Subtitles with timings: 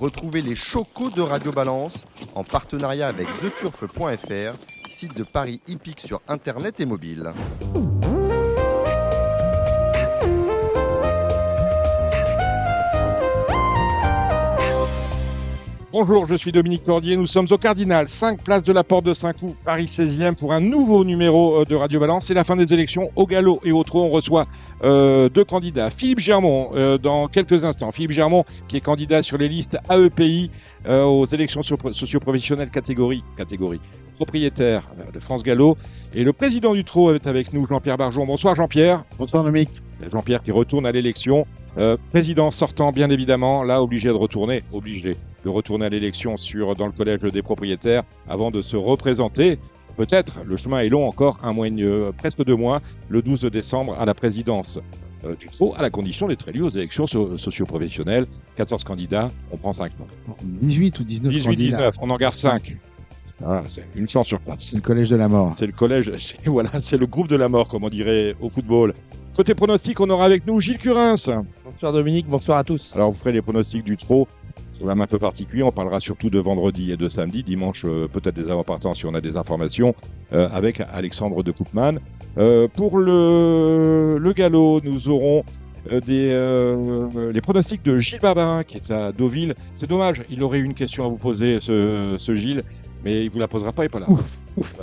[0.00, 6.20] Retrouvez les chocos de Radio Balance en partenariat avec theturf.fr, site de Paris hippique sur
[6.28, 7.32] internet et mobile.
[15.96, 17.16] Bonjour, je suis Dominique Cordier.
[17.16, 20.58] Nous sommes au Cardinal, 5 places de la Porte de Saint-Cloud, Paris 16e, pour un
[20.58, 22.26] nouveau numéro euh, de Radio Balance.
[22.26, 23.12] C'est la fin des élections.
[23.14, 24.46] Au galop et au trot, on reçoit
[24.82, 25.90] euh, deux candidats.
[25.90, 27.92] Philippe Germont, euh, dans quelques instants.
[27.92, 30.50] Philippe Germont, qui est candidat sur les listes AEPI
[30.88, 33.80] aux élections socio-professionnelles catégorie, catégorie
[34.14, 35.76] propriétaire euh, de France Gallo.
[36.14, 38.26] Et le président du trot est avec nous, Jean-Pierre Barjon.
[38.26, 39.04] Bonsoir Jean-Pierre.
[39.18, 39.70] Bonsoir Dominique.
[40.10, 41.46] Jean-Pierre qui retourne à l'élection.
[41.78, 46.74] Euh, président sortant, bien évidemment, là obligé de retourner, obligé de retourner à l'élection sur
[46.76, 49.58] dans le collège des propriétaires avant de se représenter.
[49.96, 53.96] Peut-être, le chemin est long encore, un mois, euh, presque deux mois, le 12 décembre
[53.98, 54.78] à la présidence
[55.24, 58.26] euh, du TRO, à la condition d'être élu aux élections so- socio-professionnelles.
[58.56, 60.06] 14 candidats, on prend 5 noms.
[60.62, 61.76] 18 ou 19 18, candidats.
[61.76, 62.76] 19, on en garde 5.
[63.68, 64.60] C'est une chance sur place.
[64.60, 65.52] C'est le collège de la mort.
[65.56, 66.12] C'est le collège,
[66.46, 68.94] voilà, c'est le groupe de la mort, comme on dirait au football.
[69.36, 71.16] Côté pronostic, on aura avec nous Gilles Curins.
[71.64, 72.92] Bonsoir Dominique, bonsoir à tous.
[72.94, 74.28] Alors, vous ferez les pronostics du trot.
[74.72, 75.62] C'est quand même un peu particulier.
[75.62, 77.42] On parlera surtout de vendredi et de samedi.
[77.42, 79.94] Dimanche, euh, peut-être des avant-partants si on a des informations,
[80.32, 81.98] euh, avec Alexandre de Koopman.
[82.38, 85.44] Euh, pour le, le galop, nous aurons
[85.92, 89.54] euh, des, euh, les pronostics de Gilles Barbarin, qui est à Deauville.
[89.74, 92.64] C'est dommage, il aurait eu une question à vous poser, ce, ce Gilles,
[93.04, 94.06] mais il vous la posera pas, il n'est pas là.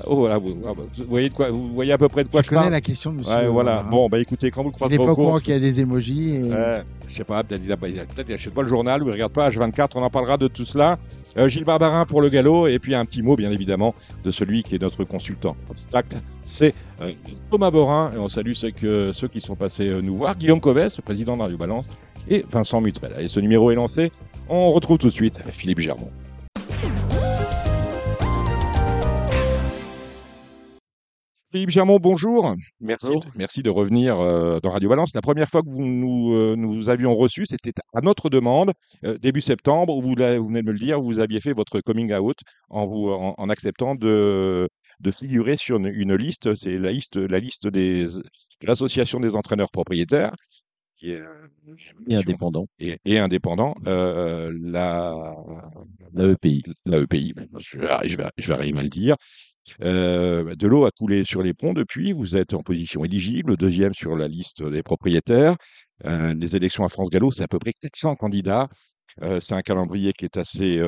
[0.06, 2.30] Oh, voilà, vous, ah, bah, vous voyez de quoi, vous voyez à peu près de
[2.30, 2.72] quoi Je je, connais parle.
[2.74, 3.34] la question de monsieur.
[3.34, 3.76] Ouais, voilà.
[3.76, 3.90] Barbarin.
[3.92, 5.80] Bon, bah écoutez, quand vous le Il croisez pas au courant qu'il y a des
[5.80, 6.36] emojis.
[6.36, 8.64] et- euh, je sais pas, peut-être il, a pas- il a- peut-être il achète pas
[8.64, 10.98] le journal ou il regarde pas H24, on en parlera de tout cela.
[11.38, 14.64] Euh, Gilles Barbarin pour le galop, et puis un petit mot, bien évidemment, de celui
[14.64, 17.12] qui est notre consultant obstacle, c'est euh,
[17.50, 20.60] Thomas Borin, et on salue ceux, que, ceux qui sont passés euh, nous voir, Guillaume
[20.60, 21.88] Covès, le président de Radio Balance,
[22.30, 23.14] et Vincent Mutrel.
[23.20, 24.12] Et ce numéro est lancé,
[24.50, 26.12] on retrouve tout de suite Philippe Germont.
[31.52, 32.56] Philippe Germont, bonjour.
[32.80, 33.26] Merci, Bonjour.
[33.36, 35.14] merci de revenir euh, dans Radio Balance.
[35.14, 38.72] La première fois que vous nous, euh, nous avions reçu, c'était à notre demande,
[39.06, 42.14] euh, début septembre, où vous, venez de me le dire, vous aviez fait votre coming
[42.14, 42.38] out
[42.70, 44.70] en, vous, en, en acceptant de,
[45.02, 48.24] de figurer sur une, une liste, c'est la liste, la liste des, de
[48.68, 50.34] l'Association des entraîneurs propriétaires,
[50.96, 51.22] qui est
[52.08, 52.68] Et indépendant.
[52.80, 55.14] et, et indépendant, euh, la,
[56.14, 56.64] La EPI.
[56.86, 59.16] la EPI, je vais, je vais, je vais arriver à le dire.
[59.82, 63.94] Euh, de l'eau a coulé sur les ponts depuis, vous êtes en position éligible, deuxième
[63.94, 65.56] sur la liste des propriétaires.
[66.04, 68.68] Les élections à France Gallo, c'est à peu près 400 candidats.
[69.40, 70.82] C'est un calendrier qui est assez,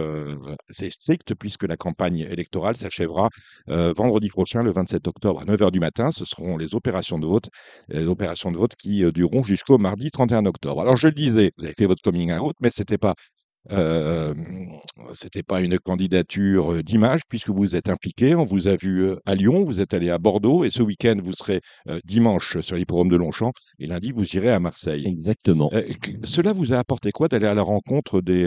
[0.90, 3.30] strict puisque la campagne électorale s'achèvera
[3.68, 6.12] vendredi prochain, le 27 octobre à 9h du matin.
[6.12, 7.50] Ce seront les opérations de vote,
[7.90, 10.82] les opérations de vote qui dureront jusqu'au mardi 31 octobre.
[10.82, 13.14] Alors je le disais, vous avez fait votre coming out, mais c'était pas
[13.72, 14.34] euh,
[15.14, 18.36] c'était pas une candidature d'image puisque vous êtes impliqué.
[18.36, 21.34] On vous a vu à Lyon, vous êtes allé à Bordeaux et ce week-end vous
[21.34, 25.06] serez euh, dimanche sur l'hippodrome de Longchamp et lundi vous irez à Marseille.
[25.08, 25.70] Exactement.
[25.74, 25.84] Euh,
[26.24, 28.44] cela vous a apporté quoi d'aller à la rencontre des,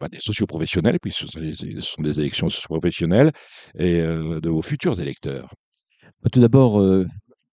[0.00, 3.32] bah, des socioprofessionnels, puisque ce sont des, ce élections socioprofessionnelles,
[3.78, 5.52] et de vos futurs électeurs?
[6.32, 6.80] Tout d'abord,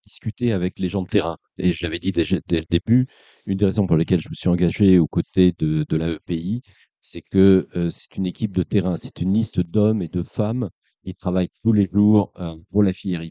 [0.04, 1.38] discuter avec les gens de terrain.
[1.58, 3.08] Et je l'avais dit dès, dès le début,
[3.46, 6.62] une des raisons pour lesquelles je me suis engagé aux côtés de, de la EPI,
[7.02, 10.70] c'est que euh, c'est une équipe de terrain, c'est une liste d'hommes et de femmes
[11.02, 13.22] qui travaillent tous les jours euh, pour la filière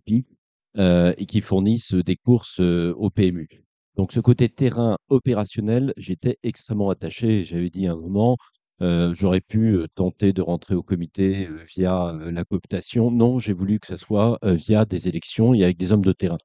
[0.78, 3.48] euh, et qui fournissent des courses au PMU.
[3.96, 7.44] Donc ce côté terrain opérationnel, j'étais extrêmement attaché.
[7.44, 8.36] J'avais dit à un moment,
[8.80, 13.10] j'aurais pu tenter de rentrer au comité via la cooptation.
[13.10, 16.38] Non, j'ai voulu que ce soit via des élections et avec des hommes de terrain.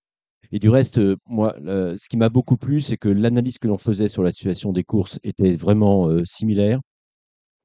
[0.51, 3.77] Et du reste, moi, euh, ce qui m'a beaucoup plu, c'est que l'analyse que l'on
[3.77, 6.79] faisait sur la situation des courses était vraiment euh, similaire.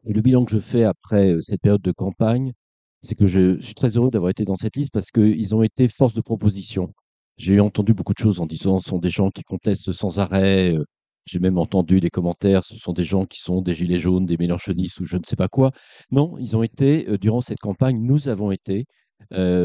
[0.05, 2.53] Le bilan que je fais après euh, cette période de campagne,
[3.03, 5.89] c'est que je suis très heureux d'avoir été dans cette liste parce qu'ils ont été
[5.89, 6.93] force de proposition.
[7.39, 10.75] J'ai entendu beaucoup de choses en disant ce sont des gens qui contestent sans arrêt.
[10.75, 10.85] euh,
[11.27, 14.37] J'ai même entendu des commentaires, ce sont des gens qui sont des gilets jaunes, des
[14.37, 15.71] mélanchonistes ou je ne sais pas quoi.
[16.11, 18.87] Non, ils ont été, euh, durant cette campagne, nous avons été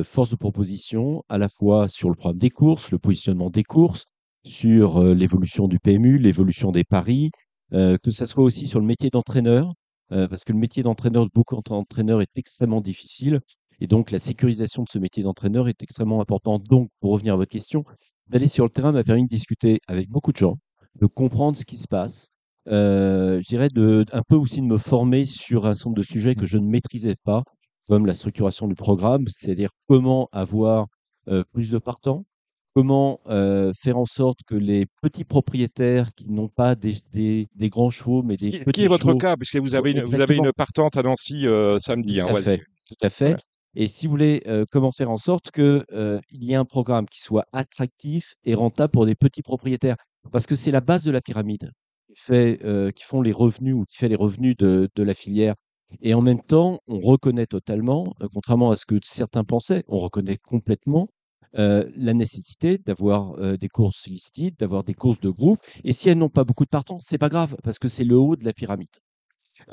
[0.04, 4.06] force de proposition à la fois sur le programme des courses, le positionnement des courses,
[4.44, 7.32] sur l'évolution du PMU, l'évolution des paris,
[7.72, 9.74] que ce soit aussi sur le métier d'entraîneur,
[10.12, 13.40] euh, parce que le métier d'entraîneur, de beaucoup d'entraîneurs est extrêmement difficile.
[13.80, 16.64] Et donc, la sécurisation de ce métier d'entraîneur est extrêmement importante.
[16.64, 17.84] Donc, pour revenir à votre question,
[18.28, 20.58] d'aller sur le terrain m'a permis de discuter avec beaucoup de gens,
[21.00, 22.30] de comprendre ce qui se passe,
[22.68, 26.04] euh, je dirais de, un peu aussi de me former sur un certain nombre de
[26.04, 27.44] sujets que je ne maîtrisais pas,
[27.88, 30.88] comme la structuration du programme, c'est-à-dire comment avoir
[31.28, 32.26] euh, plus de partants,
[32.76, 37.70] comment euh, faire en sorte que les petits propriétaires qui n'ont pas des, des, des
[37.70, 40.04] grands chevaux, mais des qui, qui petits est votre chevaux, cas, puisque vous avez une,
[40.04, 42.20] vous avez une partante à Nancy euh, samedi.
[42.20, 43.38] Hein, Tout à fait, tout à fait.
[43.76, 46.66] Et si vous voulez, euh, comment faire en sorte que euh, il y ait un
[46.66, 49.96] programme qui soit attractif et rentable pour des petits propriétaires,
[50.32, 51.72] parce que c'est la base de la pyramide
[52.08, 52.60] qui fait,
[52.96, 55.56] qui font les revenus ou qui fait les revenus de, de la filière.
[56.02, 60.38] Et en même temps, on reconnaît totalement, contrairement à ce que certains pensaient, on reconnaît
[60.38, 61.10] complètement
[61.58, 65.60] euh, la nécessité d'avoir euh, des courses listides, d'avoir des courses de groupe.
[65.84, 68.18] Et si elles n'ont pas beaucoup de partants, c'est pas grave, parce que c'est le
[68.18, 68.90] haut de la pyramide.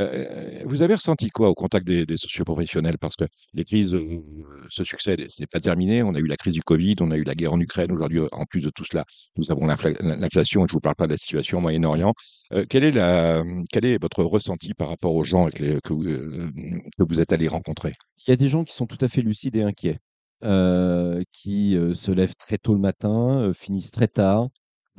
[0.00, 2.98] Euh, vous avez ressenti quoi au contact des, des socioprofessionnels?
[2.98, 4.22] Parce que les crises euh,
[4.70, 6.02] se succèdent, ce n'est pas terminé.
[6.02, 7.90] On a eu la crise du Covid, on a eu la guerre en Ukraine.
[7.92, 9.04] Aujourd'hui, en plus de tout cela,
[9.36, 10.60] nous avons l'infla- l'inflation.
[10.64, 12.14] et Je ne vous parle pas de la situation au Moyen-Orient.
[12.54, 17.04] Euh, quel, est la, quel est votre ressenti par rapport aux gens que, vous- que
[17.06, 17.92] vous êtes allés rencontrer?
[18.26, 19.98] Il y a des gens qui sont tout à fait lucides et inquiets,
[20.44, 24.48] euh, qui euh, se lèvent très tôt le matin, euh, finissent très tard,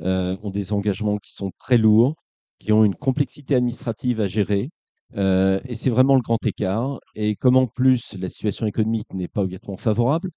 [0.00, 2.14] ont des engagements qui sont très lourds,
[2.58, 4.70] qui ont une complexité administrative à gérer.
[5.14, 6.98] et c'est vraiment le grand écart.
[7.14, 10.30] Et comme en plus la situation économique n'est pas obligatoirement favorable,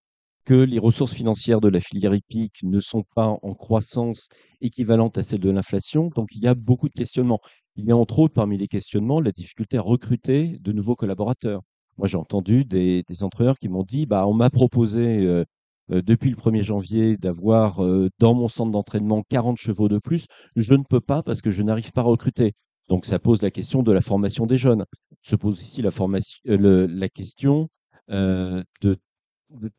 [0.45, 4.29] que les ressources financières de la filière hippique ne sont pas en croissance
[4.61, 7.41] équivalente à celle de l'inflation, donc il y a beaucoup de questionnements.
[7.75, 11.61] Il y a entre autres parmi les questionnements la difficulté à recruter de nouveaux collaborateurs.
[11.97, 15.43] Moi, j'ai entendu des, des entraîneurs qui m'ont dit, bah, on m'a proposé euh,
[15.91, 20.25] euh, depuis le 1er janvier d'avoir euh, dans mon centre d'entraînement 40 chevaux de plus.
[20.55, 22.53] Je ne peux pas parce que je n'arrive pas à recruter.
[22.87, 24.85] Donc, ça pose la question de la formation des jeunes.
[25.23, 25.89] Se pose ici la,
[27.09, 27.67] question
[28.07, 28.65] de,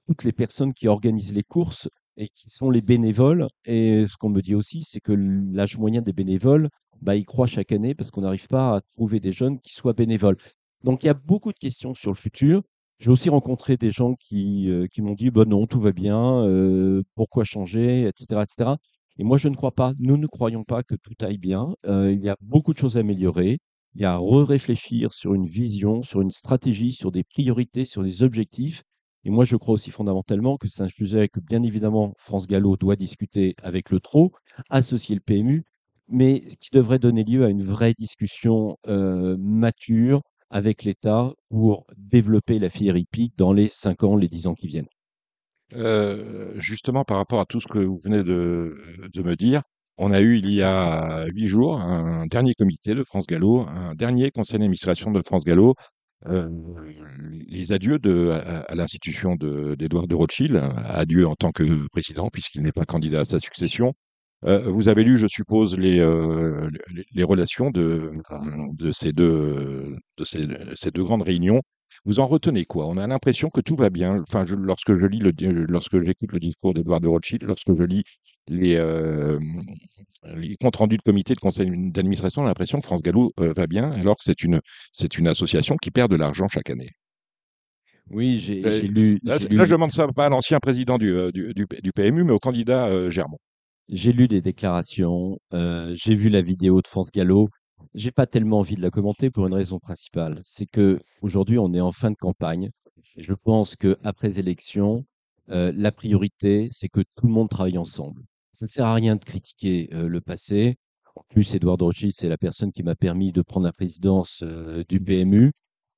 [0.06, 3.46] toutes les personnes qui organisent les courses et qui sont les bénévoles.
[3.64, 6.68] Et ce qu'on me dit aussi, c'est que l'âge moyen des bénévoles,
[7.00, 9.94] bah, il croît chaque année parce qu'on n'arrive pas à trouver des jeunes qui soient
[9.94, 10.36] bénévoles.
[10.84, 12.62] Donc, il y a beaucoup de questions sur le futur.
[13.00, 17.02] J'ai aussi rencontré des gens qui, euh, m'ont dit bah non, tout va bien, euh,
[17.14, 18.70] pourquoi changer, etc., etc.
[19.19, 21.75] Et moi, je ne crois pas, nous ne croyons pas que tout aille bien.
[21.86, 23.58] Euh, il y a beaucoup de choses à améliorer.
[23.94, 28.02] Il y a à re-réfléchir sur une vision, sur une stratégie, sur des priorités, sur
[28.02, 28.82] des objectifs.
[29.25, 32.76] Et moi, je crois aussi fondamentalement que c'est un sujet que, bien évidemment, France Gallo
[32.76, 34.32] doit discuter avec le TRO,
[34.70, 35.64] associer le PMU,
[36.08, 42.58] mais ce qui devrait donner lieu à une vraie discussion mature avec l'État pour développer
[42.58, 44.88] la filière hippique dans les 5 ans, les 10 ans qui viennent.
[45.74, 48.76] Euh, justement, par rapport à tout ce que vous venez de,
[49.12, 49.62] de me dire,
[49.98, 53.94] on a eu il y a huit jours un dernier comité de France Gallo, un
[53.94, 55.74] dernier conseil d'administration de France Gallo,
[56.26, 56.48] euh,
[57.48, 60.56] les adieux de, à, l'institution de- d'Édouard de, Rothschild,
[60.86, 63.92] adieu en tant que président, puisqu'il n'est pas candidat à sa succession.
[64.44, 68.12] Euh, vous avez lu, je suppose, les, euh, les, les relations de,
[68.73, 71.61] de, ces deux, de ces, ces deux grandes réunions.
[72.05, 72.87] Vous en retenez quoi?
[72.87, 74.23] On a l'impression que tout va bien.
[74.29, 75.32] Enfin, je- lorsque je lis le,
[75.67, 78.05] lorsque j'écoute le discours d'Edouard de Rothschild, lorsque je lis
[78.46, 79.38] les, euh,
[80.37, 83.52] les comptes rendus de comité de conseil d'administration, on a l'impression que France Gallo euh,
[83.52, 84.61] va bien, alors que c'est une,
[84.93, 86.90] c'est une association qui perd de l'argent chaque année.
[88.11, 91.31] Oui, j'ai Euh, lu, Là, lu je demande ça pas à l'ancien président du, euh,
[91.31, 93.38] du, du, du PMU, mais au candidat euh, Germont.
[93.88, 97.49] J'ai lu des déclarations, euh, j'ai vu la vidéo de France Gallo.
[97.94, 101.73] J'ai pas tellement envie de la commenter pour une raison principale, c'est que aujourd'hui on
[101.73, 102.70] est en fin de campagne.
[103.17, 105.05] Je pense que après élection,
[105.50, 108.23] euh, la priorité c'est que tout le monde travaille ensemble.
[108.52, 110.76] Ça ne sert à rien de critiquer euh, le passé.
[111.14, 114.44] En plus, Edouard de Rothschild, c'est la personne qui m'a permis de prendre la présidence
[114.88, 115.52] du PMU.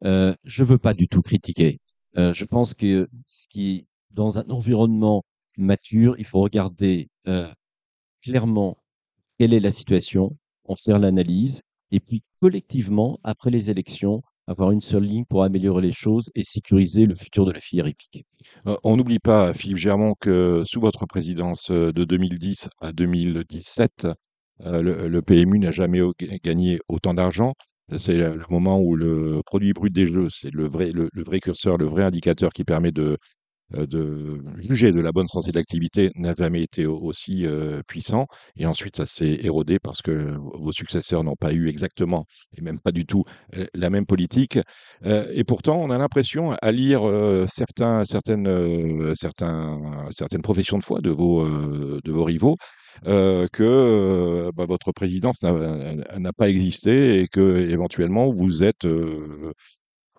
[0.04, 1.78] Euh, je veux pas du tout critiquer.
[2.16, 5.22] Je pense que ce qui, dans un environnement
[5.58, 7.10] mature, il faut regarder
[8.22, 8.78] clairement
[9.38, 14.80] quelle est la situation, en faire l'analyse, et puis collectivement, après les élections, avoir une
[14.80, 18.26] seule ligne pour améliorer les choses et sécuriser le futur de la filière hippique.
[18.66, 24.08] Euh, on n'oublie pas, Philippe Germont, que sous votre présidence euh, de 2010 à 2017,
[24.66, 26.00] euh, le, le PMU n'a jamais
[26.42, 27.54] gagné autant d'argent.
[27.96, 30.92] C'est le moment où le produit brut des jeux, c'est le vrai,
[31.40, 33.18] curseur, le vrai indicateur qui permet de,
[33.72, 38.26] de juger de la bonne santé de l'activité, n'a jamais été au- aussi euh, puissant.
[38.56, 42.24] Et ensuite, ça s'est érodé parce que vos successeurs n'ont pas eu exactement,
[42.56, 43.24] et même pas du tout,
[43.56, 44.58] euh, la même politique.
[45.04, 50.78] Euh, et pourtant, on a l'impression, à lire euh, certains, certaines, euh, certains, certaines professions
[50.78, 52.56] de foi de vos, euh, de vos rivaux,
[53.06, 55.52] euh, que euh, bah, votre présidence n'a
[56.18, 59.52] n'a pas existé et que éventuellement vous êtes euh,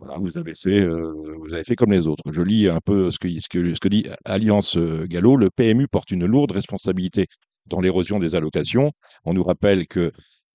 [0.01, 2.23] voilà, vous avez fait euh, vous avez fait comme les autres.
[2.31, 5.37] Je lis un peu ce que, dit Alliance euh, Gallo.
[5.37, 7.27] Le PMU porte une lourde responsabilité
[7.67, 8.91] dans l'érosion des allocations.
[9.25, 10.11] On nous rappelle que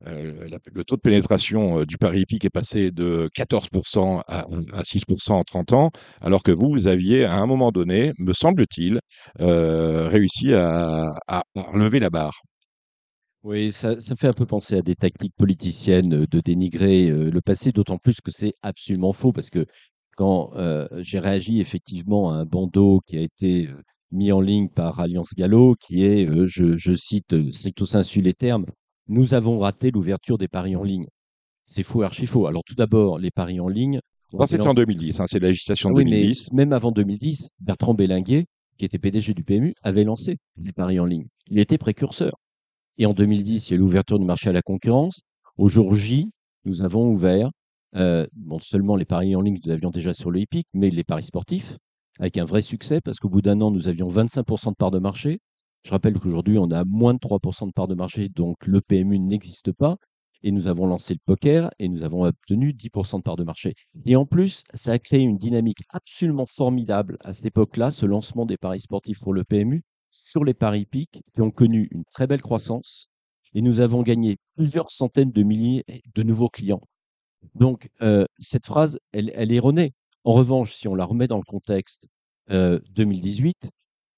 [0.07, 4.41] euh, le taux de pénétration du pari hippique est passé de 14% à,
[4.73, 9.01] à 6% en 30 ans, alors que vous, aviez à un moment donné, me semble-t-il,
[9.39, 12.43] réussi à, à- à relever la barre.
[13.47, 17.31] Oui, ça, ça fait un peu penser à des tactiques politiciennes euh, de dénigrer euh,
[17.31, 19.67] le passé, d'autant plus que c'est absolument faux, parce que
[20.17, 24.69] quand euh, j'ai réagi effectivement à un bandeau qui a été euh, mis en ligne
[24.69, 28.67] par Alliance Gallo, qui est, euh, je, je cite euh, stricto sensu les termes,
[29.07, 31.07] nous avons raté l'ouverture des paris en ligne.
[31.67, 32.47] C'est faux, archi faux.
[32.49, 34.01] Alors tout d'abord, les paris en ligne.
[34.33, 36.11] ont Ça, été c'était en lancés- 2010, hein, c'est la législation Ah de oui, mais
[36.23, 36.53] 2010.
[36.53, 41.05] même avant 2010, Bertrand Bélinguet, qui était PDG du PMU, avait lancé les paris en
[41.05, 41.27] ligne.
[41.49, 42.33] Il était précurseur.
[42.99, 45.21] Et en 2010, il y a l'ouverture du marché à la concurrence.
[45.59, 46.31] Au jour J,
[46.65, 47.51] nous avons ouvert,
[47.95, 51.05] euh, bon, seulement les paris en ligne, nous avions déjà sur le hippique, mais les
[51.05, 51.77] paris sportifs,
[52.19, 54.99] avec un vrai succès, parce qu'au bout d'un an, nous avions 25% de part de
[54.99, 55.39] marché.
[55.85, 59.19] Je rappelle qu'aujourd'hui, on a moins de 3% de part de marché, donc le PMU
[59.19, 59.97] n'existe pas.
[60.43, 63.75] Et nous avons lancé le poker et nous avons obtenu 10% de part de marché.
[64.05, 68.47] Et en plus, ça a créé une dynamique absolument formidable à cette époque-là, ce lancement
[68.47, 69.83] des paris sportifs pour le PMU,
[70.17, 73.09] sur les paris hippiques, qui ont connu une très belle croissance.
[73.55, 76.83] Et nous avons gagné plusieurs centaines de milliers de nouveaux clients.
[77.55, 79.93] Donc, euh, cette phrase, elle, elle est erronée.
[80.25, 82.07] En revanche, si on la remet dans le contexte
[82.51, 83.71] euh, 2018,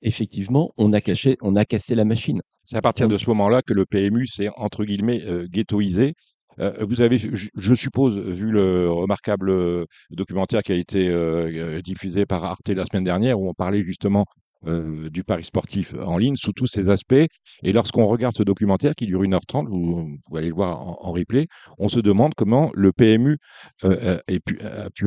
[0.02, 2.40] effectivement, on a, caché, on a cassé la machine.
[2.64, 6.14] C'est à partir de ce moment-là que le PMU s'est, entre guillemets, euh, ghettoisé.
[6.60, 11.48] Euh, vous avez, je, je suppose, vu le remarquable euh, documentaire qui a été euh,
[11.52, 14.26] euh, diffusé par Arte la semaine dernière, où on parlait justement
[14.66, 17.14] euh, du pari sportif en ligne sous tous ses aspects.
[17.62, 21.46] Et lorsqu'on regarde ce documentaire qui dure 1h30, vous, vous aller le voir en, replay,
[21.78, 23.38] on se demande comment le PMU
[23.84, 25.06] euh, euh, a pu,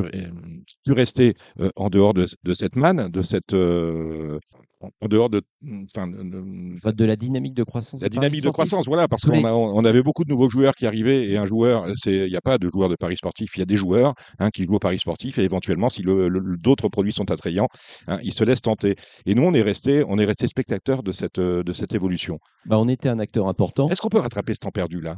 [0.90, 1.34] rester
[1.76, 3.54] en dehors de, cette manne, de cette,
[4.82, 5.42] en- dehors de,
[5.84, 8.02] enfin, de- de- la dynamique de croissance.
[8.02, 11.30] la dynamique de croissance, voilà, parce qu'on on avait beaucoup de nouveaux joueurs qui arrivaient
[11.30, 13.62] et un joueur, c'est, il n'y a pas de joueurs de paris sportif, il y
[13.64, 16.90] a des joueurs hein, qui jouent au paris sportif et éventuellement, si le- le- d'autres
[16.90, 17.68] produits sont attrayants,
[18.08, 18.96] hein, ils se laissent tenter.
[19.26, 22.40] Et nous, on est resté, on est resté spectateurs de cette, euh, de cette évolution.
[22.66, 23.90] Bah, on était un acteur important.
[23.90, 25.18] Est-ce qu'on peut rattraper ce temps perdu là?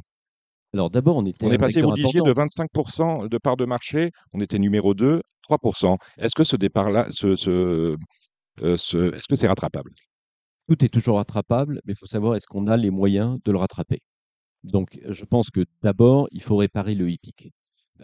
[0.74, 4.10] Alors d'abord, on était On est passé, vous disiez, de 25% de part de marché,
[4.34, 5.98] on était numéro 2, 3%.
[6.17, 7.96] Est-ce que ce départ-là, ce, ce,
[8.60, 9.91] ce- est-ce que c'est rattrapable?
[10.67, 13.57] Tout est toujours rattrapable, mais il faut savoir est-ce qu'on a les moyens de le
[13.57, 14.00] rattraper?
[14.63, 17.51] Donc, je pense que d'abord, il faut réparer le hippique.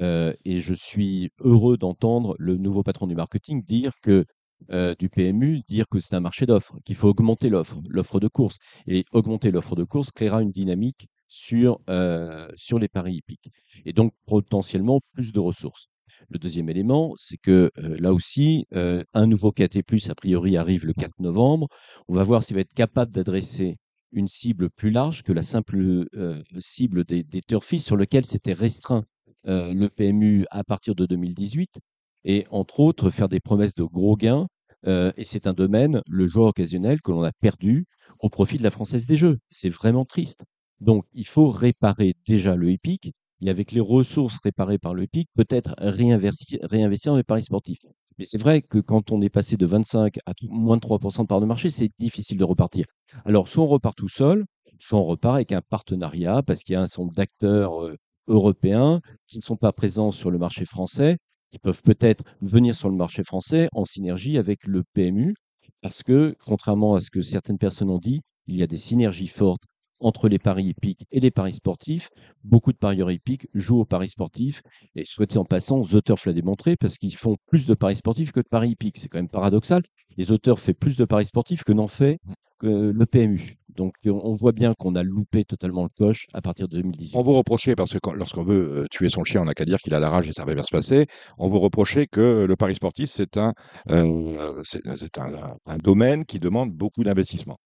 [0.02, 4.26] Euh, et je suis heureux d'entendre le nouveau patron du marketing dire que
[4.72, 8.28] euh, du PMU, dire que c'est un marché d'offres, qu'il faut augmenter l'offre, l'offre de
[8.28, 8.58] course.
[8.88, 13.52] Et augmenter l'offre de course créera une dynamique sur, euh, sur les paris hippiques.
[13.86, 15.88] Et donc, potentiellement, plus de ressources.
[16.30, 20.86] Le deuxième élément, c'est que euh, là aussi, euh, un nouveau KT, a priori, arrive
[20.86, 21.68] le 4 novembre.
[22.08, 23.78] On va voir s'il va être capable d'adresser
[24.12, 28.54] une cible plus large que la simple euh, cible des, des turfistes sur lequel s'était
[28.54, 29.06] restreint
[29.46, 31.80] le PMU à partir de 2018
[32.26, 34.48] et entre autres faire des promesses de gros gains.
[34.86, 37.86] et c'est un domaine, le joueur occasionnel, que l'on a perdu
[38.20, 39.40] au profit de la Française des Jeux.
[39.50, 40.44] C'est vraiment triste.
[40.82, 45.30] Donc il faut réparer déjà le hippique et avec les ressources réparées par le hippique,
[45.36, 46.60] peut-être réinvestir,
[47.06, 47.80] dans les paris sportifs.
[48.18, 51.28] Mais c'est vrai que quand on est passé de 25 à moins de 3% de
[51.28, 52.86] part de marché, c'est difficile de repartir.
[53.24, 54.46] Alors, soit on repart tout seul,
[54.80, 57.96] soit on repart avec un partenariat parce qu'il y a un nombre d'acteurs euh,
[58.28, 61.18] européens qui ne sont pas présents sur le marché français,
[61.50, 65.34] qui peuvent peut-être venir sur le marché français en synergie avec le PMU,
[65.82, 69.28] parce que, contrairement à ce que certaines personnes ont dit, il y a des synergies
[69.28, 69.64] fortes
[70.00, 72.10] entre les paris hippiques et les paris sportifs.
[72.44, 74.64] Beaucoup de parieurs hippiques jouent aux paris sportifs
[74.96, 78.32] et souhaité en passant, The Turf l'a démontré parce qu'ils font plus de paris sportifs
[78.32, 78.98] que de paris hippiques.
[78.98, 79.84] C'est quand même paradoxal.
[80.18, 82.20] Les auteurs font plus de paris sportifs que n'en fait
[82.60, 83.59] que le PMU.
[83.80, 87.16] Donc on voit bien qu'on a loupé totalement le coche à partir de 2018.
[87.18, 89.78] On vous reprochait, parce que lorsqu'on veut euh, tuer son chien, on n'a qu'à dire
[89.80, 91.08] qu'il a la rage et ça va bien se passer.
[91.38, 93.54] On vous reprochait que le pari sportif, c'est un,
[93.90, 94.54] euh,
[94.86, 97.58] un, un domaine qui demande beaucoup d'investissement.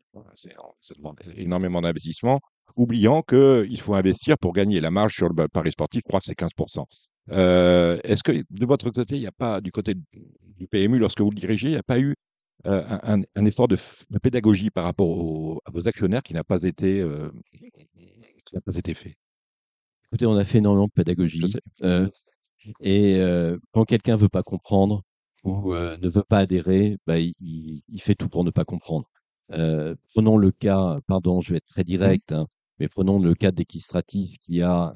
[0.82, 2.40] Ça demande énormément d'investissement,
[2.76, 4.80] oubliant qu'il faut investir pour gagner.
[4.82, 6.86] La marge sur le ba- pari sportif, je crois que c'est 15%.
[7.32, 11.22] Euh, Est-ce que de votre côté, il n'y a pas, du côté du PMU, lorsque
[11.22, 12.16] vous le dirigez, il n'y a pas eu
[12.66, 13.78] un, effort de,
[14.22, 17.30] pédagogie par rapport au- à vos actionnaires qui n'a pas été, euh,
[18.46, 19.16] qui n'a pas été fait
[20.10, 21.44] Écoutez, on a fait énormément de pédagogie.
[21.84, 22.08] Euh,
[22.82, 25.04] et euh, quand quelqu'un veut pas comprendre
[25.44, 29.10] ou ne veut pas adhérer, bah, il, il- il fait tout pour ne pas comprendre.
[29.50, 32.48] Prenons le cas, pardon, je vais être très direct, hein,
[32.80, 34.94] mais prenons le cas d'Equistratis qui a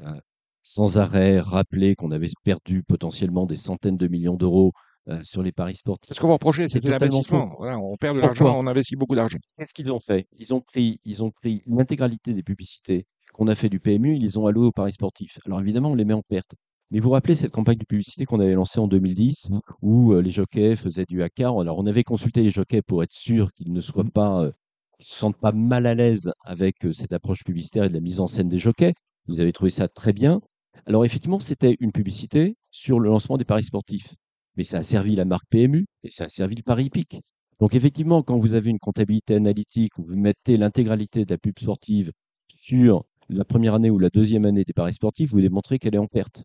[0.63, 4.73] sans arrêt rappelé qu'on avait perdu potentiellement des centaines de millions d'euros
[5.09, 6.09] euh, sur les paris sportifs.
[6.09, 7.55] Parce que vos projets, C'est l'investissement.
[7.57, 9.37] Voilà, on perd de l'argent, on investit beaucoup d'argent.
[9.57, 10.27] Qu'est-ce qu'ils ont fait?
[10.37, 14.21] Ils ont pris, ils ont pris l'intégralité des publicités qu'on a fait du PMU, ils
[14.21, 15.37] les ont alloués aux paris sportifs.
[15.45, 16.55] Alors évidemment, on les met en perte.
[16.89, 19.59] Mais vous vous rappelez cette campagne de publicité qu'on avait lancée en 2010, Mmh.
[19.81, 21.49] où euh, les jockeys faisaient du haka.
[21.49, 24.11] Alors on avait consulté les jockeys pour être sûr qu'ils ne soient Mmh.
[24.11, 24.51] pas, euh,
[24.99, 28.19] se sentent pas mal à l'aise avec euh, cette approche publicitaire et de la mise
[28.19, 28.93] en scène des jockeys.
[29.27, 30.39] Ils avaient trouvé ça très bien.
[30.85, 34.13] Alors effectivement, c'était une publicité sur le lancement des paris sportifs.
[34.57, 37.21] Mais ça a servi la marque PMU et ça a servi le pari hippique.
[37.59, 41.57] Donc effectivement, quand vous avez une comptabilité analytique où vous mettez l'intégralité de la pub
[41.57, 42.11] sportive
[42.49, 45.99] sur la première année ou la deuxième année des paris sportifs, vous démontrez qu'elle est
[45.99, 46.43] en perte.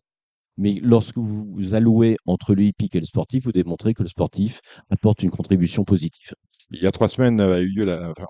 [0.57, 4.61] Mais lorsque vous allouez entre le hippique et le sportif, vous démontrez que le sportif
[4.89, 6.33] apporte une contribution positive.
[6.71, 8.27] Il y a trois semaines a eu lieu, la, enfin,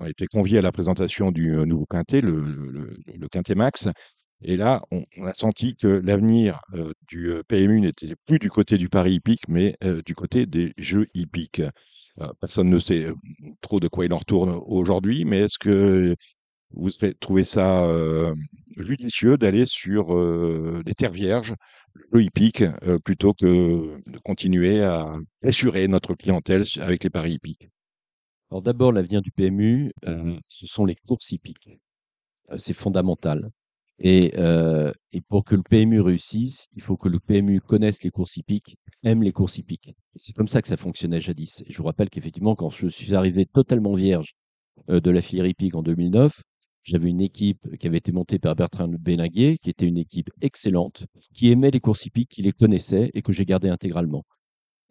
[0.00, 3.54] on a été convié à la présentation du euh, nouveau quintet, le, le, le quintet
[3.54, 3.88] max.
[4.42, 6.60] Et là, on, a senti que l'avenir
[7.08, 11.62] du PMU n'était plus du côté du pari hippique, mais du côté des jeux hippiques.
[12.40, 13.14] Personne ne sait euh,
[13.60, 16.16] trop de quoi il en retourne aujourd'hui, mais est-ce que
[16.70, 16.90] vous
[17.20, 17.86] trouvez ça
[18.76, 20.08] judicieux d'aller sur
[20.82, 21.54] des terres vierges,
[22.10, 22.64] le hippique,
[23.04, 27.68] plutôt que de continuer à assurer notre clientèle avec les paris hippiques?
[28.50, 29.92] Alors d'abord, l'avenir du PMU,
[30.48, 31.70] ce sont les courses hippiques.
[32.56, 33.50] C'est fondamental.
[33.98, 38.10] Et, euh, et pour que le PMU réussisse, il faut que le PMU connaisse les
[38.10, 39.94] courses hippiques, aime les courses hippiques.
[40.20, 41.62] C'est comme ça que ça fonctionnait jadis.
[41.66, 44.34] Et je vous rappelle qu'effectivement, quand je suis arrivé totalement vierge
[44.90, 46.42] euh, de la filière hippique en 2009,
[46.82, 51.06] j'avais une équipe qui avait été montée par Bertrand Bénaguier, qui était une équipe excellente,
[51.34, 54.24] qui aimait les courses hippiques, qui les connaissait et que j'ai gardé intégralement.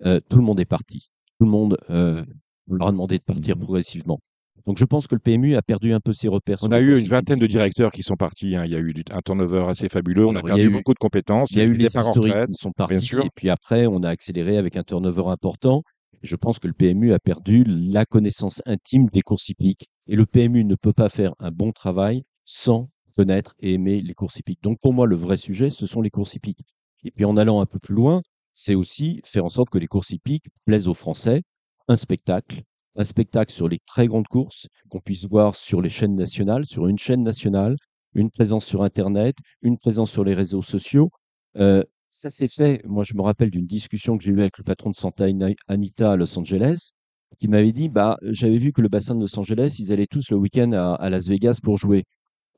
[0.06, 1.10] Euh, tout le monde est parti.
[1.40, 4.20] Tout le monde, on leur a demandé de partir progressivement.
[4.66, 6.58] Donc je pense que le PMU a perdu un peu ses repères.
[6.64, 8.56] On a eu une vingtaine de directeurs qui sont partis.
[8.56, 8.66] hein.
[8.66, 10.26] Il y a eu un turnover assez fabuleux.
[10.26, 11.52] On a perdu a eu- beaucoup de compétences.
[11.52, 12.48] Il y a eu des les historiques retraite.
[12.50, 13.24] qui sont partis, sûr.
[13.24, 15.84] et puis après, on a accéléré avec un turnover important.
[16.24, 19.88] Je pense que le PMU a perdu la connaissance intime des courses hippiques.
[20.08, 24.14] Et le PMU ne peut pas faire un bon travail sans connaître et aimer les
[24.16, 24.64] courses hippiques.
[24.64, 26.62] Donc pour moi, le vrai sujet, ce sont les courses hippiques.
[27.04, 28.24] Et puis en allant un peu plus loin,
[28.56, 31.44] c'est aussi faire en sorte que les courses hippiques plaisent aux Français.
[31.88, 32.64] Un spectacle,
[32.96, 36.88] un spectacle sur les très grandes courses qu'on puisse voir sur les chaînes nationales, sur
[36.88, 37.76] une chaîne nationale,
[38.14, 41.10] une présence sur Internet, une présence sur les réseaux sociaux.
[41.58, 42.82] Euh, ça s'est fait.
[42.86, 45.26] Moi, je me rappelle d'une discussion que j'ai eue avec le patron de Santa
[45.68, 46.92] Anita à Los Angeles,
[47.40, 50.30] qui m'avait dit, bah, j'avais vu que le bassin de Los Angeles, ils allaient tous
[50.30, 52.06] le week-end à, à Las Vegas pour jouer.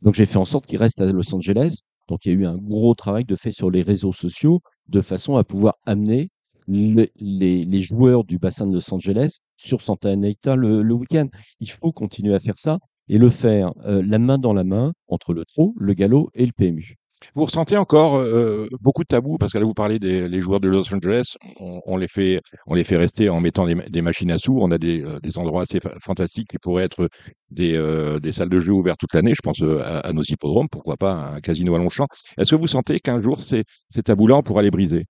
[0.04, 1.80] Donc, j'ai fait en sorte qu'ils restent à Los Angeles.
[2.08, 5.02] Donc, il y a eu un gros travail de fait sur les réseaux sociaux, de
[5.02, 6.30] façon à pouvoir amener
[6.68, 11.28] le- les, joueurs du bassin de Los Angeles sur Santa Anita le, week-end.
[11.60, 14.94] Il faut continuer à faire ça et le faire euh, la main dans la main
[15.08, 16.96] entre le trot, le galop et le PMU.
[17.34, 19.38] Vous ressentez encore euh, beaucoup de tabous?
[19.40, 22.84] Parce que là vous parlez des joueurs de Los Angeles, on, les fait on les
[22.84, 24.58] fait rester en mettant des, ma- des machines à sous.
[24.62, 27.10] On a des, euh, endroits assez fa- fantastiques qui pourraient être
[27.50, 29.34] des, euh, salles de jeu ouvertes toute l'année.
[29.34, 32.08] Je pense euh, à, nos hippodromes, pourquoi pas un casino à Longchamp.
[32.38, 35.06] Est-ce que vous sentez qu'un jour ces, ces tabous-là on pourra les briser?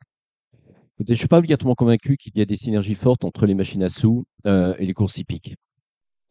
[1.00, 3.84] Je ne suis pas obligatoirement convaincu qu'il y a des synergies fortes entre les machines
[3.84, 5.56] à sous euh, et les courses hippiques.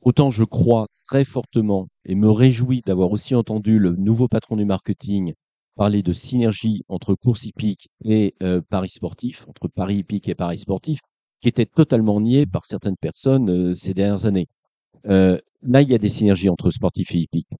[0.01, 4.65] Autant je crois très fortement et me réjouis d'avoir aussi entendu le nouveau patron du
[4.65, 5.35] marketing
[5.77, 10.59] parler de synergie entre courses hippiques et euh, paris sportifs, entre paris hippiques et paris
[10.59, 11.01] sportifs,
[11.41, 14.49] qui était totalement nié par certaines personnes euh, ces dernières années.
[15.07, 17.51] Euh, là, il y a des synergies entre sportifs et hippiques.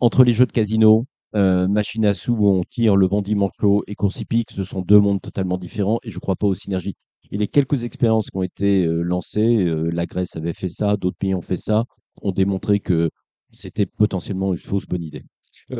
[0.00, 3.82] Entre les jeux de casino, euh, machine à sous où on tire le bandit manquot
[3.86, 6.54] et course hippique, ce sont deux mondes totalement différents et je ne crois pas aux
[6.54, 6.94] synergies.
[7.30, 10.96] Et les quelques expériences qui ont été euh, lancées, euh, la Grèce avait fait ça,
[10.98, 11.84] d'autres pays ont fait ça,
[12.20, 13.08] ont démontré que
[13.50, 15.24] c'était potentiellement une fausse bonne idée.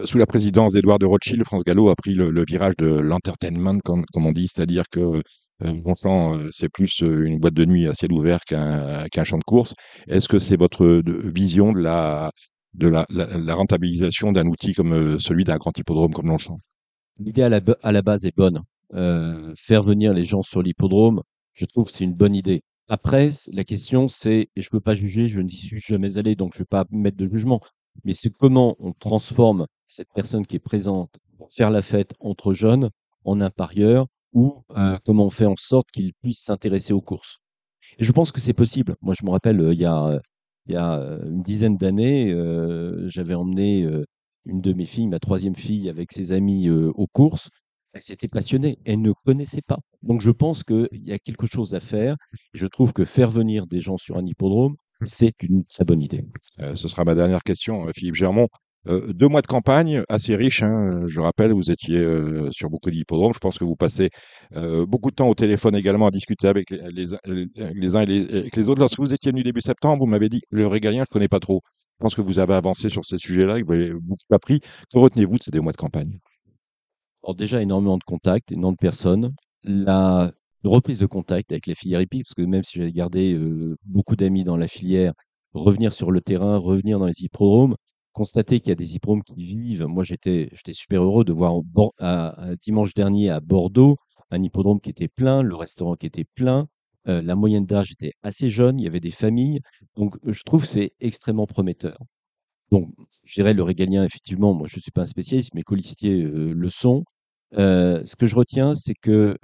[0.05, 4.05] Sous la présidence d'Edouard de Rothschild, France Gallo a pris le, virage de l'entertainment, comme,
[4.15, 5.23] on dit, c'est-à-dire que
[5.65, 9.75] euh, c'est plus une boîte de nuit à ciel ouvert qu'un champ de course.
[10.09, 12.31] Est-ce que c'est votre vision de la,
[12.75, 16.57] de la, rentabilisation d'un outil comme euh, celui d'un grand hippodrome comme Longchamp
[17.19, 18.63] L'idée à la, base est bonne.
[18.95, 22.63] Euh, faire venir les gens sur l'hippodrome, je trouve que c'est une bonne idée.
[22.89, 26.35] Après, la question c'est, et je ne peux pas juger, je n'y suis jamais allé,
[26.35, 27.61] donc je ne vais pas mettre de jugement,
[28.05, 32.55] mais c'est comment on transforme cette personne qui est présente pour faire la fête entre
[32.55, 32.91] jeunes
[33.25, 37.39] en un parieur ou euh, comment on fait en sorte qu'il puisse s'intéresser aux courses.
[37.99, 38.97] Et je pense que c'est possible.
[39.03, 40.21] Moi, je me rappelle, il y a,
[40.67, 40.95] il y a
[41.27, 42.35] une dizaine d'années,
[43.07, 43.89] j'avais emmené
[44.45, 47.49] une de mes filles, ma troisième fille, avec ses amis aux courses.
[47.95, 49.79] Elle s'était passionnée, elle ne connaissait pas.
[50.03, 52.17] Donc je pense qu'il y a quelque chose à faire.
[52.55, 56.25] Je trouve que faire venir des gens sur un hippodrome, c'est une très bonne idée.
[56.61, 58.49] Euh, ce sera ma dernière question, euh, Philippe Germont.
[58.89, 60.63] Euh, deux mois de campagne assez riche.
[60.63, 61.05] hein.
[61.07, 63.33] Je rappelle, vous étiez euh, sur beaucoup d'hippodromes.
[63.33, 64.11] Je pense que vous passez
[64.57, 68.57] euh, beaucoup de temps au téléphone également à discuter avec les, uns et les, avec
[68.57, 68.81] les autres.
[68.81, 71.41] Lorsque vous étiez venu début septembre, vous m'avez dit le régalien, je ne connais pas
[71.41, 71.63] trop.
[71.99, 74.61] pense que vous avez avancé sur ces sujets-là, que vous avez beaucoup appris.
[74.93, 76.19] Que retenez-vous de ces deux mois de campagne?
[77.23, 79.35] Alors déjà, énormément de contacts, énormément de personnes.
[79.63, 80.33] La
[80.65, 84.17] reprise de contact avec les filières hippiques, parce que même si j'avais gardé euh, beaucoup
[84.17, 85.13] d'amis dans la filière,
[85.55, 87.77] revenir sur le terrain, revenir dans les hippodromes,
[88.13, 89.87] constater qu'il y a des hippodromes qui vivent.
[89.87, 91.55] Moi, j'étais super heureux de voir
[92.63, 93.97] dimanche dernier à Bordeaux
[94.33, 96.69] un hippodrome qui était plein, le restaurant qui était plein,
[97.09, 99.61] euh, la moyenne d'âge était assez jeune, il y avait des familles.
[99.97, 101.99] Donc, je trouve que c'est extrêmement prometteur.
[102.71, 102.91] Donc,
[103.25, 106.53] je dirais le régalien, effectivement, moi je ne suis pas un spécialiste, mais colistiers euh,
[106.55, 107.05] le sont.
[107.55, 109.37] Euh, ce que je retiens, c'est que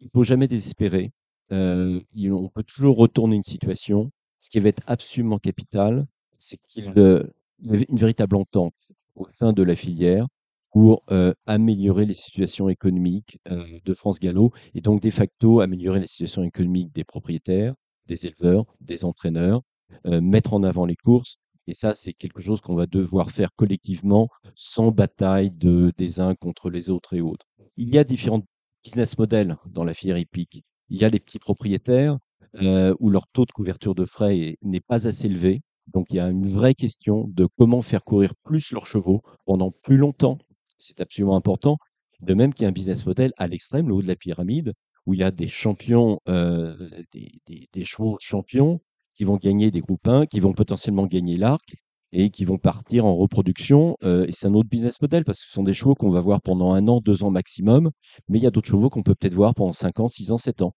[0.00, 1.12] il ne faut jamais désespérer.
[1.50, 4.10] on peut toujours retourner une situation.
[4.40, 6.06] Ce qui va être absolument capital,
[6.38, 10.26] c'est qu'il y avait une véritable entente au sein de la filière
[10.72, 11.04] pour
[11.46, 16.92] améliorer les situations économiques de France Gallo et donc de facto améliorer les situations économiques
[16.92, 17.74] des propriétaires,
[18.06, 19.62] des éleveurs, des entraîneurs,
[20.04, 21.38] mettre en avant les courses.
[21.66, 26.34] Et ça, c'est quelque chose qu'on va devoir faire collectivement, sans bataille de, des uns
[26.34, 27.46] contre les autres et autres.
[27.76, 28.42] Il y a différents
[28.84, 30.62] business models dans la filière hippique.
[30.90, 32.18] Il y a les petits propriétaires
[32.60, 35.62] où leur taux de couverture de frais n'est pas assez élevé.
[35.92, 39.70] Donc il y a une vraie question de comment faire courir plus leurs chevaux pendant
[39.70, 40.38] plus longtemps
[40.84, 41.78] c'est absolument important.
[42.20, 44.74] De même qu'il y a un business model à l'extrême, le haut de la pyramide,
[45.06, 46.76] où il y a des champions, euh,
[47.12, 48.80] des, chevaux champions
[49.14, 51.74] qui vont gagner des groupes 1, qui vont potentiellement gagner l'arc
[52.12, 53.96] et qui vont partir en reproduction.
[54.02, 56.20] Euh, et c'est un autre business model parce que ce sont des chevaux qu'on va
[56.20, 57.90] voir pendant un an, deux ans maximum,
[58.28, 60.38] mais il y a d'autres chevaux qu'on peut peut-être voir pendant 5 ans, 6 ans,
[60.38, 60.74] 7 ans.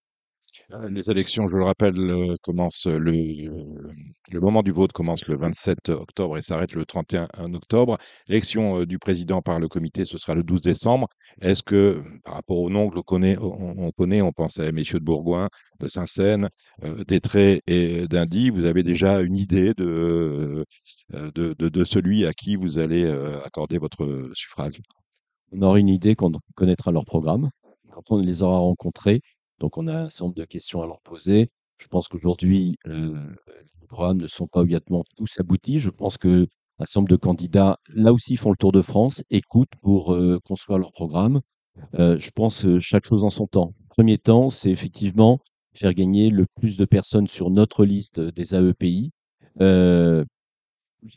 [0.73, 3.49] Euh, les élections, je le rappelle, euh, commencent le,
[4.33, 7.97] moment du vote commence le 27 octobre et s'arrête le 31 octobre.
[8.27, 11.07] L'élection euh, du président par le comité, ce sera le 12 décembre.
[11.41, 14.99] Est-ce que, par rapport au nom que l'on connaît, on, connaît, on pense à messieurs
[14.99, 15.47] de Bourgoin,
[15.79, 16.49] de Saint-Seine,
[17.07, 20.65] d'Etré et d'Indy, vous avez déjà une idée de,
[21.11, 23.05] de, de, celui à qui vous allez
[23.45, 24.81] accorder votre suffrage?
[25.51, 27.51] On aura une idée quand on connaîtra leur programme,
[27.93, 29.21] quand on les aura rencontrés.
[29.59, 31.49] Donc, on a un certain nombre de questions à leur poser.
[31.77, 33.13] Je pense qu'aujourd'hui, euh,
[33.81, 35.79] les programmes ne sont pas obligatoirement tous aboutis.
[35.79, 36.47] Je pense que
[36.79, 40.39] un certain nombre de candidats, là aussi, font le tour de France, écoutent pour euh,
[40.45, 41.41] construire leur programme.
[41.99, 43.73] Euh, je pense que chaque chose en son temps.
[43.89, 45.39] Premier temps, c'est effectivement
[45.73, 49.11] faire gagner le plus de personnes sur notre liste des AEPI,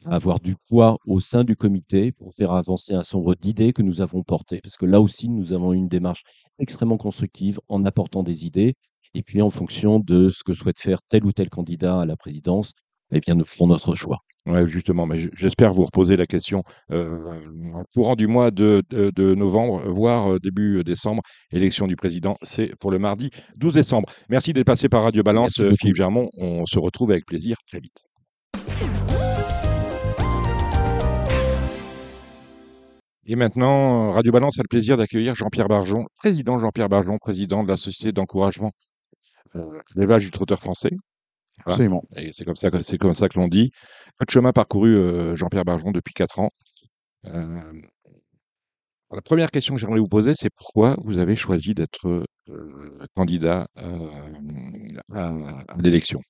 [0.07, 4.01] avoir du poids au sein du comité pour faire avancer un nombre d'idées que nous
[4.01, 4.61] avons portées.
[4.63, 6.23] Parce que là aussi, nous avons une démarche
[6.59, 8.75] extrêmement constructive en apportant des idées.
[9.15, 12.17] Et puis, en fonction de ce que souhaite faire tel ou tel candidat à la
[12.17, 12.73] présidence,
[13.13, 14.19] eh bien, nous ferons notre choix.
[14.47, 17.43] Oui, justement, mais j'espère vous reposer la question euh,
[17.95, 18.83] courant du mois de,
[19.35, 21.23] novembre, voire euh, début décembre.
[21.53, 24.09] Élection du président, c'est pour le mardi 12 décembre.
[24.31, 26.31] Merci d'être passé par Radio Balance, Philippe Germont.
[26.39, 28.10] On se retrouve avec plaisir très vite.
[33.31, 37.69] Et maintenant, Radio Balance a le plaisir d'accueillir Jean-Pierre Barjon, président Jean-Pierre Barjon, président de
[37.69, 38.73] la Société d'encouragement
[39.55, 40.91] euh, l'élevage du trotteur français.
[41.65, 42.03] Absolument.
[42.17, 43.71] Et c'est comme ça, c'est comme ça que l'on dit.
[44.19, 46.51] Votre chemin parcouru, euh, Jean-Pierre Barjon, depuis quatre ans.
[47.27, 47.61] Euh,
[49.13, 52.25] la première question que j'aimerais vous poser, c'est pourquoi vous avez choisi d'être
[53.15, 55.31] candidat à,
[55.79, 56.21] l'élection?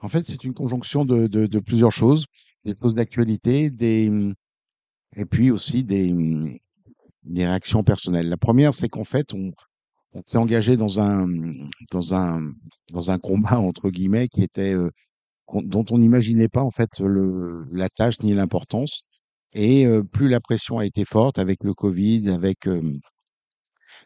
[0.00, 2.24] En fait, c'est une conjonction de, de, plusieurs choses,
[2.64, 4.10] des choses d'actualité, des,
[5.16, 6.58] et puis aussi des, mmh,
[7.24, 8.28] des réactions personnelles.
[8.28, 9.52] La première, c'est qu'en fait, on,
[10.24, 11.28] s'est engagé dans un,
[11.92, 12.50] dans un,
[12.92, 14.90] dans un combat entre guillemets qui était euh,
[15.52, 16.90] dont on n'imaginait pas en fait
[17.72, 19.02] la tâche ni l'importance.
[19.52, 22.80] Et euh, plus la pression a été forte avec le Covid, avec euh,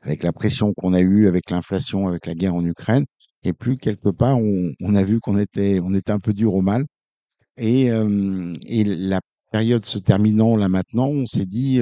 [0.03, 3.05] avec la pression qu'on a eue, avec l'inflation, avec la guerre en Ukraine,
[3.43, 6.55] et plus quelque part on, on a vu qu'on était on était un peu dur
[6.55, 6.87] au mal.
[7.57, 7.87] Et,
[8.67, 9.21] et la
[9.55, 11.81] période se terminant là maintenant, on s'est dit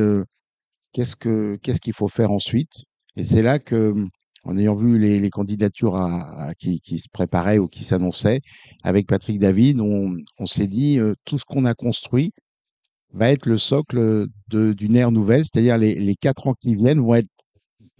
[0.93, 2.75] qu'est-ce que qu'est-ce qu'il faut faire ensuite?
[3.17, 3.95] Et c'est là que,
[4.45, 5.99] en ayant vu les, candidatures
[6.59, 8.41] qui, se préparaient ou qui s'annonçaient,
[8.83, 12.33] avec Patrick David, on, s'est dit tout ce qu'on a construit
[13.15, 17.15] va être le socle d'une ère nouvelle, c'est-à-dire les, les quatre ans qui viennent vont
[17.15, 17.33] être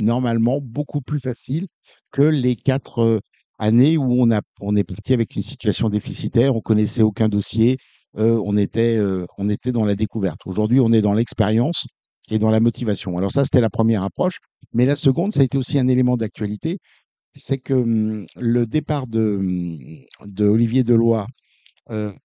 [0.01, 1.67] normalement beaucoup plus faciles
[2.11, 3.23] que les quatre
[3.59, 4.29] années où on,
[4.61, 7.79] on est parti avec une situation déficitaire, on connaissait aucun dossier,
[8.15, 8.99] on, était,
[9.39, 10.41] on était dans la découverte.
[10.47, 11.87] Aujourd'hui, on est dans l'expérience
[12.31, 13.17] et dans la motivation.
[13.19, 14.39] Alors ça, c'était la première approche.
[14.73, 16.79] Mais la seconde, ça a été aussi un élément d'actualité.
[17.35, 21.27] C'est que mmh, le départ de, mmh, de Olivier Deloy,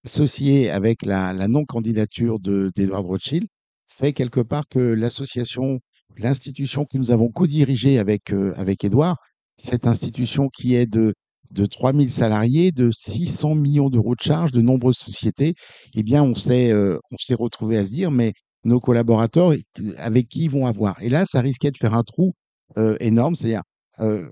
[0.05, 3.47] associé avec la, non-candidature d'Edouard Rothschild,
[3.87, 5.79] fait quelque part que l'association,
[6.17, 9.17] l'institution que nous avons co-dirigée avec, avec Edouard,
[9.57, 11.13] cette institution qui est de
[11.51, 15.53] de 3000 salariés, de 600 millions d'euros de charges, de nombreuses sociétés,
[15.95, 18.33] eh bien, on s'est euh, on s'est retrouvé à se dire, mais
[18.63, 19.53] nos collaborateurs,
[19.97, 21.01] avec qui ils vont avoir?
[21.01, 22.33] Et là, ça risquait de faire un trou
[22.77, 23.63] euh, énorme, c'est-à-dire
[23.99, 24.27] euh,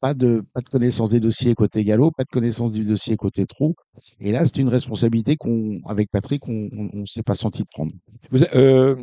[0.00, 3.46] pas de, pas de connaissance des dossiers côté galop, pas de connaissance du dossier côté
[3.46, 3.74] trou.
[4.18, 7.92] Et là, c'est une responsabilité qu'on, avec Patrick, on ne s'est pas senti prendre.
[8.54, 8.96] Euh,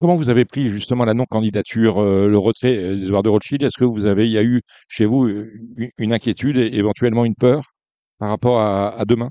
[0.00, 3.62] comment vous avez pris justement la non-candidature, euh, le retrait d'Edouard de Rothschild?
[3.62, 5.28] Est-ce que vous avez, il y a eu chez vous
[5.98, 7.72] une, inquiétude et éventuellement une peur
[8.18, 9.30] par rapport à, demain?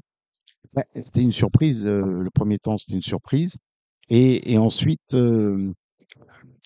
[0.95, 1.85] C'était une surprise.
[1.85, 3.55] le premier temps, c'était une surprise.
[4.09, 5.15] Et, ensuite,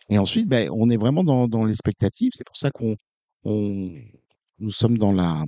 [0.09, 2.31] et ensuite ben, on est vraiment dans, dans l'expectative.
[2.33, 2.95] C'est pour ça qu'on
[3.43, 3.91] on,
[4.59, 5.43] nous sommes dans la,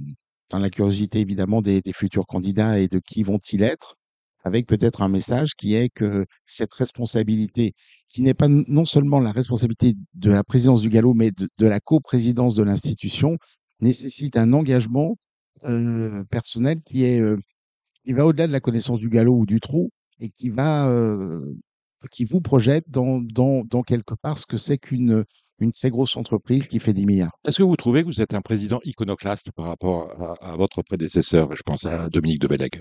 [0.50, 3.96] dans la curiosité évidemment des futurs candidats et de qui vont-ils être,
[4.44, 7.74] avec peut-être un message qui est que cette responsabilité,
[8.10, 11.68] qui n'est pas non seulement la responsabilité de la présidence du galop, mais de, de
[11.68, 13.38] la coprésidence de l'institution,
[13.82, 15.18] nécessite un engagement
[15.66, 17.38] euh, personnel qui est euh,
[18.04, 21.42] qui va au-delà de la connaissance du galop ou du trou et qui va euh,
[22.10, 25.24] qui vous projette dans, dans, quelque part ce que c'est qu'une
[25.60, 27.38] une très grosse entreprise qui fait 10 milliards.
[27.46, 30.10] Est-ce que vous trouvez que vous êtes un président iconoclaste par rapport
[30.42, 31.56] à, votre prédécesseur?
[31.56, 32.80] Je pense à Dominique de Bellègue.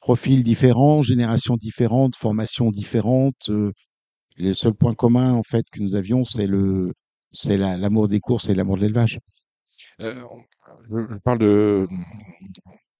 [0.00, 3.48] Profil différent, génération différente, formation différente.
[3.48, 3.72] Euh,
[4.36, 6.92] le seul point commun en fait que nous avions, c'est le,
[7.32, 9.18] c'est l'amour des courses et l'amour de l'élevage.
[10.00, 10.22] Euh,
[10.90, 11.88] je parle de,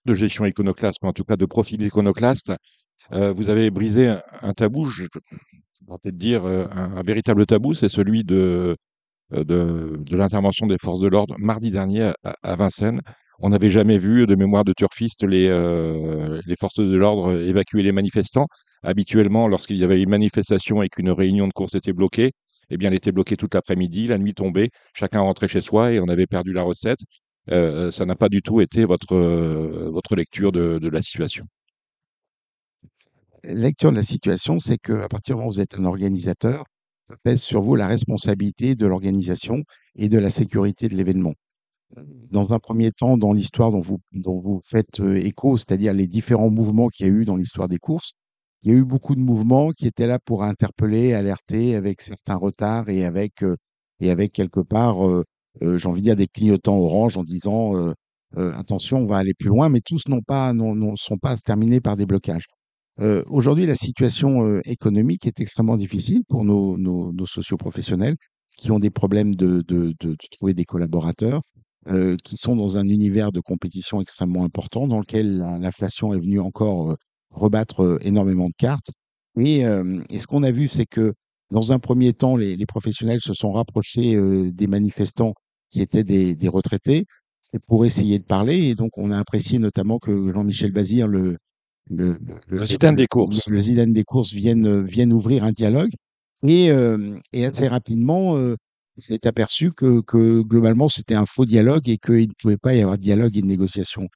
[0.07, 2.53] de gestion iconoclaste, mais en tout cas de profil iconoclaste.
[3.13, 5.09] Euh, vous avez brisé un, tabou, je, vais
[6.03, 8.77] peut-être dire un, véritable tabou, c'est celui de
[9.31, 13.03] de, de l'intervention des forces de l'ordre mardi dernier à, Vincennes.
[13.41, 17.83] On n'avait jamais vu de mémoire de turfistes les, euh, les forces de l'ordre évacuer
[17.83, 18.47] les manifestants.
[18.83, 22.33] Habituellement, lorsqu'il y avait une manifestation et qu'une réunion de course était bloquée,
[22.71, 26.01] eh bien, elle était bloquée toute l'après-midi, la nuit tombée, chacun rentrait chez soi et
[26.01, 26.99] on avait perdu la recette.
[27.51, 31.45] Euh, ça n'a pas du tout été votre, votre lecture de, de la situation.
[33.45, 36.65] Lecture de la situation, c'est qu'à partir du moment où vous êtes un organisateur,
[37.23, 39.63] pèse sur vous la responsabilité de l'organisation
[39.95, 41.35] et de la sécurité de l'événement.
[42.31, 46.07] Dans un premier temps, dans l'histoire dont vous, dont vous faites euh, écho, c'est-à-dire les
[46.07, 48.13] différents mouvements qu'il y a eu dans l'histoire des courses,
[48.63, 52.37] il y a eu beaucoup de mouvements qui étaient là pour interpeller, alerter avec certains
[52.37, 53.57] retards et avec, euh,
[54.01, 55.25] et avec quelque part, euh,
[55.63, 57.95] j'ai envie de dire, des clignotants orange en disant
[58.37, 61.97] attention, on va aller plus loin, mais tous n'ont pas, ne sont pas terminés par
[61.97, 62.45] des blocages.
[63.29, 68.17] Aujourd'hui, la situation économique est extrêmement difficile pour nos, nos, nos socioprofessionnels
[68.57, 71.43] qui ont des problèmes de, de, de, trouver des collaborateurs,
[71.89, 76.41] euh, qui sont dans un univers de compétition extrêmement important dans lequel l'inflation est venue
[76.41, 76.97] encore
[77.31, 78.91] rebattre énormément de cartes.
[79.39, 81.13] Et, et ce qu'on a vu, c'est que
[81.53, 84.19] dans un premier temps, les, les professionnels se sont rapprochés
[84.53, 85.35] des manifestants
[85.71, 87.05] qui étaient des, des retraités
[87.67, 88.69] pour essayer de parler.
[88.69, 91.37] Et donc, on a apprécié notamment que Jean-Michel Bazir, le,
[91.91, 92.19] le,
[92.49, 93.47] le, Zidane des courses.
[93.47, 95.93] Le, Zidane des courses viennent, viennent ouvrir un dialogue.
[96.47, 98.57] Et, euh, et assez rapidement, euh,
[98.99, 102.81] s'est aperçu que, que globalement, c'était un faux dialogue et qu'il ne pouvait pas y
[102.81, 104.09] avoir de dialogue et de négociation.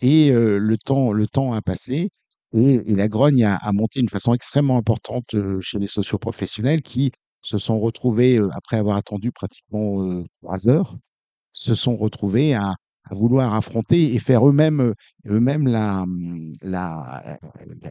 [0.00, 2.10] Et euh, le, temps, le temps a passé
[2.52, 7.10] et, la grogne a, a, monté d'une façon extrêmement importante euh, chez les socioprofessionnels qui
[7.42, 10.96] se sont retrouvés, euh, après avoir attendu pratiquement trois heures,
[11.52, 12.76] se sont retrouvés à,
[13.10, 14.94] à vouloir affronter et faire eux-mêmes euh,
[15.26, 16.04] eux-mêmes la,
[16.62, 17.38] la,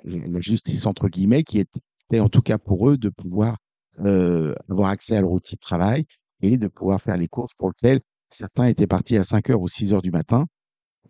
[0.03, 3.57] la, justice entre guillemets qui était en tout cas pour eux de pouvoir
[3.99, 6.05] euh, avoir accès à leur outil de travail
[6.41, 9.67] et de pouvoir faire les courses pour lesquelles certains étaient partis à 5 heures ou
[9.67, 10.45] 6 heures du matin.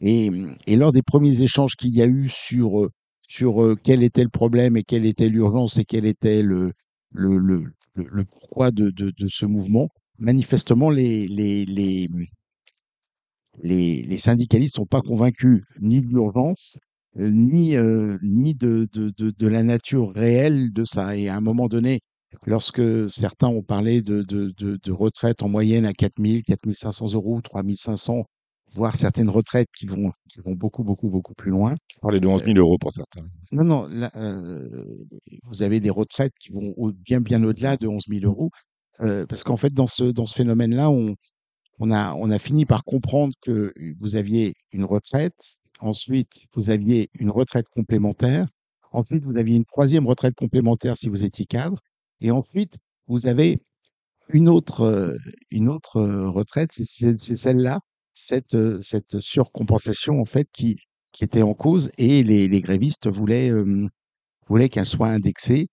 [0.01, 0.29] Et,
[0.67, 2.91] et lors des premiers échanges qu'il y a eu sur, euh,
[3.27, 6.71] sur quel était le problème et quelle était l'urgence et quel était le,
[7.11, 7.73] le,
[8.25, 12.07] pourquoi de, de, ce mouvement, manifestement, les, les, les,
[13.63, 16.77] les, les syndicalistes sont pas convaincus ni de l'urgence,
[17.19, 21.17] euh, ni, euh, ni de, de, de, la nature réelle de ça.
[21.17, 21.99] Et à un moment donné,
[22.45, 27.41] lorsque certains ont parlé de, de, de, de retraite en moyenne à 4000, 4500 euros,
[27.41, 28.25] 3500,
[28.71, 31.71] voire certaines retraites qui vont, qui vont beaucoup, beaucoup, beaucoup plus loin.
[31.71, 33.25] Vous parlez de 11 000 euros pour certains.
[33.51, 34.85] Non, non, là, euh,
[35.43, 38.49] vous avez des retraites qui vont bien, bien au-delà de 11 000 euros.
[39.01, 41.15] Euh, parce qu'en fait, dans ce, dans ce phénomène-là, on,
[41.79, 47.09] on a, on a fini par comprendre que vous aviez une retraite, ensuite vous aviez
[47.13, 48.47] une retraite complémentaire,
[48.91, 51.79] ensuite vous aviez une troisième retraite complémentaire si vous étiez cadre,
[52.21, 52.77] et ensuite
[53.07, 53.59] vous avez
[54.29, 55.17] une autre,
[55.51, 57.79] une autre retraite, c'est celle-là,
[58.13, 60.77] cette, cette surcompensation en fait qui,
[61.11, 63.51] qui était en cause, et les, grévistes voulaient,
[64.47, 65.67] voulaient qu'elle soit indexée.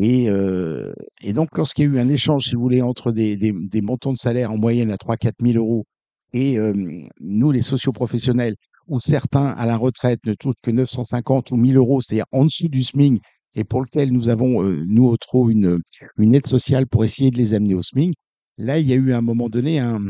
[0.00, 3.36] Et, euh, et donc, lorsqu'il y a eu un échange, si vous voulez, entre des,
[3.36, 5.84] des, montants de salaire en moyenne à 3-4 000 euros
[6.32, 6.74] Et euh,
[7.20, 8.56] nous, les socioprofessionnels,
[8.88, 12.68] où certains à la retraite ne touchent que 950 ou 1000 euros, c'est-à-dire en dessous
[12.68, 13.22] du SMIC,
[13.54, 15.80] et pour lequel nous avons, euh, nous, au trop, une,
[16.18, 18.14] une aide sociale pour essayer de les amener au SMIC,
[18.58, 20.00] là, il y a eu à un moment donné un,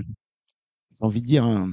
[0.93, 1.71] j'ai envie de dire un,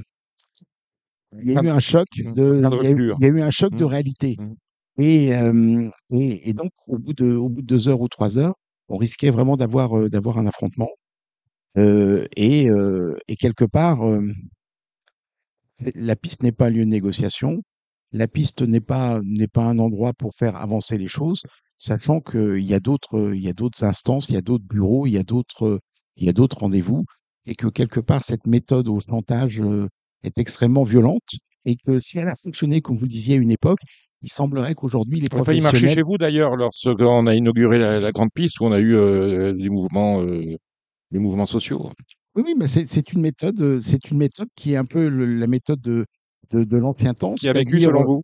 [1.33, 3.17] il y a eu un choc de, il y a eu, rupture.
[3.19, 3.87] il y a eu un choc de Mmh.
[3.87, 4.37] réalité.
[4.37, 4.53] Mmh.
[4.97, 8.37] Et, euh, et, et donc, au bout de, au bout de deux heures ou trois
[8.37, 8.55] heures,
[8.89, 10.89] on risquait vraiment d'avoir, euh, d'avoir un affrontement.
[11.77, 14.21] Euh, et, euh, et quelque part, euh,
[15.95, 17.61] la piste n'est pas un lieu de négociation.
[18.13, 21.43] La piste n'est pas, n'est pas un endroit pour faire avancer les choses,
[21.77, 25.07] sachant qu'il y a d'autres, il y a d'autres instances, il y a d'autres bureaux,
[25.07, 25.79] il y a d'autres,
[26.17, 27.03] il y a d'autres rendez-vous,
[27.45, 29.87] et que quelque part, cette méthode au chantage euh,
[30.23, 31.23] est extrêmement violente,
[31.65, 33.79] et que si elle a fonctionné, comme vous le disiez à une époque,
[34.21, 37.79] il semblerait qu'aujourd'hui, les On a failli marcher professionnels chez vous d'ailleurs lorsqu'on a inauguré
[37.79, 40.55] la, la grande piste où on a eu euh, des mouvements, euh,
[41.11, 41.89] des mouvements sociaux.
[42.35, 45.25] Oui, oui, mais c'est c'est une méthode, c'est une méthode qui est un peu le-
[45.25, 46.05] la méthode de,
[46.51, 47.33] de, de l'ancien temps.
[47.35, 48.21] Qui a vécu selon vous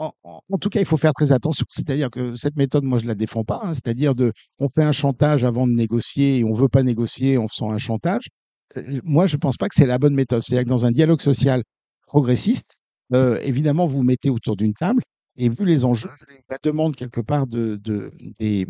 [0.00, 1.66] en, en- en tout cas, il faut faire très attention.
[1.68, 3.60] C'est-à-dire que cette méthode, moi, je la défends pas.
[3.64, 3.74] hein.
[3.74, 7.48] C'est-à-dire de, on fait un chantage avant de négocier et on veut pas négocier en
[7.48, 8.28] faisant un chantage.
[8.76, 10.42] Euh, moi, je pense pas que c'est la bonne méthode.
[10.42, 11.64] C'est-à-dire que dans un dialogue social
[12.06, 12.76] progressiste,
[13.12, 15.02] euh, évidemment, vous vous mettez autour d'une table
[15.36, 16.10] et vu les enjeux,
[16.48, 18.66] la demande quelque part de, de, des,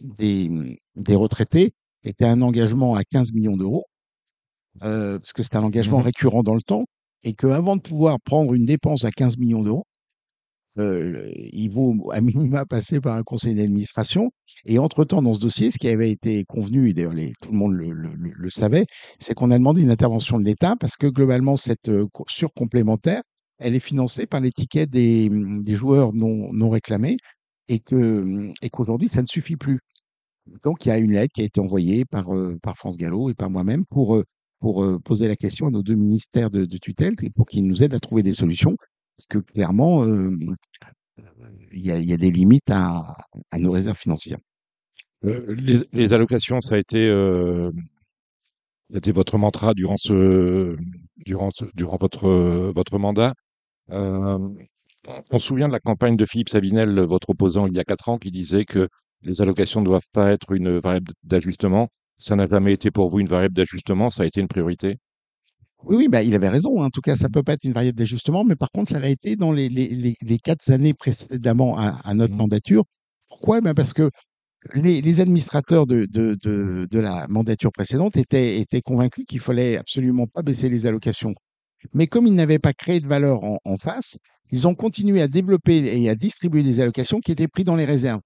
[0.00, 1.72] des, des retraités
[2.04, 3.86] était un engagement à 15 millions d'euros,
[4.82, 6.04] euh, parce que c'est un engagement Mhm.
[6.04, 6.84] récurrent dans le temps,
[7.24, 9.84] et qu'avant de pouvoir prendre une dépense à 15 millions d'euros,
[10.78, 14.30] euh, il vaut à minima passer par un conseil d'administration.
[14.64, 17.74] Et entre-temps, dans ce dossier, ce qui avait été convenu, et d'ailleurs tout le monde
[17.74, 18.86] le, savait,
[19.20, 23.22] c'est qu'on a demandé une intervention de l'État parce que globalement, cette euh, co- surcomplémentaire,
[23.58, 27.16] elle est financée par les tickets des, des joueurs non, réclamés
[27.68, 29.78] et que et qu'aujourd'hui, ça ne suffit plus.
[30.62, 33.34] Donc, il y a une lettre qui a été envoyée par, euh, France Gallo et
[33.34, 34.16] par moi-même pour,
[34.64, 37.82] pour euh, poser la question à nos deux ministères de, de tutelle pour qu'ils nous
[37.82, 38.78] aident à trouver des solutions.
[39.14, 40.34] Parce que clairement, euh,
[41.70, 43.14] il y, a, des limites à,
[43.58, 44.38] nos réserves financières.
[45.26, 45.54] Euh,
[45.92, 47.10] les, allocations, ça a été,
[49.12, 50.78] votre mantra durant ce,
[51.26, 52.26] durant durant votre,
[52.74, 53.34] votre mandat.
[53.90, 54.56] On
[55.30, 58.16] se souvient de la campagne de Philippe Savinel, votre opposant, il y a quatre ans,
[58.16, 58.88] qui disait que
[59.20, 61.90] les allocations ne doivent pas être une variable d'ajustement.
[62.18, 64.98] Ça n'a jamais été pour vous une variable d'ajustement, ça a été une priorité?
[65.84, 66.82] Oui, oui, bah, il avait raison.
[66.82, 66.86] hein.
[66.86, 69.08] En tout cas, ça peut pas être une variable d'ajustement, mais par contre, ça l'a
[69.10, 72.38] été dans les, les, les, les quatre années précédemment à, à notre Mhm.
[72.38, 72.84] mandature.
[73.28, 73.60] Pourquoi?
[73.60, 74.10] Ben Parce que
[74.74, 79.76] les, les administrateurs de, de, de, de la mandature précédente étaient, étaient convaincus qu'il fallait
[79.78, 81.34] absolument pas baisser les allocations.
[81.94, 84.18] Mais comme ils n'avaient pas créé de valeur en, en face,
[84.52, 87.86] ils ont continué à développer et à distribuer des allocations qui étaient prises dans les
[87.86, 88.20] réserves.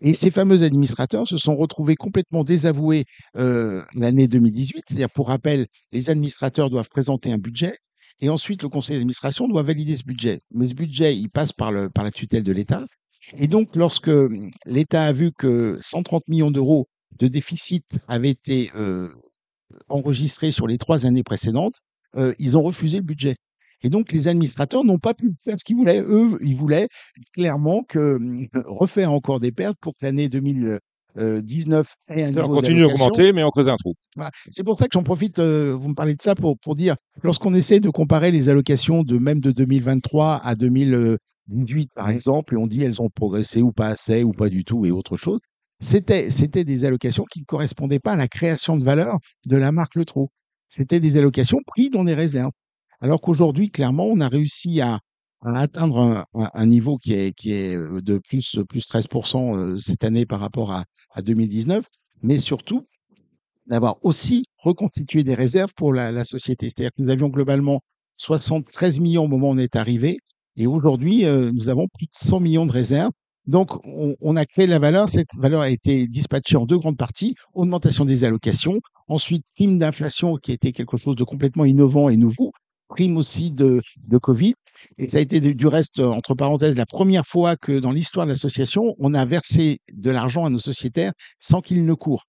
[0.00, 3.04] Et ces fameux administrateurs se sont retrouvés complètement désavoués
[3.34, 4.84] l'année 2018.
[4.88, 7.78] C'est-à-dire, pour rappel, les administrateurs doivent présenter un budget
[8.20, 10.40] et ensuite le conseil d'administration doit valider ce budget.
[10.50, 12.86] Mais ce budget, il passe par, la tutelle de l'État.
[13.38, 18.70] Et donc, lorsque hum, l'État a vu que 130 millions d'euros de déficit avaient été
[19.88, 21.80] enregistrés sur les trois années précédentes,
[22.38, 23.36] ils ont refusé le budget.
[23.82, 26.02] Et donc, les administrateurs n'ont pas pu faire ce qu'ils voulaient.
[26.02, 26.88] Eux, ils voulaient
[27.34, 32.48] clairement que hum, refaire encore des pertes pour que l'année 2019 ait un Ça, on
[32.48, 33.94] continue d'augmenter, mais on creuse un trou.
[34.16, 34.30] Voilà.
[34.50, 36.96] C'est pour ça que j'en profite, euh, vous me parlez de ça pour, pour dire,
[37.22, 42.56] lorsqu'on essaie de comparer les allocations de même de 2023 à 2018, par exemple, et
[42.56, 45.40] on dit elles ont progressé ou pas assez ou pas du tout et autre chose,
[45.80, 49.72] c'était, c'était des allocations qui ne correspondaient pas à la création de valeur de la
[49.72, 50.30] marque Le Trot.
[50.68, 52.52] C'était des allocations prises dans des réserves.
[53.00, 55.00] Alors qu'aujourd'hui, clairement, on a réussi à,
[55.42, 60.72] atteindre un, niveau qui est, euh, de plus, plus 13% euh, cette année par rapport
[60.72, 61.84] à, à 2019,
[62.22, 62.86] mais surtout
[63.66, 66.66] d'avoir aussi reconstitué des réserves pour la, société.
[66.66, 67.80] C'est-à-dire que nous avions globalement
[68.16, 70.18] 73 millions au moment où on est arrivé,
[70.56, 73.12] et aujourd'hui, euh, nous avons plus de 100 millions de réserves.
[73.46, 75.08] Donc, on, on a créé la valeur.
[75.08, 77.34] Cette valeur a été dispatchée en deux grandes parties.
[77.54, 78.80] Augmentation des allocations.
[79.06, 82.52] Ensuite, prime d'inflation qui était quelque chose de complètement innovant et nouveau.
[82.88, 83.80] Prime aussi de,
[84.22, 84.54] Covid.
[84.98, 88.26] Et ça a été du reste, euh, entre parenthèses, la première fois que dans l'histoire
[88.26, 92.24] de l'association, on a versé de l'argent à nos sociétaires sans qu'ils ne courent.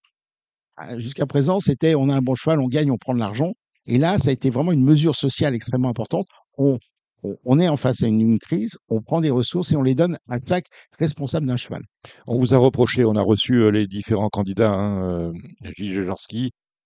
[0.78, 3.54] Ah, Jusqu'à présent, c'était on a un bon cheval, on gagne, on prend de l'argent.
[3.86, 6.26] Et là, ça a été vraiment une mesure sociale extrêmement importante.
[6.58, 10.18] On, est en face à une, crise, on prend des ressources et on les donne
[10.30, 10.66] à chaque
[11.00, 11.82] responsable d'un cheval.
[12.28, 15.34] On vous a reproché, on a reçu euh, les différents candidats, hein, euh,
[15.76, 16.10] Gilles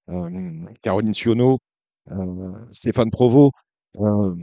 [0.09, 1.59] euh, Caroline Sionneau,
[2.71, 3.51] Stéphane Provost.
[3.99, 4.35] Euh,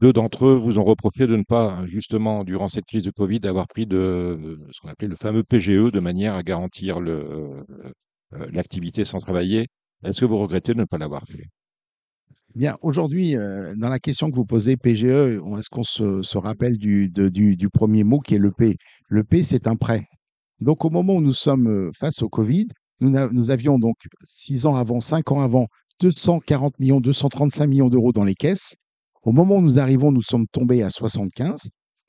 [0.00, 3.40] deux d'entre eux vous ont reproché de ne pas, justement, durant cette crise de Covid,
[3.44, 7.64] avoir pris de ce qu'on appelait le fameux PGE de manière à garantir euh,
[8.52, 9.68] l'activité sans travailler.
[10.04, 11.44] Est-ce que vous regrettez de ne pas l'avoir fait?
[12.54, 17.08] Bien, aujourd'hui, euh, dans la question que vous posez, PGE, est-ce qu'on se, rappelle du,
[17.08, 18.76] du, premier mot qui est le P?
[19.08, 20.04] Le P, c'est un prêt.
[20.60, 22.66] Donc, au moment où nous sommes euh, face au Covid,
[23.00, 25.66] nous, avions donc six ans avant, cinq ans avant,
[26.00, 28.74] 240 millions, 235 millions d'euros dans les caisses.
[29.22, 31.68] Au moment où nous arrivons, nous sommes tombés à 75.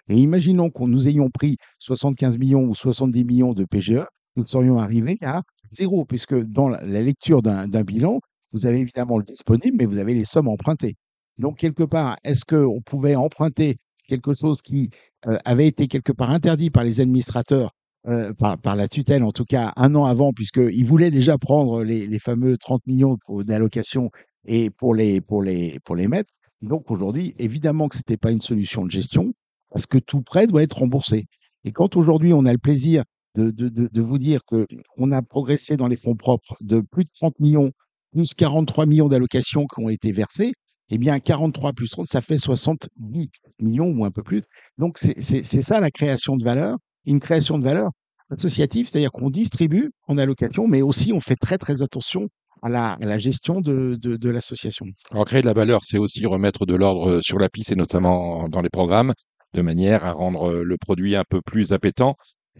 [0.09, 4.79] Et imaginons qu'on nous ayons pris 75 millions ou 70 millions de PGE, nous serions
[4.79, 8.19] arrivés à zéro, puisque dans la, lecture d'un d'un bilan,
[8.51, 10.95] vous avez évidemment le disponible, mais vous avez les sommes empruntées.
[11.37, 13.77] Donc, quelque part, est-ce qu'on pouvait emprunter
[14.07, 14.89] quelque chose qui
[15.27, 17.71] euh, avait été quelque part interdit par les administrateurs,
[18.07, 21.83] euh, par, par la tutelle en tout cas, un an avant, puisqu'ils voulaient déjà prendre
[21.83, 24.09] les, les fameux 30 millions d'allocations
[24.45, 26.31] et pour les, pour, les, pour les mettre.
[26.61, 29.33] Donc, aujourd'hui, évidemment que ce n'était pas une solution de gestion,
[29.69, 31.25] parce que tout prêt doit être remboursé.
[31.63, 33.03] Et quand aujourd'hui, on a le plaisir
[33.35, 37.03] de, de, de, de vous dire qu'on a progressé dans les fonds propres de plus
[37.03, 37.71] de 30 millions
[38.11, 40.51] plus 43 millions d'allocations qui ont été versées,
[40.89, 43.29] eh bien 43 plus 30, ça fait 70
[43.59, 44.43] millions ou un peu plus.
[44.77, 47.91] Donc c'est ça la création de valeur, une création de valeur
[48.31, 52.29] associative, c'est-à-dire qu'on distribue en allocation, mais aussi on fait très très attention
[52.61, 54.85] à la, gestion de, l'association.
[55.11, 57.75] Alors, créer de la valeur, c'est aussi remettre de l'ordre euh, sur la piste et
[57.75, 59.13] notamment dans les programmes,
[59.53, 62.15] de manière à rendre euh, le produit un peu plus appétant.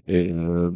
[0.08, 0.72] Et euh,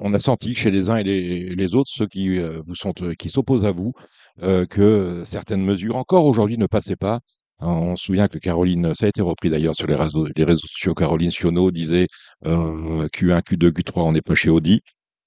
[0.00, 3.66] on- a senti chez les uns et les, autres, ceux qui vous sont, qui s'opposent
[3.66, 3.92] à vous,
[4.40, 7.20] que certaines mesures encore aujourd'hui ne passaient pas.
[7.60, 10.44] Hein, On se souvient que Caroline, ça a été repris d'ailleurs sur les réseaux, les
[10.44, 12.06] réseaux sociaux, Caroline Sionneau disait
[12.46, 14.80] euh, Q1, Q2, Q3, on n'est pas chez Audi.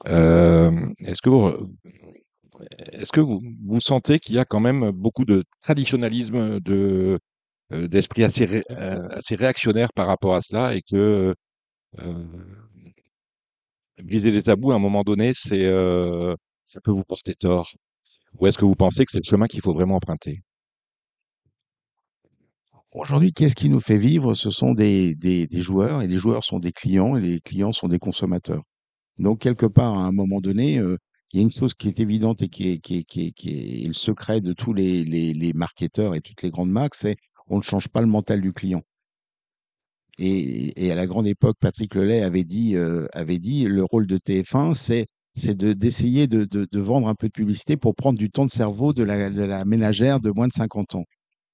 [0.07, 1.51] Euh, est-ce que vous,
[2.93, 7.19] est-ce que vous, vous sentez qu'il y a quand même beaucoup de traditionnalisme, de,
[7.73, 11.35] euh, d'esprit assez, euh, assez réactionnaire par rapport à cela et que
[11.99, 12.25] euh,
[14.03, 17.69] briser les tabous à un moment donné, c'est, euh, ça peut vous porter tort?
[18.39, 20.41] Ou est-ce que vous pensez que c'est le chemin qu'il faut vraiment emprunter?
[22.91, 24.33] Aujourd'hui, qu'est-ce qui nous fait vivre?
[24.35, 27.71] Ce sont des, des, des joueurs, et les joueurs sont des clients, et les clients
[27.71, 28.61] sont des consommateurs.
[29.19, 30.97] Donc, quelque part, à un moment donné, euh,
[31.33, 33.31] il y a une chose qui est évidente et qui est, qui est, qui est,
[33.33, 36.95] qui est le secret de tous les, les, les marketeurs et toutes les grandes marques,
[36.95, 37.15] c'est
[37.47, 38.83] on ne change pas le mental du client.
[40.19, 44.05] Et, et à la grande époque, Patrick Lelay avait dit, euh, avait dit le rôle
[44.07, 47.95] de TF1, c'est c'est de- d'essayer de, de, de vendre un peu de publicité pour
[47.95, 51.05] prendre du temps de cerveau de la, de la ménagère de moins de 50 ans.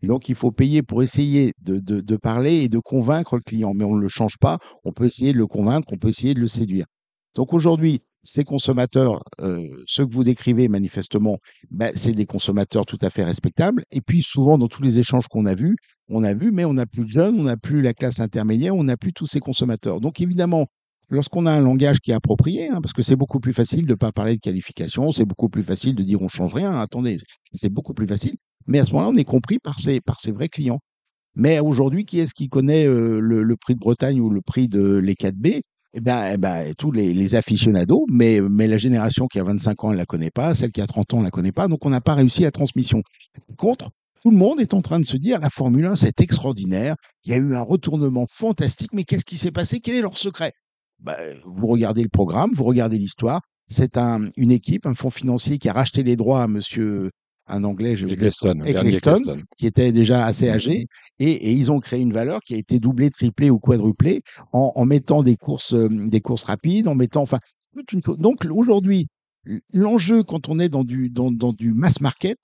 [0.05, 3.73] Donc, il faut payer pour essayer de, parler et de convaincre le client.
[3.75, 4.57] Mais on ne le change pas.
[4.83, 6.85] On peut essayer de le convaincre, on peut essayer de le séduire.
[7.35, 11.37] Donc, aujourd'hui, ces consommateurs, euh, ceux que vous décrivez manifestement,
[11.69, 13.83] ben, c'est des consommateurs tout à fait respectables.
[13.91, 15.75] Et puis, souvent, dans tous les échanges qu'on a vus,
[16.09, 18.75] on a vu, mais on n'a plus de jeunes, on n'a plus la classe intermédiaire,
[18.75, 20.01] on n'a plus tous ces consommateurs.
[20.01, 20.65] Donc, évidemment,
[21.09, 23.91] lorsqu'on a un langage qui est approprié, hein, parce que c'est beaucoup plus facile de
[23.91, 26.73] ne pas parler de qualification, c'est beaucoup plus facile de dire on change rien.
[26.73, 27.17] Attendez,
[27.53, 28.37] c'est beaucoup plus facile.
[28.67, 30.79] Mais à ce moment-là, on est compris par ses, par ses vrais clients.
[31.35, 34.97] Mais aujourd'hui, qui est-ce qui connaît euh, le, prix de Bretagne ou le prix de
[34.97, 35.61] les 4B
[35.97, 39.83] eh ben, eh ben, tous les, les aficionados, mais, mais la génération qui a 25
[39.83, 41.53] ans, elle ne la connaît pas, celle qui a 30 ans, elle ne la connaît
[41.53, 43.01] pas, donc on n'a pas réussi la transmission.
[43.55, 43.89] Contre,
[44.21, 47.31] tout le monde est en train de se dire, la Formule 1, c'est extraordinaire, il
[47.31, 49.79] y a eu un retournement fantastique, mais qu'est-ce qui s'est passé?
[49.79, 50.51] Quel est leur secret?
[50.99, 53.39] Ben, Vous regardez le programme, vous regardez l'histoire,
[53.69, 57.09] c'est un, une équipe, un fonds financier qui a racheté les droits à monsieur,
[57.47, 60.87] un anglais, je vais Eccleston, Eccleston, qui était déjà assez âgé,
[61.19, 64.21] et, et ils ont créé une valeur qui a été doublée, triplée ou quadruplée
[64.51, 67.39] en, en mettant des courses, euh, des courses rapides, en mettant, enfin,
[67.73, 69.07] toute une donc aujourd'hui,
[69.73, 72.39] l'enjeu quand on est dans du, dans, dans du mass market,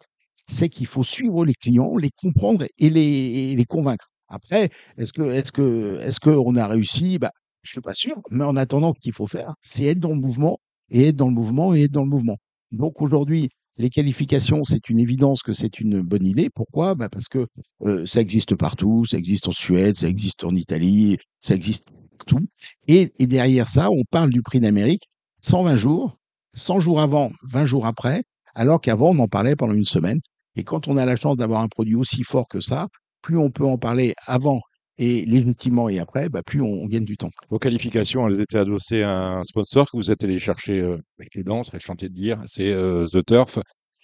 [0.47, 4.07] c'est qu'il faut suivre les clients, les comprendre et les, et les convaincre.
[4.27, 7.17] Après, est-ce que, est-ce que, est-ce que on a réussi?
[7.17, 7.31] Bah,
[7.63, 8.21] je suis pas sûr.
[8.31, 11.27] Mais en attendant, ce qu'il faut faire, c'est être dans le mouvement et être dans
[11.27, 12.37] le mouvement et être dans le mouvement.
[12.71, 13.49] Donc aujourd'hui,
[13.82, 16.49] les qualifications, c'est une évidence que c'est une bonne idée.
[16.49, 16.95] Pourquoi?
[16.95, 17.47] Bah Parce que
[17.86, 22.45] euh, ça existe partout, ça existe en Suède, ça existe en Italie, ça existe partout.
[22.88, 25.09] Et, et derrière ça, on parle du prix d'Amérique,
[25.41, 26.17] 120 jours,
[26.53, 28.23] 100 jours avant, 20 jours après,
[28.53, 30.19] alors qu'avant, on en parlait pendant une semaine.
[30.55, 32.88] Et quand on a la chance d'avoir un produit aussi fort que ça,
[33.21, 34.61] plus on peut en parler avant
[34.97, 37.29] et légitimement et après, bah, plus on, on gagne du temps.
[37.49, 41.33] Vos qualifications, elles étaient adossées à un sponsor que vous êtes allé chercher euh, avec
[41.35, 43.59] les dents, serait chanté de dire, c'est euh, The Turf.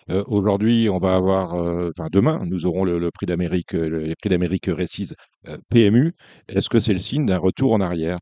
[0.10, 4.00] Euh, Aujourd'hui, on va avoir, euh, enfin demain, nous aurons le, le prix d'Amérique, le-
[4.00, 5.16] les prix d'Amérique Récise
[5.70, 6.14] PMU.
[6.48, 8.20] Est-ce que c'est le signe d'un retour en arrière?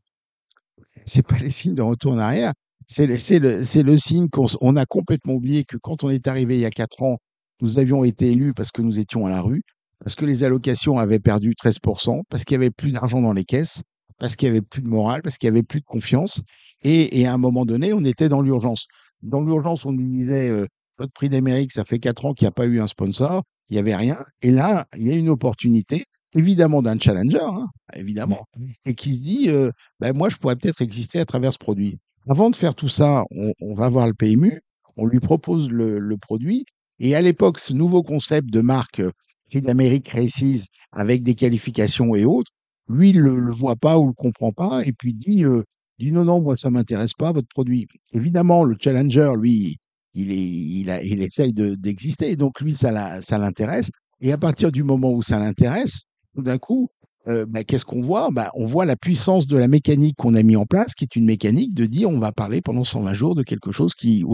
[1.04, 2.52] C'est pas les signes de retour en arrière.
[2.88, 6.60] C'est le, le, le signe qu'on a complètement oublié que quand on est arrivé il
[6.60, 7.18] y a quatre ans,
[7.60, 9.62] nous avions été élus parce que nous étions à la rue,
[10.06, 13.42] parce que les allocations avaient perdu 13%, parce qu'il y avait plus d'argent dans les
[13.42, 13.82] caisses,
[14.20, 16.42] parce qu'il y avait plus de morale, parce qu'il y avait plus de confiance.
[16.84, 18.86] Et, et à un moment donné, on était dans l'urgence.
[19.22, 20.64] Dans l'urgence, on nous disait, euh,
[20.96, 23.72] votre prix d'Amérique, ça fait quatre ans qu'il n'y a pas eu un sponsor, il
[23.72, 24.24] n'y avait rien.
[24.42, 26.04] Et là, il y a une opportunité,
[26.36, 28.46] évidemment d'un challenger, hein, évidemment,
[28.84, 31.98] et qui se dit, euh, ben moi, je pourrais peut-être exister à travers ce produit.
[32.28, 34.60] Avant de faire tout ça, on, on va voir le PMU,
[34.96, 36.64] on lui propose le, le produit,
[37.00, 39.10] et à l'époque, ce nouveau concept de marque euh,
[39.48, 42.50] prix d'Amérique Races avec des qualifications et autres,
[42.88, 45.62] lui, il le, le voit pas ou le comprend pas, et puis dit, euh,
[45.98, 47.86] dit non, non, moi, ça m'intéresse pas, votre produit.
[48.12, 49.78] Évidemment, le challenger, lui,
[50.14, 52.90] il, est, il, essaye de- d'exister, donc lui, ça,
[53.38, 53.90] l'intéresse.
[54.20, 56.00] Et à partir du moment où ça l'intéresse,
[56.34, 56.88] tout d'un coup,
[57.28, 58.30] euh, bah, qu'est-ce qu'on voit?
[58.30, 61.16] Bah, On voit la puissance de la mécanique qu'on a mis en place, qui est
[61.16, 64.24] une mécanique de dire on va parler pendant 120 jours de quelque chose qui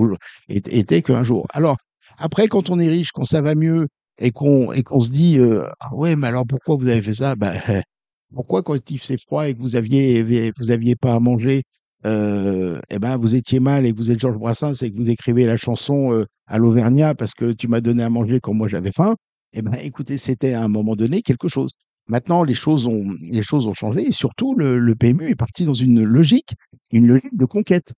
[0.49, 1.47] était qu'un jour.
[1.53, 1.77] Alors,
[2.19, 3.89] après, quand on est riche, quand ça va mieux,
[4.19, 7.13] et qu'on et qu'on se dit euh, ah ouais, mais alors pourquoi vous avez fait
[7.13, 7.37] ça?
[7.37, 7.53] Bah,
[8.35, 11.63] Pourquoi quand il faisait froid et que vous aviez vous aviez pas à manger,
[12.07, 15.11] euh, eh ben vous étiez mal et que vous êtes Georges Brassens et que vous
[15.11, 18.69] écrivez la chanson euh, à l'Auvergnat parce que tu m'as donné à manger quand moi
[18.69, 19.15] j'avais faim.
[19.53, 21.71] Eh ben écoutez, c'était à un moment donné quelque chose.
[22.09, 25.75] Maintenant, les choses ont les choses ont changé et surtout le, PMU est parti dans
[25.75, 26.55] une logique,
[26.91, 27.93] une logique de conquête.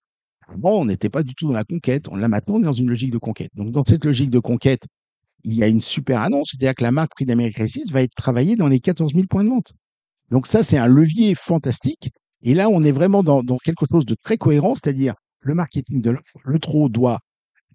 [0.49, 2.09] Avant, on n'était pas du tout dans la conquête.
[2.09, 3.51] On, là maintenant, on est dans une logique de conquête.
[3.55, 4.85] Donc dans cette logique de conquête,
[5.45, 8.15] il y a une super annonce, c'est-à-dire que la marque Prix d'Amérique Récise va être
[8.15, 9.73] travaillée dans les 14 000 points de vente.
[10.31, 12.11] Donc ça, c'est un levier fantastique.
[12.43, 16.11] Et là, on est vraiment dans, quelque chose de très cohérent, c'est-à-dire le marketing de
[16.11, 16.39] l'offre.
[16.45, 17.21] Le TRO doit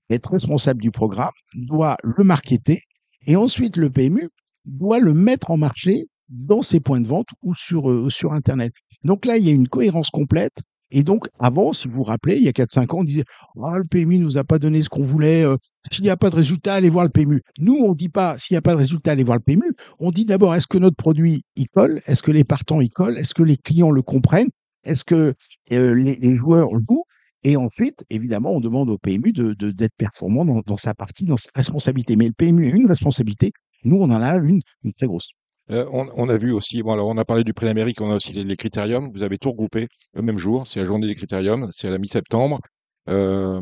[0.09, 2.81] être responsable du programme, doit le marketer,
[3.27, 4.29] et ensuite le PMU
[4.65, 8.73] doit le mettre en marché dans ses points de vente ou sur, euh, sur Internet.
[9.03, 10.57] Donc là, il y a une cohérence complète.
[10.91, 13.23] Et donc, avant, si vous vous rappelez, il y a 4-5 ans, on disait
[13.63, 15.43] Ah, le PMU nous a pas donné ce qu'on voulait.
[15.43, 15.55] euh,
[15.91, 17.41] s'il n'y a pas de résultat, allez voir le PMU.
[17.59, 19.73] Nous, on dit pas s'il n'y a pas de résultat, allez voir le PMU.
[19.99, 22.01] On dit d'abord est-ce que notre produit y colle?
[22.07, 23.17] Est-ce que les partants y collent?
[23.17, 24.49] Est-ce que les clients le comprennent?
[24.83, 25.33] Est-ce que
[25.71, 27.03] euh, les, joueurs le jouent?
[27.43, 31.37] Et ensuite, évidemment, on demande au PMU de- d'être performant dans, dans sa partie, dans
[31.37, 32.15] sa responsabilité.
[32.15, 33.51] Mais le PMU a une responsabilité.
[33.85, 35.29] Nous, on en a une, une très grosse.
[35.71, 38.11] Euh, on, on a vu aussi, bon, alors on a parlé du prix d'Amérique, on
[38.11, 39.11] a aussi les, les critériums.
[39.13, 40.67] Vous avez tout regroupé le même jour.
[40.67, 42.59] C'est la journée des critériums, c'est à la mi-septembre.
[43.07, 43.61] Euh,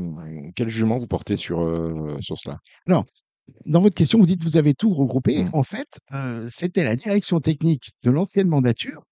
[0.56, 2.58] quel jugement vous portez sur, euh, sur cela?
[3.66, 5.46] Dans votre question, vous dites vous avez tout regroupé.
[5.46, 5.50] Mm.
[5.54, 5.88] En fait,
[6.50, 9.04] c'était la direction technique de l'ancienne mandature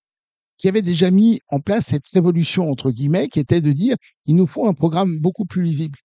[0.58, 4.36] qui avait déjà mis en place cette révolution, entre guillemets, qui était de dire il
[4.36, 6.00] nous faut un programme beaucoup plus lisible.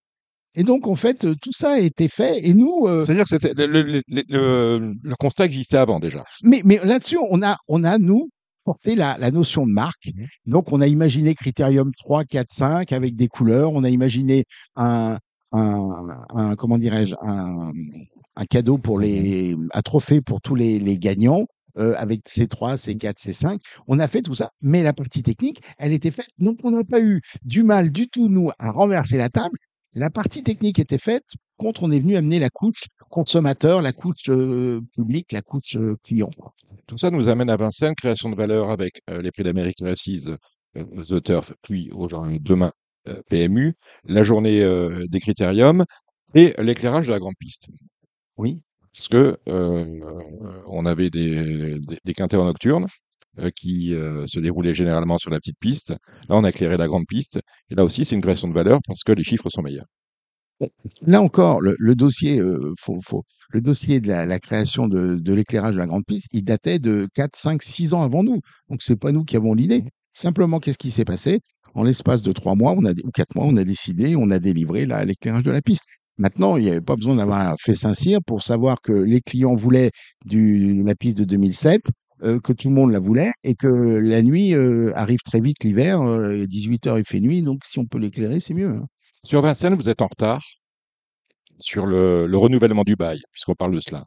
[0.55, 2.47] Et donc, en fait, euh, tout ça a été fait.
[2.47, 6.25] Et nous, euh, C'est-à-dire que c'était, le, le- le- constat existait avant déjà.
[6.43, 8.31] mais, mais là-dessus, on a, on a, nous,
[8.65, 10.09] porté la, la notion de marque.
[10.15, 10.27] Mhm.
[10.47, 13.73] Donc, on a imaginé Critérium 3, 4, 5 avec des couleurs.
[13.73, 14.45] On a imaginé
[14.77, 15.19] un,
[15.53, 17.71] un, un comment dirais-je, un,
[18.37, 21.47] un cadeau pour les, un trophée pour tous les, les gagnants.
[21.79, 25.93] euh, avec C3, C4, C5, on a fait tout ça, mais la partie technique, elle
[25.93, 26.29] était faite.
[26.39, 29.57] Donc, on n'a pas eu du mal du tout, nous, à renverser la table.
[29.95, 31.25] La partie technique était faite.
[31.57, 35.97] Contre, on est venu amener la couche consommateur, la couche euh, publique, la couche euh,
[36.05, 36.31] client.
[36.87, 40.37] Tout ça nous amène à Vincennes, création de valeur avec euh, les prix d'Amérique euh,
[40.75, 42.73] The Turf, puis aujourd'hui, demain,
[43.29, 43.75] PMU,
[44.05, 44.61] la journée
[45.09, 45.85] des critériums
[46.35, 47.69] et l'éclairage de la grande piste.
[48.37, 48.63] Oui.
[48.95, 52.87] Parce que on avait des, des, des quintets en nocturne
[53.55, 55.91] qui euh, se déroulaient généralement sur la petite piste.
[56.29, 57.41] Là, on a éclairé la grande piste.
[57.71, 59.87] Et là aussi, c'est une création de valeur parce que les chiffres sont meilleurs.
[61.07, 62.75] Là encore, le, dossier, euh,
[63.51, 67.35] le dossier de la, création de, l'éclairage de la grande piste, il datait de 4,
[67.35, 68.41] 5, 6 ans avant nous.
[68.69, 69.85] Donc, c'est pas nous qui avons l'idée.
[70.13, 71.41] Simplement, qu'est-ce qui s'est passé?
[71.75, 74.39] En l'espace de 3 mois, on a, ou 4 mois, on a décidé, on a
[74.39, 75.85] délivré la- l'éclairage de la piste.
[76.19, 79.91] Maintenant, il n'y avait pas besoin d'avoir fait Saint-Cyr pour savoir que les clients voulaient
[80.31, 81.81] la piste de 2007,
[82.23, 85.65] euh, que tout le monde la voulait et que la nuit euh, arrive très vite
[85.65, 86.01] l'hiver.
[86.03, 88.69] Euh, 18 heures, il fait nuit, donc si on peut l'éclairer, c'est mieux.
[88.71, 88.87] hein.
[89.25, 90.43] Sur Vincennes, vous êtes en retard
[91.59, 94.05] sur le, le renouvellement du bail, puisqu'on parle de cela.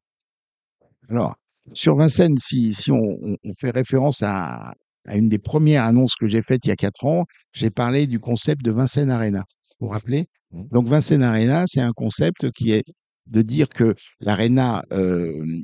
[1.09, 1.35] Alors,
[1.73, 4.73] sur Vincennes, si, si on, fait référence à,
[5.07, 8.07] à une des premières annonces que j'ai faites il y a quatre ans, j'ai parlé
[8.07, 9.43] du concept de Vincennes Arena.
[9.79, 10.25] Vous vous rappelez?
[10.51, 10.67] Mhm.
[10.71, 12.83] Donc, Vincennes Arena, c'est un concept qui est
[13.27, 14.83] de dire que l'arena,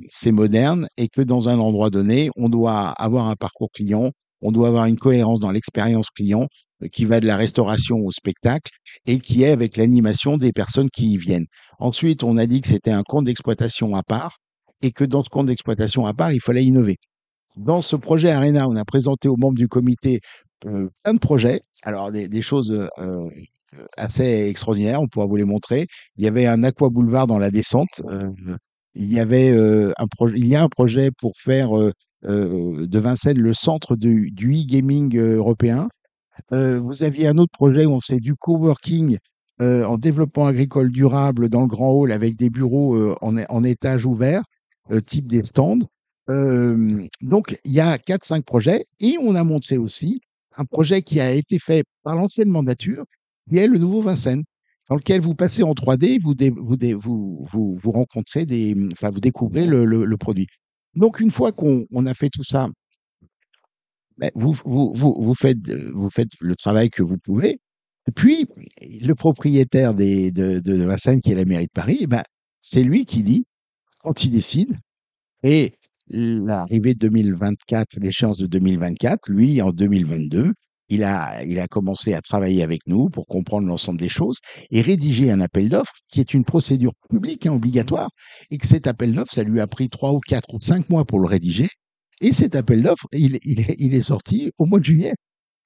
[0.08, 4.52] c'est moderne et que dans un endroit donné, on doit avoir un parcours client, on
[4.52, 6.46] doit avoir une cohérence dans l'expérience client
[6.82, 8.70] euh, qui va de la restauration au spectacle
[9.06, 11.46] et qui est avec l'animation des personnes qui y viennent.
[11.78, 14.38] Ensuite, on a dit que c'était un compte d'exploitation à part
[14.82, 16.96] et que dans ce compte d'exploitation à part, il fallait innover.
[17.56, 20.20] Dans ce projet Arena, on a présenté aux membres du comité
[20.66, 23.28] euh, plein de projets, alors des, choses euh,
[23.96, 25.86] assez extraordinaires, on pourra vous les montrer.
[26.16, 28.02] Il y avait un aqua boulevard dans la descente.
[28.08, 28.30] euh,
[28.94, 31.92] il y avait euh, un projet, il y a un projet pour faire euh,
[32.24, 35.88] de Vincennes le centre du, e-gaming européen.
[36.50, 39.18] Vous aviez un autre projet où on faisait du coworking
[39.60, 44.42] en développement agricole durable dans le grand hall avec des bureaux en, en étage ouvert,
[45.06, 45.86] type des stands.
[46.28, 50.20] Donc, il y a 4-5 projets et on a montré aussi
[50.56, 53.04] un projet qui a été fait par l'ancienne mandature,
[53.50, 54.44] qui est le nouveau Vincennes,
[54.88, 59.66] dans lequel vous passez en 3D, vous, vous, vous, vous, rencontrez des, enfin, vous découvrez
[59.66, 60.46] le, le- produit.
[60.94, 62.68] Donc, une fois qu'on on a fait tout ça,
[64.18, 67.60] ben, vous, vous, vous, vous, faites, vous faites le travail que vous pouvez.
[68.08, 68.46] Et puis,
[68.80, 72.22] le propriétaire des, de, de Vincennes, qui est la mairie de Paris, ben,
[72.60, 73.44] c'est lui qui dit,
[74.00, 74.76] quand il décide,
[75.42, 75.74] et
[76.08, 80.52] l'arrivée de 2024, l'échéance de 2024, lui, en 2022,
[80.90, 84.36] il a, il a commencé à travailler avec nous pour comprendre l'ensemble des choses
[84.70, 88.10] et rédiger un appel d'offres qui est une procédure publique hein, obligatoire
[88.50, 91.04] et que cet appel d'offres, ça lui a pris trois ou quatre ou cinq mois
[91.04, 91.68] pour le rédiger.
[92.20, 95.14] Et cet appel d'offres, il, il, est, il est sorti au mois de juillet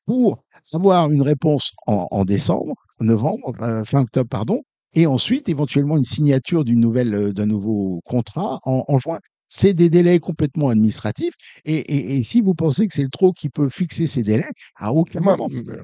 [0.07, 4.61] pour avoir une réponse en, en décembre, en novembre, euh, fin octobre, pardon,
[4.95, 9.19] et ensuite éventuellement une signature d'une nouvelle, euh, d'un nouveau contrat en, en juin.
[9.57, 11.35] C'est des délais complètement administratifs.
[11.65, 14.51] Et, et, et si vous pensez que c'est le trop qui peut fixer ces délais,
[14.77, 15.49] à aucun Moi, moment.
[15.69, 15.77] euh,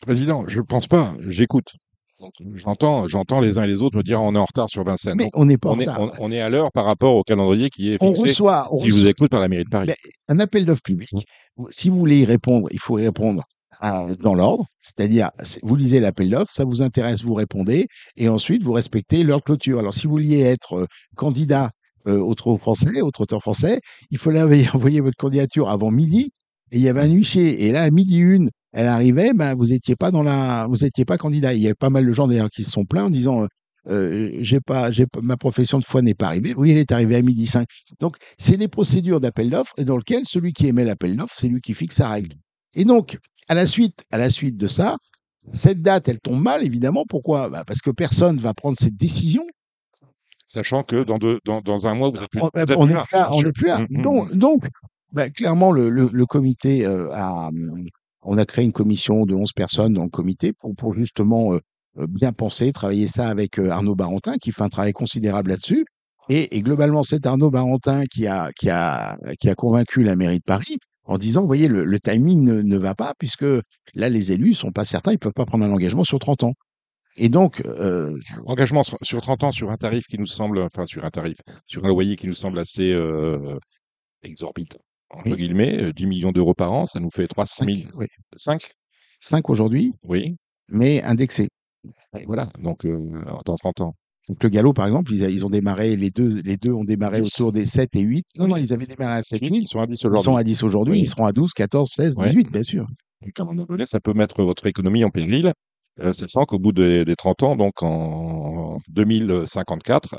[0.00, 1.14] président, je pense pas.
[1.28, 1.68] J'écoute.
[2.54, 5.16] J'entends, j'entends les uns et les autres me dire on est en retard sur Vincennes.
[5.16, 6.00] Mais on n'est pas en on, est, retard.
[6.00, 8.22] on, on est à l'heure par rapport au calendrier qui est On fixé.
[8.22, 9.90] reçoit, on si reçoit- vous écoute par la mairie de Paris.
[10.28, 11.10] Un appel d'offres public.
[11.70, 13.42] Si vous voulez y répondre, il faut y répondre
[13.82, 17.86] euh, dans l'ordre, c'est-à-dire c'est- vous lisez l'appel d'offres, ça vous intéresse, vous répondez,
[18.18, 19.78] et ensuite vous respectez l'heure de clôture.
[19.78, 21.70] Alors si vous vouliez être euh, candidat
[22.06, 23.80] euh, au trot français, au trotteur français,
[24.10, 24.40] il fallait
[24.74, 26.32] envoyer, votre candidature avant midi,
[26.72, 27.66] et il y avait un huissier.
[27.66, 31.04] Et là, à midi une, elle arrivait, ben vous étiez pas dans la, vous étiez
[31.04, 31.54] pas candidat.
[31.54, 33.42] Il y avait pas mal de gens d'ailleurs qui se sont plaints en disant.
[33.42, 33.46] euh,
[33.88, 36.54] euh, j'ai pas, j'ai ma profession de foi n'est pas arrivée.
[36.56, 37.66] Oui, elle est arrivée à midi 5.
[37.98, 41.48] Donc, c'est des procédures d'appel d'offres et dans lequel celui qui émet l'appel d'offres, c'est
[41.48, 42.34] lui qui fixe sa règle.
[42.74, 44.96] Et donc, à la suite, à la suite de ça,
[45.52, 47.04] cette date, elle tombe mal, évidemment.
[47.08, 47.48] Pourquoi?
[47.48, 49.44] Bah, Parce que personne va prendre cette décision.
[50.52, 52.84] Sachant que dans, deux, dans, dans un mois, vous êtes plus, On vous êtes on
[52.86, 53.04] plus n'est là.
[53.06, 53.28] plus là.
[53.28, 53.46] bien on sûr.
[53.46, 53.86] n'est plus là.
[53.90, 54.66] Donc, donc
[55.12, 57.50] bah, clairement, le, le- le comité euh, a,
[58.22, 61.58] on a créé une commission de 11 personnes dans le comité pour, pour justement euh,
[61.98, 65.84] euh, bien penser, travailler ça avec Arnaud Barentin, qui fait un travail considérable là-dessus.
[66.28, 70.38] Et, et globalement, c'est Arnaud Barentin qui a, qui, a, qui a convaincu la mairie
[70.38, 73.44] de Paris en disant, vous voyez, le, le timing ne, ne va pas, puisque
[73.94, 76.52] là, les élus sont pas certains, ils peuvent pas prendre un engagement sur 30 ans.
[77.16, 80.86] Et donc, euh, Engagement sur, sur 30 ans sur un tarif qui nous semble, enfin
[80.86, 83.58] sur un tarif, sur un loyer qui nous semble assez euh,
[84.22, 84.78] exorbitant,
[85.10, 85.36] entre Oui.
[85.36, 87.76] guillemets, euh, 10 millions d'euros par an, ça nous fait 300 000.
[87.78, 88.06] 5, oui,
[88.36, 88.70] 5
[89.20, 90.36] 5 aujourd'hui, Oui.
[90.68, 91.48] mais indexé.
[92.26, 92.98] Voilà, donc euh,
[93.44, 93.94] dans 30 ans.
[94.28, 97.20] Donc le galop, par exemple, ils, ils ont démarré, les deux, les deux ont démarré
[97.22, 97.26] 10.
[97.34, 98.24] autour des 7 et 8.
[98.38, 99.66] Non, non, ils avaient démarré à 7, Ils 8.
[99.66, 100.36] sont à 10 Ils sont aujourd'hui.
[100.40, 101.00] à 10 aujourd'hui, Oui.
[101.00, 102.28] ils seront à 12, 14, 16, Ouais.
[102.28, 102.86] 18, bien sûr.
[103.22, 105.52] Donc, à un moment donné, ça peut mettre votre économie en péril, euh,
[106.12, 110.16] sachant qu'au bout des, des 30 ans, donc en 2054,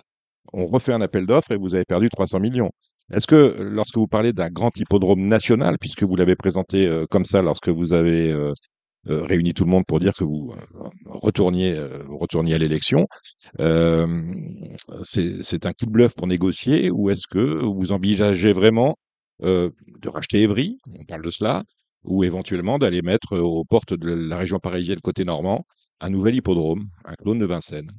[0.54, 2.72] on refait un appel d'offres et vous avez perdu 300 millions.
[3.14, 7.26] Est-ce que lorsque vous parlez d'un grand hippodrome national, puisque vous l'avez présenté euh, comme
[7.26, 8.54] ça lorsque vous avez euh,
[9.10, 13.08] euh, réuni tout le monde pour dire que vous euh, retourniez, euh, retourniez à l'élection,
[13.60, 14.08] euh,
[15.04, 18.96] c'est c'est un coup de bluff pour négocier ou est-ce que vous envisagez vraiment
[19.44, 19.70] euh,
[20.02, 21.64] de racheter Evry, on parle de cela,
[22.04, 25.66] ou éventuellement d'aller mettre aux portes de la région parisienne côté normand
[26.02, 27.92] un nouvel hippodrome, un clone de Vincennes.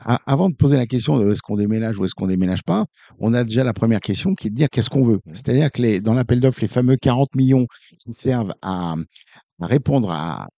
[0.00, 2.84] A- avant de poser la question de est-ce qu'on déménage ou est-ce qu'on déménage pas,
[3.18, 5.20] on a déjà la première question qui est de dire qu'est-ce qu'on veut.
[5.32, 7.66] C'est-à-dire que dans l'appel d'offres, les fameux 40 millions
[7.98, 8.94] qui servent à,
[9.60, 10.48] répondre à,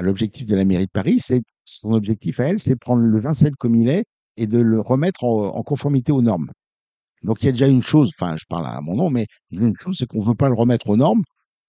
[0.00, 3.54] l'objectif de la mairie de Paris, c'est son objectif à elle, c'est prendre le Vincennes
[3.58, 4.04] comme il est
[4.36, 6.50] et de le remettre en, en conformité aux normes.
[7.22, 9.74] Donc il y a déjà une chose, enfin je parle à mon nom, mais une
[9.78, 11.22] chose c'est qu'on veut pas le remettre aux normes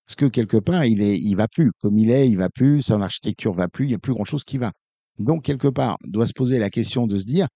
[0.05, 2.81] parce que quelque part il est, il va plus comme il est, il va plus,
[2.81, 4.71] son architecture va plus, il y a plus grand chose qui va.
[5.19, 7.47] Donc quelque part on doit se poser la question de se dire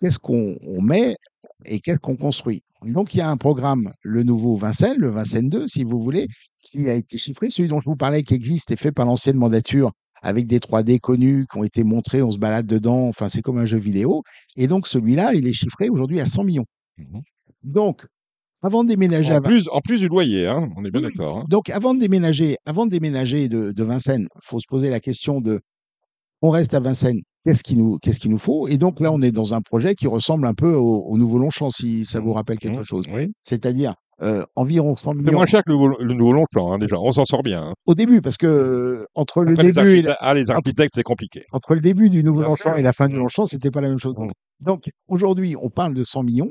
[0.00, 1.16] qu'est-ce qu'on on met
[1.64, 2.62] et qu'est-ce qu'on construit?
[2.82, 6.26] Donc il y a un programme, le nouveau Vincennes, le Vincennes 2 si vous voulez,
[6.62, 9.36] qui a été chiffré, celui dont je vous parlais qui existe et fait par l'ancienne
[9.36, 13.42] mandature avec des 3D connus qui ont été montrés, on se balade dedans, enfin c'est
[13.42, 14.22] comme un jeu vidéo.
[14.56, 16.66] Et donc celui-là, il est chiffré aujourd'hui à 100 millions.
[17.62, 18.06] Donc,
[18.62, 21.08] avant de déménager à En plus, en plus du loyer, hein, on est bien Oui,
[21.08, 21.38] d'accord.
[21.38, 21.44] hein.
[21.48, 25.40] donc, avant de déménager, avant de déménager de, de Vincennes, faut se poser la question
[25.40, 25.60] de,
[26.42, 28.66] on reste à Vincennes, qu'est-ce qu'il nous, qu'est-ce qu'il nous faut?
[28.68, 31.38] Et donc là, on est dans un projet qui ressemble un peu au, au Nouveau
[31.38, 33.04] Longchamp, si ça vous rappelle quelque Mmh, chose.
[33.12, 33.28] Oui.
[33.44, 36.78] C'est-à-dire euh, environ 100 C'est millions moins cher que le, nouveau- le nouveau Longchamp, hein,
[36.78, 36.96] déjà.
[36.98, 37.62] On s'en sort bien.
[37.62, 37.74] hein.
[37.84, 40.94] au début, parce que euh, entre le Après, les, début et la- ah, les architectes,
[40.94, 41.44] c'est compliqué.
[41.52, 43.98] entre le début du Nouveau Longchamp et la fin du Longchamp, c'était pas la même
[43.98, 44.14] chose.
[44.60, 46.50] Donc aujourd'hui, on parle de 100 millions.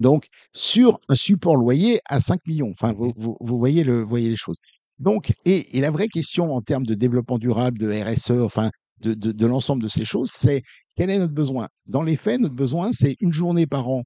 [0.00, 2.70] Donc sur un support loyer à 5 millions.
[2.70, 4.58] Enfin, vous, vous, vous voyez le, voyez les choses.
[4.98, 8.70] Donc et, et la vraie question en termes de développement durable, de RSE, enfin
[9.00, 10.62] de, de, de l'ensemble de ces choses, c'est
[10.94, 11.68] quel est notre besoin?
[11.86, 14.04] Dans les faits, notre besoin, c'est une journée par an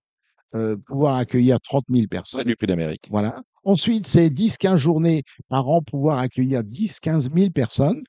[0.54, 2.44] euh, pouvoir accueillir 30 000 C'est personnes.
[2.44, 3.06] du prix d'Amérique.
[3.10, 3.42] Voilà.
[3.64, 8.02] Ensuite, c'est 10-15 journées par an pouvoir accueillir 10-15 000 personnes.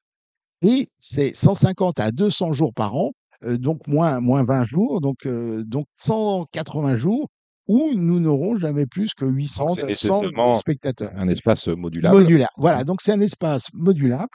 [0.62, 3.12] Et c'est 150 à 200 jours par an,
[3.44, 7.28] euh, donc moins, moins 20 jours, donc, euh, donc 180 jours
[7.70, 11.12] où nous n'aurons jamais plus que 800, Donc, c'est 900 nécessairement spectateurs.
[11.16, 12.18] Un espace modulable.
[12.18, 12.50] Modulaire.
[12.58, 14.28] Voilà, donc c'est un espace modulable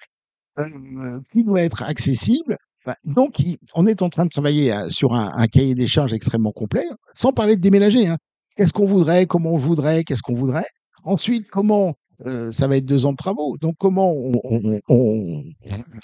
[0.59, 2.57] euh, qui doit être accessible.
[2.87, 5.87] Enfin, donc, il- on est en train de travailler euh, sur un, un cahier des
[5.87, 8.07] charges extrêmement complet, sans parler de déménager.
[8.07, 8.16] hein.
[8.57, 10.66] Qu'est-ce qu'on voudrait, comment on voudrait, qu'est-ce qu'on voudrait?
[11.03, 11.95] Ensuite, comment
[12.26, 13.57] euh, ça va être deux ans de travaux.
[13.61, 15.43] Donc, comment on, on, on-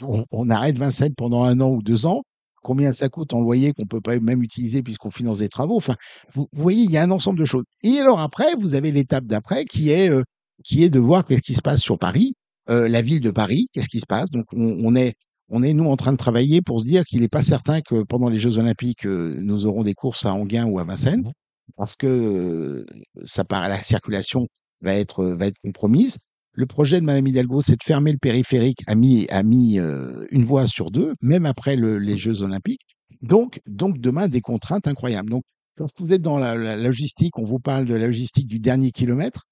[0.02, 2.22] on- on arrête Vincennes pendant un an ou deux ans?
[2.62, 5.96] Combien ça coûte en loyer qu'on peut pas même utiliser puisqu'on finance des travaux Enfin,
[6.32, 7.64] vous, vous voyez, il y a un ensemble de choses.
[7.82, 10.22] Et alors après, vous avez l'étape d'après qui est euh,
[10.64, 12.34] qui est de voir qu'est-ce qui se passe sur Paris,
[12.68, 14.30] euh, la ville de Paris, qu'est-ce qui se passe.
[14.30, 15.14] Donc, on, on est
[15.48, 18.02] on est nous en train de travailler pour se dire qu'il n'est pas certain que
[18.04, 21.32] pendant les Jeux Olympiques euh, nous aurons des courses à Anguin ou à Vincennes Mhm.
[21.76, 22.84] parce que
[23.24, 24.46] ça paraît la circulation
[24.82, 26.16] va être va être compromise.
[26.52, 30.26] Le projet de Mme Hidalgo, c'est de fermer le périphérique à mis à mis euh,
[30.30, 32.82] une voie sur deux, même après le- les Jeux Olympiques.
[33.22, 35.30] Donc donc demain des contraintes incroyables.
[35.30, 35.44] Donc
[35.76, 38.90] lorsque vous êtes dans la, la logistique, on vous parle de la logistique du dernier
[38.90, 39.44] kilomètre.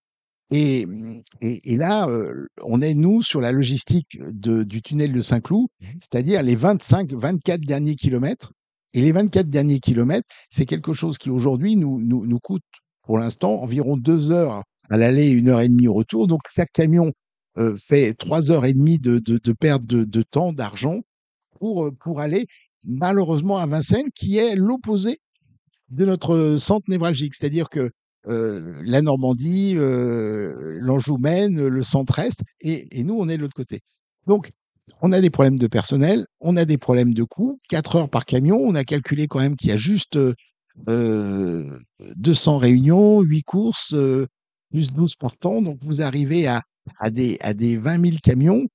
[0.50, 0.86] Et,
[1.42, 5.66] et, et là, euh, on est, nous, sur la logistique de, du tunnel de Saint-Cloud,
[6.00, 8.52] c'est-à-dire les 25, 24 derniers kilomètres.
[8.94, 12.62] Et les 24 derniers kilomètres, c'est quelque chose qui aujourd'hui nous, nous, nous coûte
[13.02, 16.26] pour l'instant environ deux heures à l'aller une heure et demie au retour.
[16.26, 17.12] Donc chaque camion
[17.58, 21.00] euh, fait trois heures et demie de, de, perte de, de temps, d'argent
[21.58, 22.46] pour, euh, pour aller
[22.86, 25.20] malheureusement à Vincennes, qui est l'opposé
[25.90, 27.34] de notre centre névralgique.
[27.34, 27.90] C'est-à-dire que
[28.26, 33.80] euh, la Normandie, euh, l'Anjou Maine, le centre-est, et, nous, on est de l'autre côté.
[34.26, 34.50] Donc,
[35.00, 37.60] on a des problèmes de personnel, on a des problèmes de coûts.
[37.68, 40.18] 4 heures par camion, on a calculé quand même qu'il y a juste
[40.88, 41.78] euh,
[42.16, 43.94] 200 réunions, 8 courses,
[44.70, 45.62] plus 12 par temps.
[45.62, 46.62] Donc, vous arrivez à,
[46.98, 48.66] à, des, à des 20 000 camions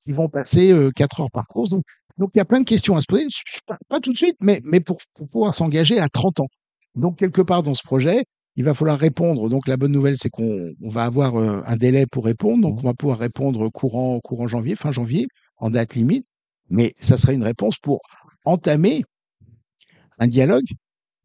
[0.00, 1.70] qui vont passer euh, 4 heures par course.
[1.70, 1.84] Donc,
[2.18, 3.26] donc, il y a plein de questions à se poser.
[3.66, 6.48] Pas, pas tout de suite, mais, mais pour, pour pouvoir s'engager à 30 ans.
[6.94, 8.24] Donc, quelque part dans ce projet,
[8.56, 9.48] il va falloir répondre.
[9.48, 12.62] Donc, la bonne nouvelle, c'est qu'on on va avoir euh, un délai pour répondre.
[12.62, 15.26] Donc, on va pouvoir répondre courant, courant janvier, fin janvier,
[15.56, 16.26] en date limite.
[16.68, 18.00] Mais ça serait une réponse pour
[18.44, 19.04] entamer
[20.18, 20.66] un dialogue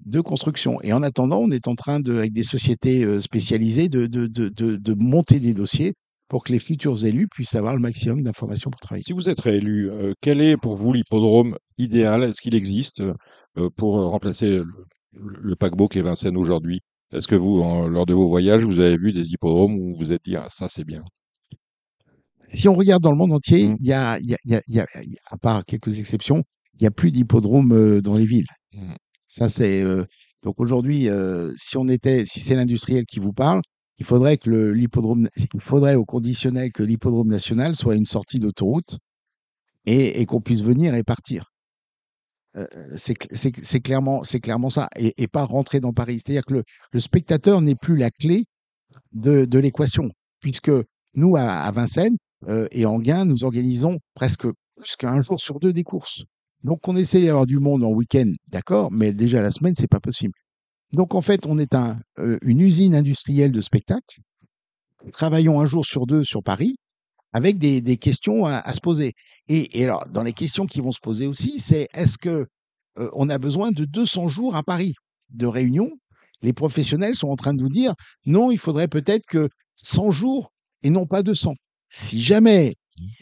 [0.05, 0.79] de construction.
[0.81, 4.27] Et en attendant, on est en train, de, avec des sociétés euh, spécialisées, de, de,
[4.27, 5.93] de, de, de monter des dossiers
[6.29, 9.03] pour que les futurs élus puissent avoir le maximum d'informations pour travailler.
[9.03, 12.23] Si vous êtes réélu, euh, quel est pour vous l'hippodrome idéal?
[12.23, 14.61] Est-ce qu'il existe euh, pour remplacer
[15.13, 16.81] le, paquebot qui est Vincennes aujourd'hui?
[17.13, 19.95] Est-ce que vous, en- lors de vos voyages, vous avez vu des hippodromes où vous
[20.05, 21.03] vous êtes dit ah, ça c'est bien?
[22.53, 24.55] Si on regarde dans le monde entier, il y a, il y a, il y
[24.55, 26.43] a, il y a- il y a- à part quelques exceptions,
[26.75, 28.47] il n'y a plus d'hippodrome euh, dans les villes.
[28.73, 28.95] Mm.
[29.37, 30.03] Ça, c'est euh,
[30.41, 33.61] donc aujourd'hui, euh, si on était, si c'est l'industriel qui vous parle,
[33.99, 38.97] il faudrait que l'hippodrome, il faudrait au conditionnel que l'hippodrome national soit une sortie d'autoroute
[39.85, 41.51] et, qu'on puisse venir et partir.
[42.55, 42.65] Euh,
[42.97, 46.19] c'est cl- c'est cl- c'est clairement, c'est clairement ça, et, pas rentrer dans Paris.
[46.19, 48.45] C'est-à-dire que le, spectateur n'est plus la clé
[49.13, 50.09] de, l'équation,
[50.39, 50.71] puisque
[51.13, 52.17] nous, à, Vincennes
[52.71, 56.23] et en Gain, nous organisons presque plus qu'un jour sur deux des courses.
[56.63, 59.99] Donc, on essaie d'avoir du monde en week-end, d'accord, mais déjà la semaine, c'est pas
[59.99, 60.33] possible.
[60.93, 64.19] Donc, en fait, on est un, euh, une usine industrielle de spectacle.
[65.11, 66.75] Travaillons un jour sur deux sur Paris
[67.33, 69.13] avec des, questions à, se poser.
[69.47, 72.47] Et, et alors, dans les questions qui vont se poser aussi, c'est est-ce que
[72.97, 74.93] euh, on a besoin de 200 jours à Paris
[75.29, 75.91] de réunion?
[76.41, 77.93] Les professionnels sont en train de nous dire
[78.25, 80.51] non, il faudrait peut-être que 100 jours
[80.83, 81.53] et non pas 200.
[81.89, 82.75] Si jamais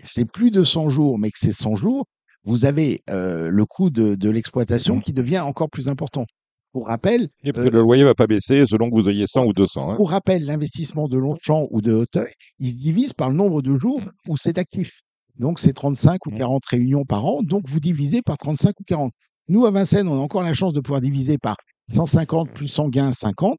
[0.04, 2.06] c'est plus de 100 jours, mais que c'est 100 jours,
[2.46, 6.26] vous avez euh, le coût de, de l'exploitation qui devient encore plus important.
[6.72, 9.54] Pour rappel, Et peut-être le loyer va pas baisser selon que vous ayez 100 ou
[9.54, 9.92] 200.
[9.92, 9.96] hein.
[9.96, 13.78] pour rappel, l'investissement de Longchamp ou de Hauteuil, il se divise par le nombre de
[13.78, 15.00] jours où c'est actif.
[15.40, 16.38] Donc, c'est 35 ou Mmh.
[16.38, 17.42] 40 réunions par an.
[17.44, 19.12] Donc, vous divisez par 35 ou 40.
[19.48, 21.56] Nous, à Vincennes, on a encore la chance de pouvoir diviser par
[21.88, 23.58] 150 plus Sanguin, 50.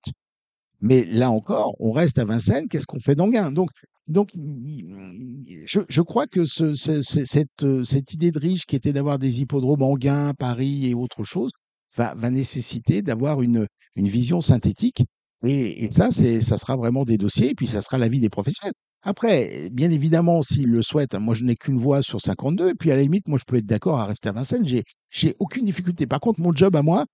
[0.82, 2.68] Mais là encore, on reste à Vincennes.
[2.68, 3.70] Qu'est-ce qu'on fait d'Anguin Donc,
[4.08, 10.32] donc je, crois que euh, cette idée de riche qui était d'avoir des hippodromes Anguin,
[10.34, 11.50] Paris et autre chose
[11.96, 15.02] va, nécessiter d'avoir une, vision synthétique.
[15.44, 18.74] Et, et ça, ça sera vraiment des dossiers, et puis ça sera l'avis des professionnels.
[19.02, 22.90] Après, bien évidemment, s'ils le souhaitent, moi je n'ai qu'une voix sur 52, et puis
[22.90, 24.66] à la limite, moi je peux être d'accord à rester à Vincennes,
[25.10, 26.06] j'ai aucune difficulté.
[26.06, 27.04] Par contre, mon job à moi,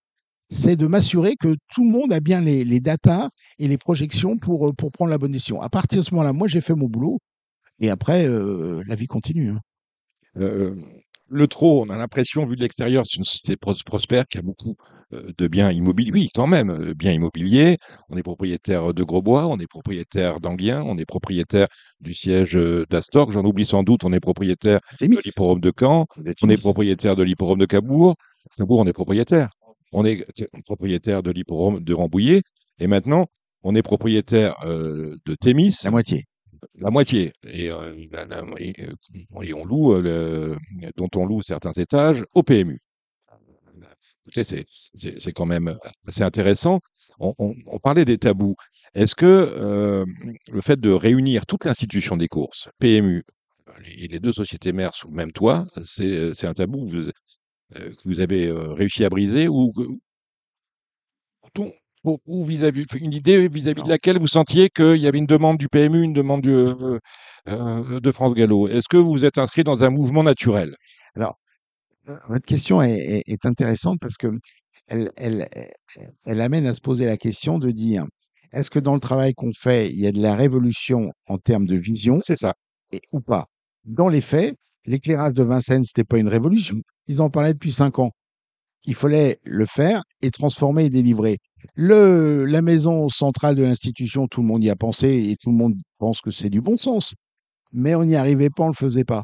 [0.51, 3.29] c'est de m'assurer que tout le monde a bien les, les datas
[3.59, 5.61] et les projections pour, euh, pour prendre la bonne décision.
[5.61, 7.19] À partir de ce moment-là, moi j'ai fait mon boulot,
[7.81, 9.51] et après, euh, la vie continue.
[9.51, 9.61] hein.
[10.39, 10.75] Euh,
[11.29, 14.43] le trop, on a l'impression, vu de l'extérieur, c'est une société pros- prospère qui a
[14.43, 14.77] beaucoup
[15.11, 16.11] de biens immobiliers.
[16.13, 17.79] Oui, quand même, biens immobiliers.
[18.11, 21.69] On est propriétaire de Grosbois, on est propriétaire d'Anguien, on est propriétaire
[22.01, 22.59] du siège
[22.91, 23.33] d'Astorg.
[23.33, 26.07] J'en oublie sans doute, on est propriétaire de l'hipporome de Caen,
[26.43, 28.15] on est propriétaire de l'hipporome de Cabourg.
[28.59, 29.49] Cabourg, on est propriétaire.
[29.93, 30.25] On est
[30.65, 32.43] propriétaire de l'hipporome de Rambouillet.
[32.79, 33.27] Et maintenant,
[33.63, 36.25] on est propriétaire euh, de Thémis, La moitié.
[36.75, 37.33] la moitié.
[37.47, 40.57] Et, euh, la- la- et, euh, et on loue, le-
[40.97, 42.81] dont on loue certains étages au PMU.
[44.25, 45.77] Écoutez, c'est, quand même
[46.07, 46.79] assez intéressant.
[47.19, 48.55] On, on- on parlait des tabous.
[48.95, 50.05] Est-ce que euh,
[50.51, 53.25] le fait de réunir toute l'institution des courses, PMU,
[53.85, 56.87] et les deux sociétés mères sous le même toit, c'est, un tabou?
[56.87, 57.11] Vous,
[57.75, 59.73] que vous avez euh, réussi à briser ou,
[62.27, 65.69] ou- vis-à-vis, une idée vis-à-vis de laquelle vous sentiez qu'il y avait une demande du
[65.69, 66.99] PMU, une demande du, euh,
[67.49, 68.69] euh, de France Gallo.
[68.69, 70.75] Est-ce que vous êtes inscrit dans un mouvement naturel?
[72.29, 74.27] Votre question est, est- est intéressante parce que
[74.89, 75.73] elle, elle, elle-
[76.27, 78.05] elle amène à se poser la question de dire
[78.53, 81.67] est-ce que dans le travail qu'on fait, il y a de la révolution en termes
[81.67, 82.55] de vision C'est ça.
[82.91, 83.47] et, ou pas?
[83.85, 86.77] Dans les faits, l'éclairage de Vincennes, c'était pas une révolution.
[87.09, 88.11] Ils en parlaient depuis cinq ans.
[88.85, 91.39] Il fallait le faire et transformer et délivrer.
[91.75, 95.57] Le, la maison centrale de l'institution, tout le monde y a pensé et tout le
[95.57, 97.15] monde pense que c'est du bon sens.
[97.73, 99.23] Mais on n'y arrivait pas, on le faisait pas.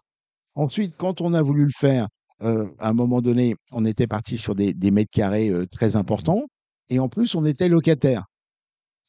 [0.55, 2.07] Ensuite, quand on a voulu le faire,
[2.43, 5.97] euh, à un moment donné, on était parti sur des, des mètres carrés euh, très
[5.97, 6.45] importants
[6.89, 8.24] et en plus, on était locataire.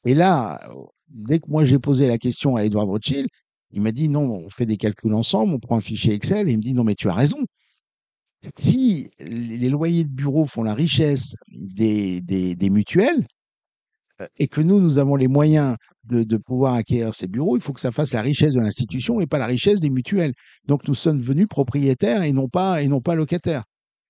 [0.06, 0.60] Et là,
[1.10, 3.28] dès que moi j'ai posé la question à Edward Rothschild,
[3.72, 6.54] il m'a dit non, on fait des calculs ensemble, on prend un fichier Excel et
[6.54, 7.38] il me dit non, mais tu as raison.
[8.56, 13.26] Si les loyers de bureau font la richesse des, mutuelles
[14.22, 15.76] euh, et que nous, nous avons les moyens
[16.06, 19.28] de, pouvoir acquérir ces bureaux, il faut que ça fasse la richesse de l'institution et
[19.28, 20.34] pas la richesse des mutuelles.
[20.66, 22.82] Donc nous sommes devenus propriétaires et non pas,
[23.16, 23.64] locataires.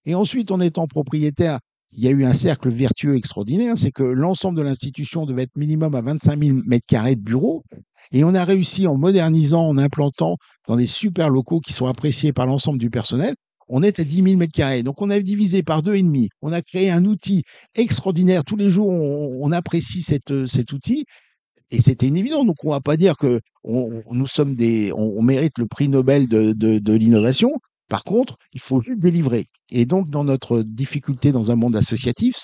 [0.05, 1.59] Et ensuite, en étant propriétaire,
[1.91, 5.57] il y a eu un cercle vertueux extraordinaire, c'est que l'ensemble de l'institution devait être
[5.57, 7.63] minimum à 25 000 mètres carrés de bureaux.
[8.11, 12.31] Et on a réussi en modernisant, en implantant dans des super locaux qui sont appréciés
[12.31, 13.33] par l'ensemble du personnel,
[13.69, 14.83] on est à 10 000 mètres carrés.
[14.83, 16.29] Donc on a divisé par deux et demi.
[16.41, 17.43] On a créé un outil
[17.75, 18.43] extraordinaire.
[18.43, 21.05] Tous les jours, on, apprécie cette, cet outil.
[21.71, 22.45] Et c'était une.
[22.45, 26.27] Donc on va pas dire que on, nous sommes des, on, mérite le prix Nobel
[26.27, 27.51] de, l'innovation.
[27.87, 29.45] Par contre, il faut juste délivrer.
[29.71, 32.35] Et donc, dans notre difficulté dans un monde associatif,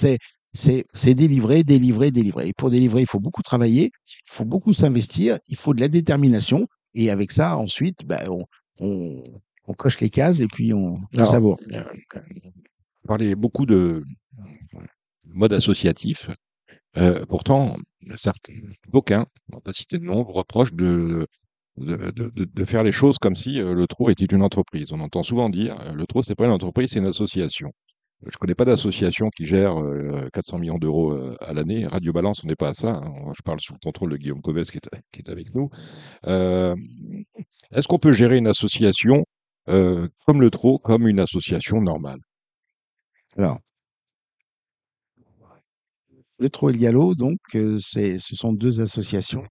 [0.54, 2.50] c'est délivrer, délivrer, délivrer.
[2.50, 5.88] Et pour délivrer, il faut beaucoup travailler, il faut beaucoup s'investir, il faut de la
[5.88, 6.68] détermination.
[6.94, 8.24] Et avec ça, ensuite, ben,
[8.80, 9.24] on,
[9.68, 11.58] on coche les cases et puis on, on savoure.
[11.72, 11.84] euh,
[13.04, 14.04] Vous parlez beaucoup de
[15.34, 16.30] mode associatif.
[16.98, 17.76] Euh, pourtant,
[18.16, 18.54] certains,
[18.92, 21.28] d'aucuns, on va pas citer de nom, vous reprochent de,
[21.78, 24.92] de, de, de- de faire les choses comme si euh, le TRO était une entreprise.
[24.94, 27.72] On entend souvent dire le TRO, c'est pas une entreprise, c'est une association.
[28.26, 31.12] Je connais pas d'association qui gère euh, 400 millions d'euros
[31.42, 31.86] à l'année.
[31.86, 33.02] Radio Balance, on n'est pas à ça.
[33.06, 33.32] hein.
[33.38, 35.70] Je parle sous le contrôle de Guillaume Coves qui est, qui est avec nous.
[36.28, 36.76] Euh,
[37.74, 39.26] Est-ce qu'on peut gérer une association
[39.70, 42.20] euh, comme le TRO, comme une association normale
[43.38, 43.60] Alors,
[46.38, 49.46] le Trot et le Galop, donc, euh, c'est, ce sont deux associations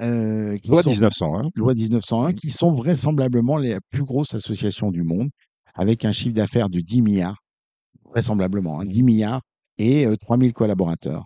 [0.00, 4.90] euh, qui Loi sont 1900, hein loi 1901, qui sont vraisemblablement les plus grosses associations
[4.90, 5.30] du monde,
[5.74, 7.38] avec un chiffre d'affaires de 10 milliards,
[8.04, 9.40] vraisemblablement, hein, 10 milliards
[9.78, 11.24] et euh, 3000 collaborateurs.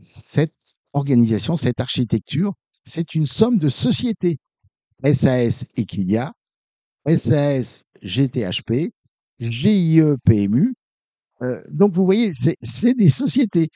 [0.00, 0.54] Cette
[0.92, 2.54] organisation, cette architecture,
[2.84, 4.38] c'est une somme de sociétés.
[5.04, 6.32] SAS Equilia,
[7.08, 8.92] SAS GTHP,
[9.40, 10.74] GIE PMU.
[11.42, 12.32] Euh, donc, vous voyez,
[12.62, 13.68] c'est des sociétés.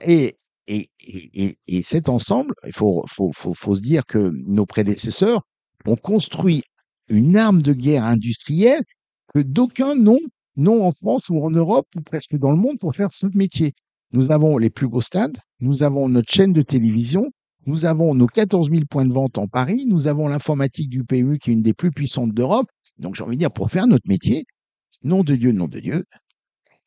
[0.00, 0.36] Et,
[0.66, 4.66] et, et, et- et cet ensemble, il faut, faut, faut, faut se dire que nos
[4.66, 5.42] prédécesseurs
[5.86, 6.62] ont construit
[7.08, 8.82] une arme de guerre industrielle
[9.34, 10.18] que d'aucuns n'ont,
[10.56, 13.72] n'ont en France ou en Europe ou presque dans le monde pour faire ce métier.
[14.12, 17.30] Nous avons les plus beaux stades, nous avons notre chaîne de télévision,
[17.66, 21.38] nous avons nos 14 000 points de vente en Paris, nous avons l'informatique du PMU
[21.38, 22.68] qui est une des plus puissantes d'Europe.
[22.98, 24.44] Donc j'ai envie de dire, pour faire notre métier,
[25.02, 26.04] nom de Dieu, nom de Dieu,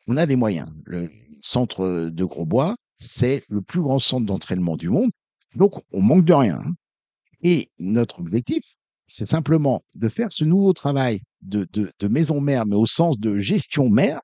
[0.08, 0.68] on a des moyens.
[0.86, 1.10] Le
[1.42, 5.12] centre de Grosbois, c'est le plus grand centre d'entraînement du monde.
[5.56, 6.60] Donc, on manque de rien.
[6.60, 6.72] hein.
[7.42, 8.64] Et notre objectif,
[9.08, 11.68] c'est simplement de faire ce nouveau travail de
[12.08, 14.20] maison mère, mais au sens de gestion mère,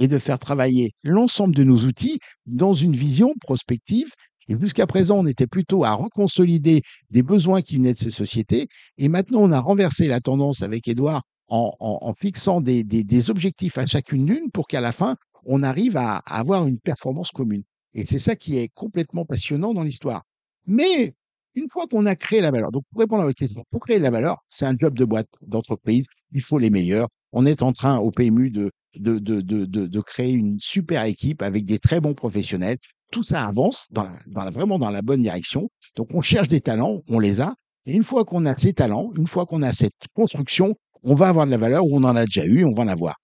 [0.00, 4.08] et de faire travailler l'ensemble de nos outils dans une vision prospective.
[4.50, 8.66] Et jusqu'à présent, on était plutôt à reconsolider des besoins qui venaient de ces sociétés.
[8.98, 14.26] Et maintenant, on a renversé la tendance avec Edouard en, fixant des, objectifs à chacune
[14.26, 17.62] l'une pour qu'à la fin, on arrive à, avoir une performance commune.
[17.94, 20.22] Et c'est ça qui est complètement passionnant dans l'histoire.
[20.66, 21.14] Mais
[21.54, 24.00] une fois qu'on a créé la valeur, donc pour répondre à votre question, pour créer
[24.00, 27.72] la valeur, c'est un job de boîte, d'entreprise, il faut les meilleurs, on est en
[27.72, 32.78] train au PMU de, de, de créer une super équipe avec des très bons professionnels.
[33.10, 35.68] Tout ça avance dans dans la, vraiment dans la bonne direction.
[35.96, 37.54] Donc, on cherche des talents, on les a.
[37.86, 41.28] Et une fois qu'on a ces talents, une fois qu'on a cette construction, on va
[41.28, 43.16] avoir de la valeur ou on en a déjà eu, on va en avoir.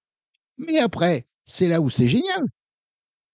[0.59, 2.43] Mais après, c'est là où c'est génial.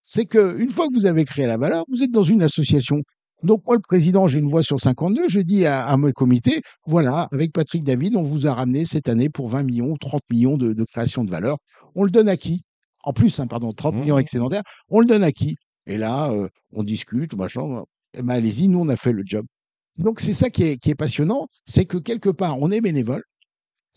[0.03, 3.03] C'est que une fois que vous avez créé la valeur, vous êtes dans une association.
[3.43, 6.61] Donc moi, le président, j'ai une voix sur 52, je dis à, à mes comités,
[6.87, 10.23] voilà, avec Patrick David, on vous a ramené cette année pour 20 millions ou 30
[10.31, 11.57] millions de, création de valeur.
[11.95, 12.63] On le donne à qui?
[13.05, 14.21] En plus, hein, pardon, 30 millions mmh.
[14.21, 15.57] excédentaires, on le donne à qui?
[15.87, 16.33] Et là,
[16.73, 19.47] on discute, machin, eh ben, allez-y, nous, on a fait le job.
[19.99, 23.23] Donc c'est ça qui est, passionnant, c'est que quelque part, on est bénévole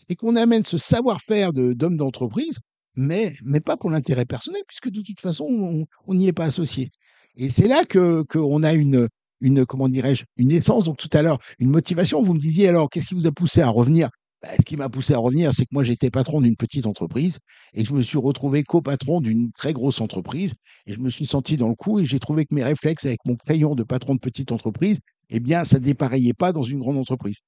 [0.08, 2.58] et qu'on amène ce savoir-faire d'homme d'entreprise,
[2.94, 6.90] mais, mais pas pour l'intérêt personnel, puisque de toute façon, on n'y est pas associé.
[7.36, 9.08] Et c'est là que qu'on a une,
[9.40, 10.84] une comment dirais-je, une essence.
[10.84, 12.22] Donc tout à l'heure, une motivation.
[12.22, 14.08] Vous me disiez alors, qu'est-ce qui vous a poussé à revenir
[14.42, 17.38] bah, Ce qui m'a poussé à revenir, c'est que moi j'étais patron d'une petite entreprise
[17.74, 20.54] et je me suis retrouvé copatron d'une très grosse entreprise
[20.86, 23.20] et je me suis senti dans le coup et j'ai trouvé que mes réflexes avec
[23.26, 24.98] mon crayon de patron de petite entreprise,
[25.30, 27.40] eh bien, ça dépareillait pas dans une grande entreprise.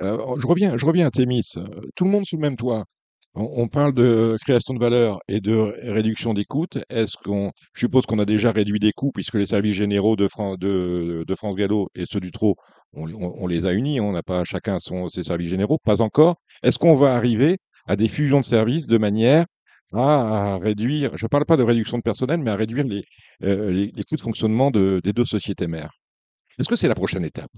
[0.00, 1.54] Euh, je reviens, je reviens à Thémis.
[1.94, 2.84] Tout le monde sous le même toit.
[3.34, 6.66] On, parle de création de valeur et de réduction des coûts.
[6.90, 10.58] Est-ce qu'on, suppose qu'on a déjà réduit des coûts puisque les services généraux de, France
[11.56, 12.56] Gallo et ceux du Trot,
[12.92, 14.00] on, les a unis.
[14.00, 15.78] On n'a pas chacun ses services généraux.
[15.82, 16.36] Pas encore.
[16.62, 17.56] Est-ce qu'on va arriver
[17.86, 19.46] à des fusions de services de manière
[19.94, 23.04] à, réduire, je ne parle pas de réduction de personnel, mais à réduire les,
[23.44, 25.92] euh, les, coûts de fonctionnement des deux sociétés mères?
[26.58, 27.50] Est-ce que c'est la prochaine étape?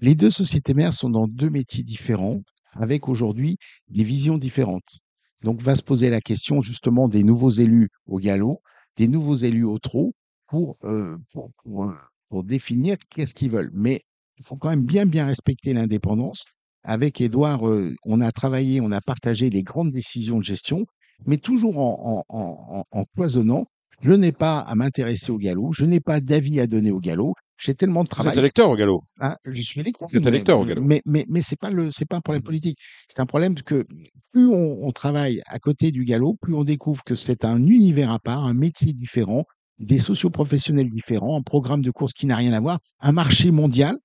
[0.00, 2.40] Les deux sociétés mères sont dans deux métiers différents
[2.72, 3.56] avec aujourd'hui
[3.88, 5.00] des visions différentes.
[5.42, 8.60] Donc va se poser la question justement des nouveaux élus au galop,
[8.96, 10.12] des nouveaux élus au trot
[10.46, 11.92] pour, euh, pour, pour,
[12.28, 13.70] pour, définir qu'est-ce qu'ils veulent.
[13.72, 14.02] Mais
[14.38, 16.44] il faut quand même bien bien respecter l'indépendance.
[16.82, 20.86] Avec Edouard, euh, on a travaillé, on a partagé les grandes décisions de gestion,
[21.26, 23.66] mais toujours en, en, en, en cloisonnant.
[24.02, 27.34] Je n'ai pas à m'intéresser au galop, je n'ai pas d'avis à donner au galop,
[27.60, 28.32] j'ai tellement de travail.
[28.32, 29.04] Vous êtes électeur au galop.
[29.20, 30.08] Ah, je suis électeur.
[30.10, 30.82] Vous êtes électeur au galop.
[30.82, 32.78] Mais, mais, mais c'est pas le, c'est pas un problème politique.
[33.08, 33.86] C'est un problème que
[34.32, 38.10] plus on, on, travaille à côté du galop, plus on découvre que c'est un univers
[38.12, 39.44] à part, un métier différent,
[39.78, 43.98] des socioprofessionnels différents, un programme de course qui n'a rien à voir, un marché mondial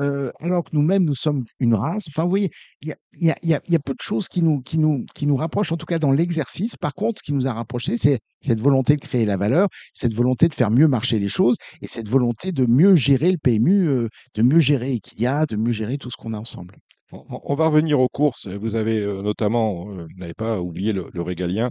[0.00, 2.06] euh, alors que nous-mêmes, nous sommes une race.
[2.08, 2.50] Enfin, vous voyez,
[2.82, 5.86] il y a, peu de choses qui nous, qui, nous, qui nous rapprochent, en tout
[5.86, 6.76] cas dans l'exercice.
[6.76, 10.14] Par contre, ce qui nous a rapprochés, c'est cette volonté de créer la valeur, cette
[10.14, 13.88] volonté de faire mieux marcher les choses et cette volonté de mieux gérer le PMU,
[13.88, 16.76] euh, de mieux gérer Equidia, de mieux gérer tout ce qu'on a ensemble.
[17.12, 18.46] On va revenir aux courses.
[18.46, 21.70] Vous avez euh, notamment, vous n'avez pas oublié le, régalien.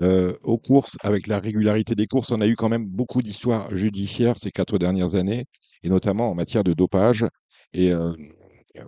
[0.00, 4.38] aux courses, avec la régularité des courses, on a eu quand même beaucoup d'histoires judiciaires
[4.38, 5.46] ces quatre dernières années,
[5.82, 7.24] et notamment en matière de dopage.
[7.72, 7.92] Et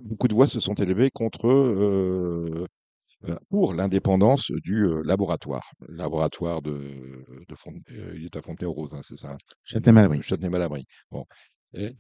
[0.03, 2.67] beaucoup de voix se sont élevées contre,
[3.51, 5.71] pour l'indépendance du laboratoire.
[5.87, 6.73] Le laboratoire de,
[7.49, 10.23] de il est à Fontenay-aux-Roses, hein, c'est ça Châtenay-Malabry.
[10.23, 10.85] Châtenay-Malabry.
[11.11, 11.25] Bon.
[11.75, 11.91] Et,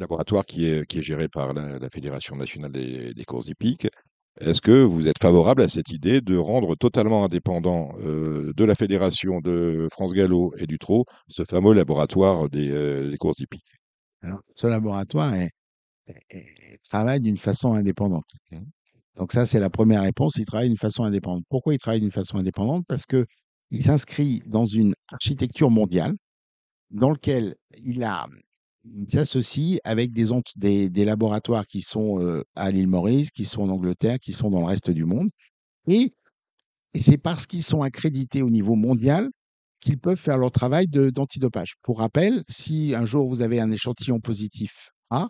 [0.00, 3.88] laboratoire qui est, qui est géré par la, Fédération nationale des, courses hippiques.
[4.40, 9.40] Est-ce que vous êtes favorable à cette idée de rendre totalement indépendant de la Fédération
[9.40, 13.72] de France Gallo et du Trot ce fameux laboratoire des, courses hippiques?
[14.22, 15.50] Alors, ce laboratoire est,
[16.88, 18.30] travaille d'une façon indépendante.
[18.50, 18.58] Mmh.
[19.16, 20.36] Donc ça, c'est la première réponse.
[20.36, 21.44] Il travaille d'une façon indépendante.
[21.48, 22.84] Pourquoi il travaille d'une façon indépendante?
[22.86, 23.26] Parce que
[23.70, 26.14] il s'inscrit dans une architecture mondiale
[26.90, 28.26] dans laquelle il a
[29.08, 33.68] s'associe avec des, des, des, laboratoires qui sont euh, à l'île Maurice, qui sont en
[33.68, 35.28] Angleterre, qui sont dans le reste du monde.
[35.88, 36.14] Et,
[36.94, 39.28] et c'est parce qu'ils sont accrédités au niveau mondial
[39.80, 41.74] qu'ils peuvent faire leur travail d'antidopage.
[41.82, 45.28] Pour rappel, si un jour vous avez un échantillon positif A,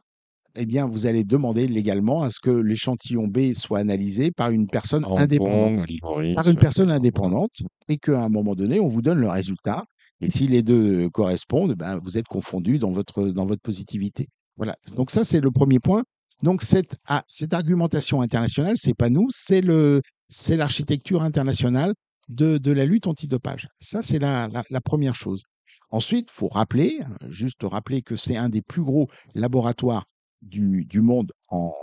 [0.56, 4.66] eh bien, vous allez demander légalement à ce que l'échantillon B soit analysé par une
[4.66, 5.86] personne indépendante.
[6.34, 9.84] par une personne indépendante, et qu'à un moment donné, on vous donne le résultat.
[10.20, 14.28] Et si les deux correspondent, ben, vous êtes confondu dans votre, dans votre positivité.
[14.56, 14.74] Voilà.
[14.96, 16.02] Donc ça, c'est le premier point.
[16.42, 21.94] Donc cette, ah, cette argumentation internationale, c'est pas nous, c'est le, c'est l'architecture internationale
[22.28, 23.68] de, de la lutte antidopage.
[23.80, 25.42] Ça, c'est la, la, la première chose.
[25.90, 26.98] Ensuite, faut rappeler,
[27.30, 30.04] juste rappeler que c'est un des plus gros laboratoires
[30.42, 31.74] du, monde en,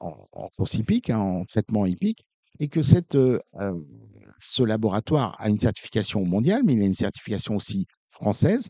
[0.00, 2.24] en, course hippique, hein, en traitement hippique,
[2.58, 3.38] et que cette, euh,
[4.38, 8.68] ce laboratoire a une certification mondiale, mais il a une certification aussi française.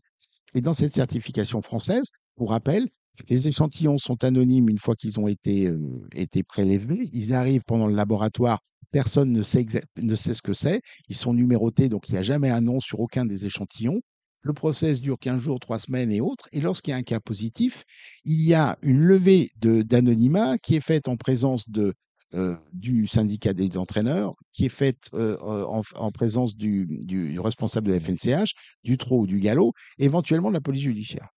[0.54, 2.06] Et dans cette certification française,
[2.36, 2.88] pour rappel,
[3.28, 5.78] les échantillons sont anonymes une fois qu'ils ont été, euh,
[6.14, 7.08] été prélevés.
[7.12, 9.66] Ils arrivent pendant le laboratoire, personne ne sait,
[9.98, 10.80] ne sait ce que c'est.
[11.08, 14.00] Ils sont numérotés, donc il n'y a jamais un nom sur aucun des échantillons.
[14.42, 16.48] Le process dure 15 jours, 3 semaines et autres.
[16.52, 17.84] Et lorsqu'il y a un cas positif,
[18.24, 21.92] il y a une levée d'anonymat qui est faite en présence de,
[22.34, 27.88] euh, du syndicat des entraîneurs, qui est faite euh, en, en présence du, du- responsable
[27.88, 31.28] de la FNCH, du trot ou du galop, éventuellement de la police judiciaire.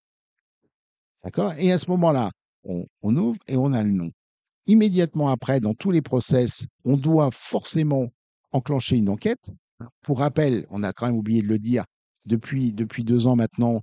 [1.23, 1.53] D'accord?
[1.57, 2.31] Et à ce moment-là,
[2.63, 4.09] on, on ouvre et on a le nom.
[4.67, 8.09] Immédiatement après, dans tous les process, on doit forcément
[8.51, 9.51] enclencher une enquête.
[10.01, 11.83] Pour rappel, on a quand même oublié de le dire,
[12.25, 13.81] depuis, depuis deux ans maintenant,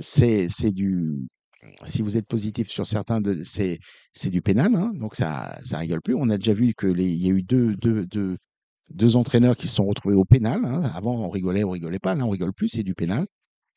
[0.00, 1.26] c'est du.
[1.84, 3.78] Si vous êtes positif sur certains, c'est
[4.30, 6.14] du pénal, hein, donc ça ça rigole plus.
[6.14, 8.36] On a déjà vu que les, il y a eu deux, deux, deux,
[8.90, 10.64] deux entraîneurs qui se sont retrouvés au pénal.
[10.64, 10.82] hein.
[10.94, 12.16] Avant, on rigolait, on rigolait pas.
[12.16, 13.26] Là, on rigole plus, c'est du pénal.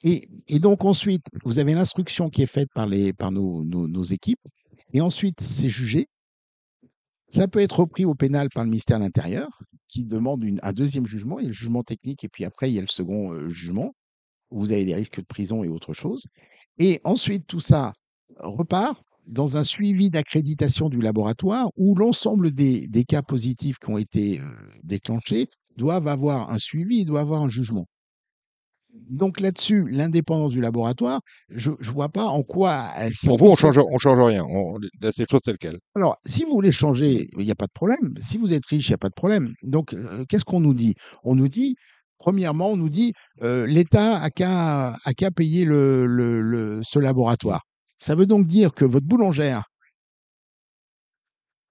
[0.03, 3.87] Et, et donc ensuite, vous avez l'instruction qui est faite par, les, par nos, nos,
[3.87, 4.41] nos équipes,
[4.93, 6.07] et ensuite c'est jugé.
[7.29, 11.05] Ça peut être repris au pénal par le ministère de l'Intérieur, qui demande un deuxième
[11.05, 11.39] jugement.
[11.39, 13.49] Il y a le jugement technique, et puis après, il y a le second euh,
[13.49, 13.95] jugement,
[14.51, 16.25] où vous avez des risques de prison et autre chose.
[16.77, 17.93] Et ensuite, tout ça
[18.37, 23.97] repart dans un suivi d'accréditation du laboratoire, où l'ensemble des, des cas positifs qui ont
[23.97, 24.43] été euh,
[24.83, 27.87] déclenchés doivent avoir un suivi, doivent avoir un jugement.
[29.09, 31.19] Donc là-dessus, l'indépendance du laboratoire,
[31.49, 34.43] je ne vois pas en quoi elle Pour vous, on change, on change rien.
[34.43, 35.77] On laisse les choses telles quelles.
[35.95, 38.13] alors, si vous voulez changer, il n'y a pas de problème.
[38.19, 39.53] Si vous êtes riche, il n'y a pas de problème.
[39.63, 40.95] Donc, euh, qu'est-ce qu'on nous dit?
[41.23, 41.75] On nous dit,
[42.17, 47.61] premièrement, on nous dit, euh, l'État a qu'à payer le, le- le- ce laboratoire.
[47.99, 49.63] Ça veut donc dire que votre boulangère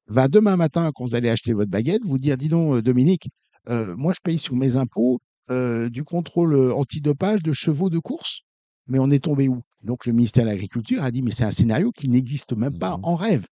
[0.06, 3.28] va demain matin, quand vous allez acheter votre baguette, vous dire, dis donc, euh, Dominique,
[3.68, 5.18] euh, moi, je paye sur mes impôts
[5.50, 8.40] euh, du contrôle euh, antidopage de chevaux de course.
[8.86, 9.60] Mais on est tombé où?
[9.82, 12.96] Donc, le ministère de l'Agriculture a dit, mais c'est un scénario qui n'existe même pas
[12.96, 13.04] Mhm.
[13.04, 13.46] en rêve.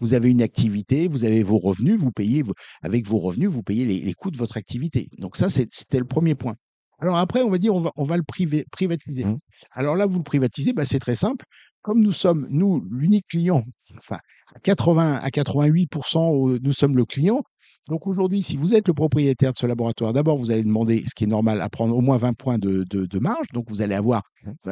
[0.00, 2.44] Vous avez une activité, vous avez vos revenus, vous payez
[2.82, 5.08] avec vos revenus, vous payez les, les coûts de votre activité.
[5.18, 6.54] Donc ça, c'était le premier point.
[7.00, 8.22] Alors après, on va dire, on va, on va le
[8.70, 9.24] privatiser.
[9.24, 9.38] Mhm.
[9.72, 11.44] Alors là, vous le privatisez, bah, c'est très simple.
[11.82, 13.64] Comme nous sommes, nous, l'unique client,
[13.96, 14.18] enfin,
[14.54, 17.42] à 80 à 88%, euh, nous sommes le client.
[17.88, 21.14] Donc aujourd'hui, si vous êtes le propriétaire de ce laboratoire, d'abord, vous allez demander, ce
[21.14, 23.46] qui est normal, à prendre au moins 20 points de, marge.
[23.54, 24.22] Donc vous allez avoir,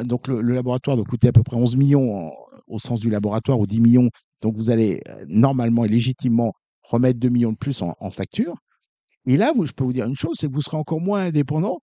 [0.05, 2.31] donc le, laboratoire doit coûter à peu près 11 millions
[2.67, 4.11] au sens du laboratoire ou 10 millions.
[4.43, 6.53] Donc vous allez euh, normalement et légitimement
[6.83, 8.55] remettre 2 millions de plus en, facture.
[9.27, 11.79] Et là, je peux vous dire une chose, c'est que vous serez encore moins indépendant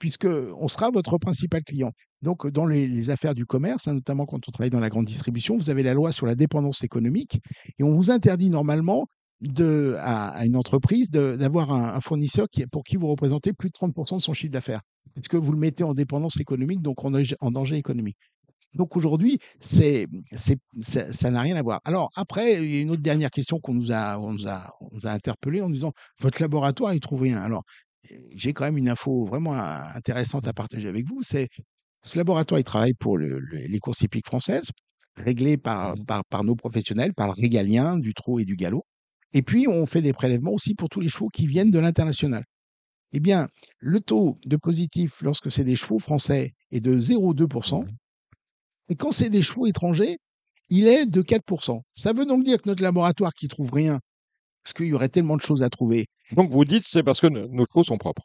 [0.00, 1.92] puisque on sera votre principal client.
[2.22, 5.04] Donc, dans les, les affaires du commerce, hein, notamment quand on travaille dans la grande
[5.04, 7.38] distribution, vous avez la loi sur la dépendance économique
[7.78, 9.06] et on vous interdit normalement
[9.42, 13.68] de, à, à une entreprise d'avoir un, un fournisseur qui, pour qui vous représentez plus
[13.68, 14.80] de 30% de son chiffre d'affaires.
[15.14, 18.16] Parce que vous le mettez en dépendance économique, donc en, danger- en danger économique.
[18.74, 20.08] Donc aujourd'hui, c'est,
[21.10, 21.80] ça n'a rien à voir.
[21.84, 24.72] Alors après, il y a une autre dernière question qu'on nous a, on nous a,
[24.80, 27.40] on nous a interpellé en disant votre laboratoire, il trouve rien.
[27.42, 27.64] Alors
[28.34, 31.22] j'ai quand même une info vraiment intéressante à partager avec vous.
[31.22, 31.48] C'est
[32.02, 34.70] ce laboratoire, il travaille pour le- le- les courses hippiques françaises,
[35.16, 38.84] réglé par, par, par nos professionnels, par le régalien, du trot et du galop.
[39.34, 42.44] Et puis, on fait des prélèvements aussi pour tous les chevaux qui viennent de l'international.
[43.12, 47.84] Eh bien, le taux de positif lorsque c'est des chevaux français est de 0,2%.
[48.88, 50.18] Et quand c'est des chevaux étrangers,
[50.70, 51.80] il est de 4%.
[51.94, 54.00] Ça veut donc dire que notre laboratoire qui trouve rien,
[54.64, 56.06] parce qu'il y aurait tellement de choses à trouver.
[56.32, 58.22] Donc vous dites c'est parce que no- nos chevaux sont propres.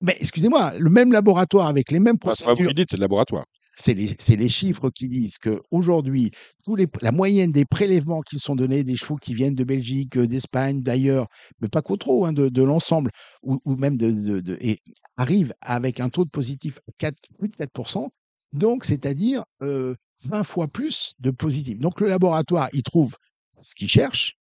[0.00, 3.00] Mais excusez-moi, le même laboratoire avec les mêmes Enfin, vous procédures, qui dites, c'est le
[3.02, 3.44] laboratoire.
[3.78, 6.30] C'est les, les chiffres qui disent que aujourd'hui,
[6.64, 10.16] tous les, la moyenne des prélèvements qui sont donnés des chevaux qui viennent de Belgique,
[10.16, 11.28] euh, d'Espagne, d'ailleurs,
[11.60, 13.10] mais pas qu'au trop, hein, de, l'ensemble,
[13.42, 14.78] ou, ou même de, de, et
[15.16, 18.08] arrive avec un taux de positif 4, plus de 4%,
[18.52, 21.78] donc c'est-à-dire euh, 20 fois plus de positifs.
[21.78, 23.16] Donc le laboratoire, il trouve
[23.60, 24.38] ce qu'il cherche,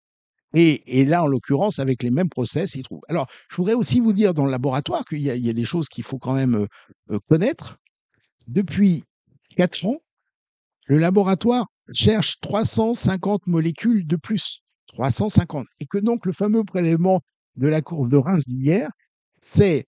[0.54, 3.00] et, et là, en l'occurrence, avec les mêmes process, il trouve.
[3.08, 5.88] Alors, je voudrais aussi vous dire dans le laboratoire qu'il y, y a des choses
[5.88, 6.66] qu'il faut quand même euh,
[7.10, 7.76] euh, connaître.
[8.46, 9.02] Depuis
[9.56, 9.98] 4 ans,
[10.86, 14.60] le laboratoire cherche 350 molécules de plus.
[14.88, 15.66] 350.
[15.80, 17.20] Et que donc le fameux prélèvement
[17.56, 18.90] de la course de Reims d'hier,
[19.42, 19.84] c'est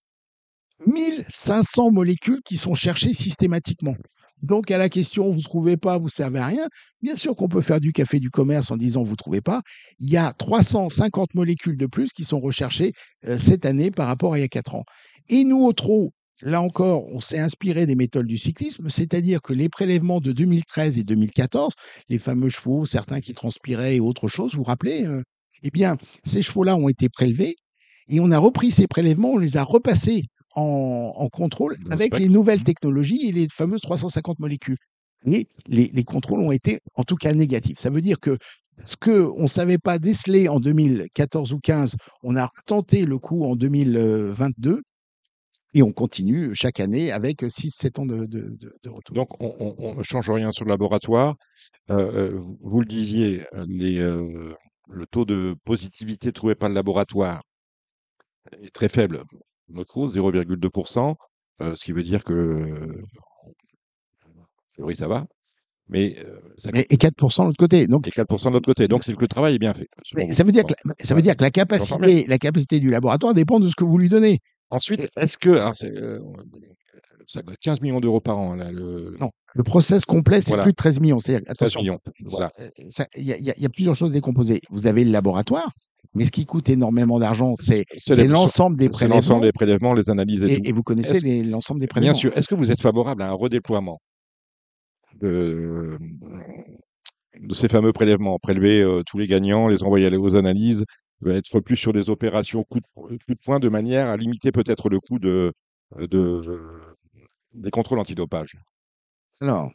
[0.87, 3.95] 1500 molécules qui sont cherchées systématiquement.
[4.43, 6.67] Donc à la question vous ne trouvez pas, vous servez à rien,
[7.03, 9.63] bien sûr qu'on peut faire du café du commerce en disant vous ne trouvez pas.
[9.99, 12.93] Il y a 350 molécules de plus qui sont recherchées
[13.27, 14.85] euh, cette année par rapport à il y a 4 ans.
[15.29, 16.13] Et nous, au trot,
[16.43, 20.99] là encore, on s'est inspiré des méthodes du cyclisme, c'est-à-dire que les prélèvements de 2013
[20.99, 21.73] et 2014,
[22.09, 25.23] les fameux chevaux, certains qui transpiraient et autre chose, vous vous rappelez euh,
[25.63, 27.57] Eh bien, ces chevaux-là ont été prélevés
[28.09, 30.25] et on a repris ces prélèvements, on les a repassés
[30.55, 34.79] en, en contrôle avec les nouvelles technologies et les fameuses 350 molécules.
[35.31, 37.79] Et les, les contrôles ont été en tout cas négatifs.
[37.79, 38.39] Ça veut dire que
[38.85, 43.45] ce qu'on ne savait pas déceler en 2014 ou 15, on a tenté le coup
[43.45, 44.83] en 2022
[45.75, 49.15] et on continue chaque année avec 6-7 ans de, de, retour.
[49.15, 51.35] Donc on, ne change rien sur le laboratoire.
[51.91, 54.55] Euh, euh, vous, vous le disiez, euh, les, euh,
[54.89, 57.43] le taux de positivité trouvé par le laboratoire
[58.63, 59.23] est très faible.
[59.69, 61.15] Notre faux, 0,2%,
[61.61, 63.03] euh, ce qui veut dire que,
[64.79, 65.27] oui, ça va.
[65.91, 67.87] Mais euh, ça Et, et 4% de l'autre côté.
[67.87, 68.89] Donc, et 4% de l'autre côté.
[68.89, 69.89] Donc, c'est que le travail est bien fait.
[70.15, 73.35] mais ça veut dire que, ça veut dire que la capacité, la capacité du laboratoire
[73.35, 74.41] dépend de ce que vous lui donnez.
[74.71, 75.51] Ensuite, est-ce que.
[75.51, 76.19] alors, euh,
[77.27, 80.63] ça coûte 15 millions d'euros par an, là, le, Non, le process complet, c'est Voilà.
[80.63, 81.19] plus de 13 millions.
[81.19, 81.99] C'est-à-dire, 13 attention.
[82.25, 82.49] Voilà.
[82.61, 84.61] euh, ça- il y, y a- il y a plusieurs choses décomposées.
[84.71, 85.71] Vous avez le laboratoire,
[86.15, 87.85] mais ce qui coûte énormément d'argent, c'est
[88.27, 89.17] l'ensemble des prélèvements.
[89.17, 90.63] l'ensemble des prélèvements, les analyses et, tout.
[90.65, 92.15] Et, et vous connaissez l'ensemble des Bien prélèvements?
[92.19, 92.37] sûr.
[92.37, 93.99] Est-ce que vous êtes favorable à un redéploiement
[95.21, 95.99] de,
[97.41, 100.85] de ces fameux prélèvements, prélever euh, tous les gagnants, les envoyer aux analyses, euh,
[101.27, 102.85] être plus sur des opérations coup de,
[103.17, 105.53] coup de poing de manière à limiter peut-être le coût de,
[105.99, 106.41] de,
[107.55, 108.57] des contrôles antidopage
[109.41, 109.71] Alors,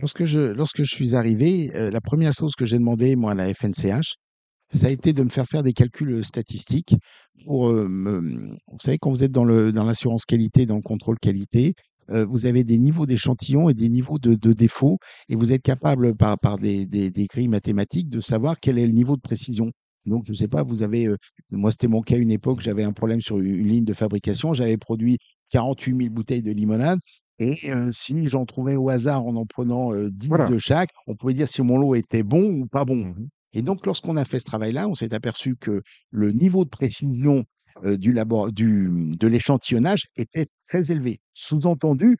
[0.00, 4.14] lorsque je, suis arrivé, euh, la première chose que j'ai demandé, moi, à la FNCH,
[4.72, 6.94] ça a été de me faire faire des calculs statistiques
[7.44, 11.74] pour, euh, me- vous savez, quand vous êtes dans l'assurance qualité, dans le contrôle qualité,
[12.10, 14.98] euh, vous avez des niveaux d'échantillons et des niveaux de, défauts,
[15.28, 18.86] et vous êtes capable, par, par des, des, des grilles mathématiques, de savoir quel est
[18.86, 19.70] le niveau de précision.
[20.08, 21.16] Donc, je ne sais pas, vous avez, euh,
[21.50, 23.94] moi, c'était mon cas à une époque, j'avais un problème sur une, une ligne de
[23.94, 25.18] fabrication, j'avais produit
[25.50, 26.98] 48 000 bouteilles de limonade,
[27.38, 30.46] et euh, si j'en trouvais au hasard en en prenant euh, 10 Voilà.
[30.48, 32.96] de chaque, on pouvait dire si mon lot était bon ou pas bon.
[32.96, 33.28] Mhm.
[33.52, 37.44] Et donc, lorsqu'on a fait ce travail-là, on s'est aperçu que le niveau de précision
[37.84, 41.20] du labor, du, de l'échantillonnage était très élevé.
[41.32, 42.16] Sous-entendu,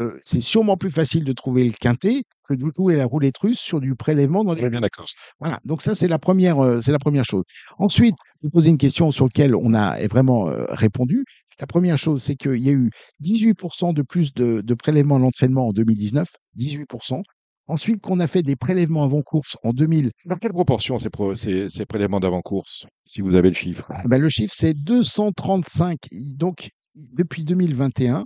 [0.00, 3.58] euh, c'est sûrement plus facile de trouver le quintet que de jouer la roulette russe
[3.58, 5.06] sur du prélèvement dans est bien d'accord.
[5.38, 7.44] voilà, donc ça c'est la première, euh, c'est la première chose.
[7.78, 11.24] Ensuite, vous posez une question sur laquelle on a vraiment euh, répondu.
[11.60, 12.90] La première chose, c'est qu'il y a eu
[13.22, 16.26] 18% de plus de, de prélèvements à l'entraînement en 2019,
[16.58, 17.22] 18%.
[17.68, 20.10] Ensuite, qu'on a fait des prélèvements avant course en 2000.
[20.24, 23.92] Dans quelle proportion ces, pro- ces, ces prélèvements d'avant-course, si vous avez le chiffre?
[24.06, 25.98] Ben, le chiffre c'est 235.
[26.36, 28.24] Donc depuis 2021,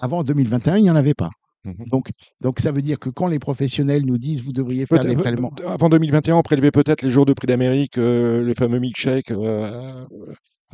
[0.00, 1.30] avant 2021, il n'y en avait pas.
[1.64, 1.74] Mhm.
[1.90, 2.10] Donc,
[2.40, 5.18] donc ça veut dire que quand les professionnels nous disent vous devriez faire des Peut-être-
[5.20, 8.78] prélèvements, euh, Avant 2021, on prélevait peut-être les jours de prix d'Amérique, euh, les fameux
[8.78, 10.04] milkshakes, euh,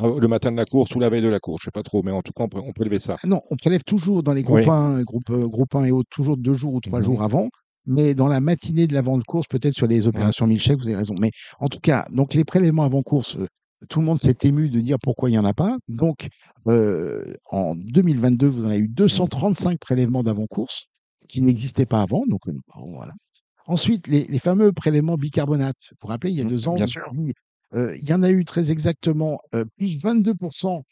[0.00, 1.82] euh, le matin de la course ou la veille de la course, je sais pas
[1.82, 3.16] trop, mais en tout cas, on, on prélevait ça.
[3.22, 4.68] Ah Non, on prélève toujours dans les groupes Oui.
[4.68, 7.04] 1, groupe, euh, groupe 1 et autres, toujours deux jours ou trois Mhm.
[7.06, 7.48] jours avant.
[7.86, 11.14] Mais dans la matinée de l'avant-course, peut-être sur les opérations mille chèques, vous avez raison.
[11.18, 13.46] Mais en tout cas, donc les prélèvements avant-course, euh,
[13.88, 15.76] tout le monde s'est ému de dire pourquoi il n'y en a pas.
[15.88, 16.28] Donc,
[16.68, 20.86] euh, en 2022, vous en avez eu 235 prélèvements d'avant-course
[21.28, 22.24] qui n'existaient pas avant.
[22.26, 22.52] Donc, euh,
[22.94, 23.12] voilà.
[23.66, 25.76] Ensuite, les, les fameux prélèvements bicarbonate.
[25.92, 27.08] Vous vous rappelez, il y a Mhm, deux ans, bien sûr.
[27.74, 30.82] euh, il y en a eu très exactement euh, plus 22%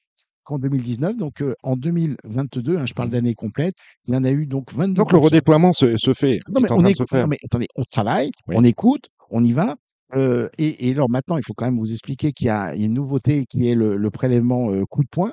[0.44, 1.16] qu'en 2019.
[1.16, 3.12] Donc, euh, en 2022, hein, je parle Mhm.
[3.14, 3.74] d'année complète,
[4.06, 4.94] il y en a eu donc 22%.
[4.94, 7.82] Donc le redéploiement se, se fait, Non, mais est on se non, mais attendez, on
[7.84, 8.54] travaille, Oui.
[8.56, 9.76] on écoute, on y va.
[10.14, 12.94] Euh, et, et alors maintenant, il faut quand même vous expliquer qu'il y a une
[12.94, 15.32] nouveauté qui est le, le prélèvement euh, coup de poing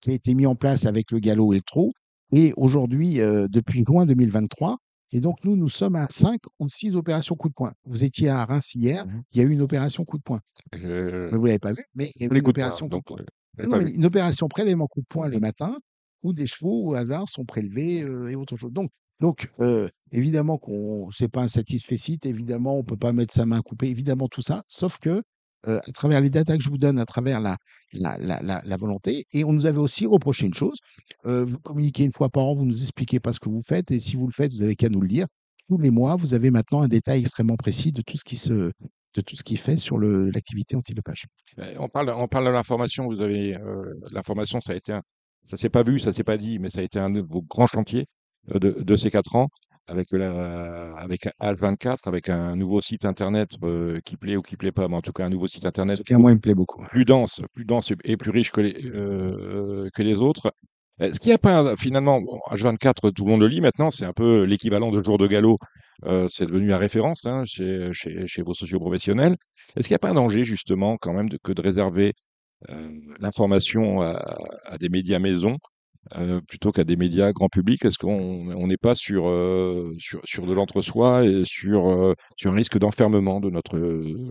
[0.00, 1.92] qui a été mis en place avec le galop et le trot.
[2.32, 4.76] Et aujourd'hui, euh, depuis juin 2023,
[5.12, 7.72] et donc nous, nous sommes à 5 ou 6 opérations coup de poing.
[7.86, 9.22] Vous étiez à Reims hier, Mhm.
[9.32, 10.40] il y a eu une opération coup de poing.
[10.76, 13.02] Je, Mais vous l'avez pas vu, mais il y a eu une opération coup de
[13.04, 13.18] poing.
[13.66, 15.74] Non, une opération prélèvement coup de poing le matin,
[16.22, 18.72] où des chevaux au hasard sont prélevés euh, et autre chose.
[18.72, 23.46] Donc, donc euh, évidemment qu'on c'est pas un satisfait évidemment on peut pas mettre sa
[23.46, 25.22] main coupée, évidemment tout ça, sauf que
[25.66, 27.56] euh, à travers les datas que je vous donne, à travers la,
[27.92, 30.78] la, la, la, volonté, et on nous avait aussi reproché une chose,
[31.26, 33.90] euh, vous communiquez une fois par an, vous nous expliquez pas ce que vous faites,
[33.90, 35.26] et si vous le faites, vous avez qu'à nous le dire.
[35.66, 38.70] Tous les mois, vous avez maintenant un détail extrêmement précis de tout ce qui se
[39.14, 41.26] de tout ce qui fait sur l'activité antidopage.
[41.58, 43.06] Euh, On parle, on parle de l'information.
[43.06, 45.02] Vous avez euh, l'information, ça a été, un,
[45.44, 47.42] ça s'est pas vu, ça s'est pas dit, mais ça a été un de vos
[47.42, 48.06] grands chantiers
[48.54, 49.48] de, de ces quatre ans
[49.86, 54.72] avec la, avec H24, avec un nouveau site internet euh, qui plaît ou qui plaît
[54.72, 56.84] pas, mais en tout cas un nouveau site internet Et moi, il me plaît beaucoup.
[56.90, 60.52] plus dense, plus dense et plus riche que les, euh, que les autres.
[61.00, 63.90] Est-ce qu'il n'y a pas un- finalement bon, H24, tout le monde le lit maintenant,
[63.90, 65.58] c'est un peu l'équivalent de jour de galop,
[66.06, 69.36] euh, c'est devenu la référence hein, chez, chez, chez vos socioprofessionnels.
[69.76, 72.14] Est-ce qu'il n'y a pas un danger justement quand même de, que de réserver
[72.70, 75.56] euh, l'information à, à des médias maison
[76.16, 80.20] euh, plutôt qu'à des médias grand public Est-ce qu'on on n'est pas sur, euh, sur,
[80.24, 83.78] sur de l'entre-soi et sur, euh, sur un risque d'enfermement de notre,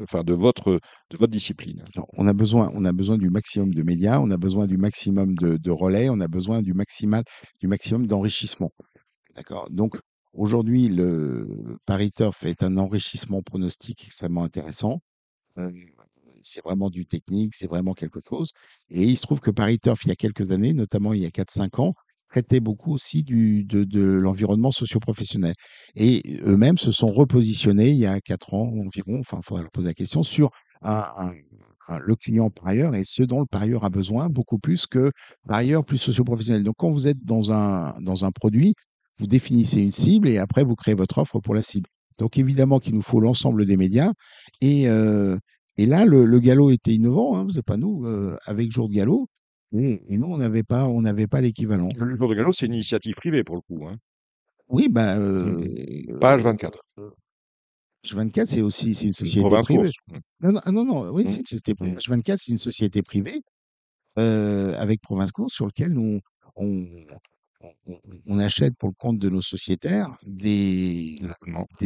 [0.02, 0.80] enfin de votre,
[1.10, 1.84] de votre discipline?
[2.18, 5.36] On a besoin, on a besoin du maximum de médias, on a besoin du maximum
[5.36, 7.24] de, de relais, on a besoin du maximal,
[7.62, 8.72] du maximum d'enrichissement.
[9.36, 9.70] D'accord?
[9.70, 9.98] Donc
[10.34, 15.00] aujourd'hui, le Paris Turf est un enrichissement pronostique extrêmement intéressant.
[16.48, 18.52] C'est vraiment du technique, c'est vraiment quelque chose.
[18.90, 21.32] Et il se trouve que Paris il y a quelques années, notamment il y a
[21.32, 21.94] 4-5 ans,
[22.30, 25.54] traitait beaucoup aussi du, de, de l'environnement socio-professionnel.
[25.96, 29.72] Et eux-mêmes se sont repositionnés il y a 4 ans environ, enfin, il faudra leur
[29.72, 30.50] poser la question, sur
[30.82, 31.32] un-
[31.88, 35.12] un- le client parieur et ce dont le parieur a besoin, beaucoup plus que
[35.48, 36.64] parieur plus socio-professionnel.
[36.64, 38.74] Donc, quand vous êtes dans un, dans un produit,
[39.20, 41.88] vous définissez une cible et après, vous créez votre offre pour la cible.
[42.20, 44.12] Donc, évidemment qu'il nous faut l'ensemble des médias.
[44.62, 45.38] Et, euh,
[45.78, 48.94] et là, le, le galop était innovant, hein, c'est pas nous, euh, avec Jour de
[48.94, 49.28] Galop.
[49.74, 51.90] Et, et nous, on n'avait pas, on n'avait pas l'équivalent.
[51.98, 53.86] Le jour de galop, c'est une initiative privée pour le coup.
[53.86, 53.98] Hein.
[54.70, 56.80] Oui, bah, euh, Page 24.
[58.06, 59.92] H24, c'est aussi c'est une société privée.
[60.42, 61.96] Non, non, ah non, non, oui, c'est une société privée.
[61.96, 61.98] Mm.
[61.98, 63.42] H24, c'est une société privée
[64.18, 66.20] euh, avec Province Course sur lequel nous,
[66.56, 66.86] on,
[67.62, 71.20] on, on achète pour le compte de nos sociétaires des,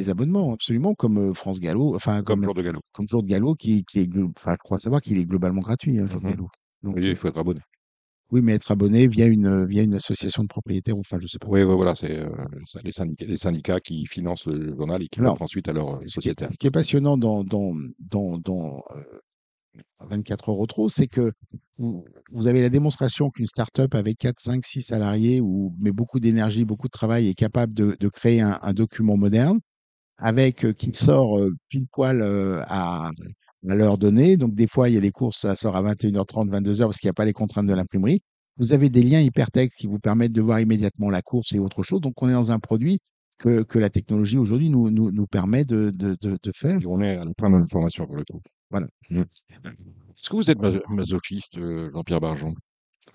[0.09, 2.81] abonnements, absolument, comme euh, France Gallo, enfin, Comme comme, jour de galop.
[2.91, 5.99] comme Jour de Gallo, qui, qui est, enfin, je crois savoir qu'il est globalement gratuit,
[5.99, 6.31] hein, Jour de Mhm.
[6.31, 6.47] Gallo.
[6.83, 7.61] Donc, Oui, euh, il faut être abonné.
[8.31, 11.47] oui, mais être abonné via une, via une association de propriétaires, enfin, je sais pas.
[11.49, 12.29] Oui, oui, voilà, c'est euh,
[12.83, 15.99] les, syndicats, les syndicats qui financent le journal et qui l'offrent ensuite à leurs euh,
[16.07, 16.51] Ce qui, est, sociétaires.
[16.51, 19.03] ce qui est passionnant dans, dans, dans, dans euh,
[19.99, 21.31] 24 heures au trop, c'est que
[21.77, 26.65] vous, avez la démonstration qu'une start-up avec 4, 5, 6 salariés, ou, mais beaucoup d'énergie,
[26.65, 29.59] beaucoup de travail, est capable de, créer un, document moderne
[30.17, 33.09] avec euh, qui sort euh, pile poil euh, à,
[33.67, 34.37] à l'heure donnée.
[34.37, 37.07] Donc, des fois, il y a les courses, ça sort à 21h30, 22h parce qu'il
[37.07, 38.21] n'y a pas les contraintes de l'imprimerie.
[38.57, 41.81] Vous avez des liens hypertextes qui vous permettent de voir immédiatement la course et autre
[41.81, 42.01] chose.
[42.01, 42.99] Donc, on est dans un produit
[43.39, 46.77] que, que la technologie aujourd'hui nous, nous, nous permet de, de, de, faire.
[46.87, 48.41] On est à la fin de l'information pour le coup.
[48.71, 48.87] Voilà.
[49.09, 49.21] Mm.
[49.21, 52.55] Est-ce que vous êtes mas- masochiste, euh, Jean-Pierre Barjon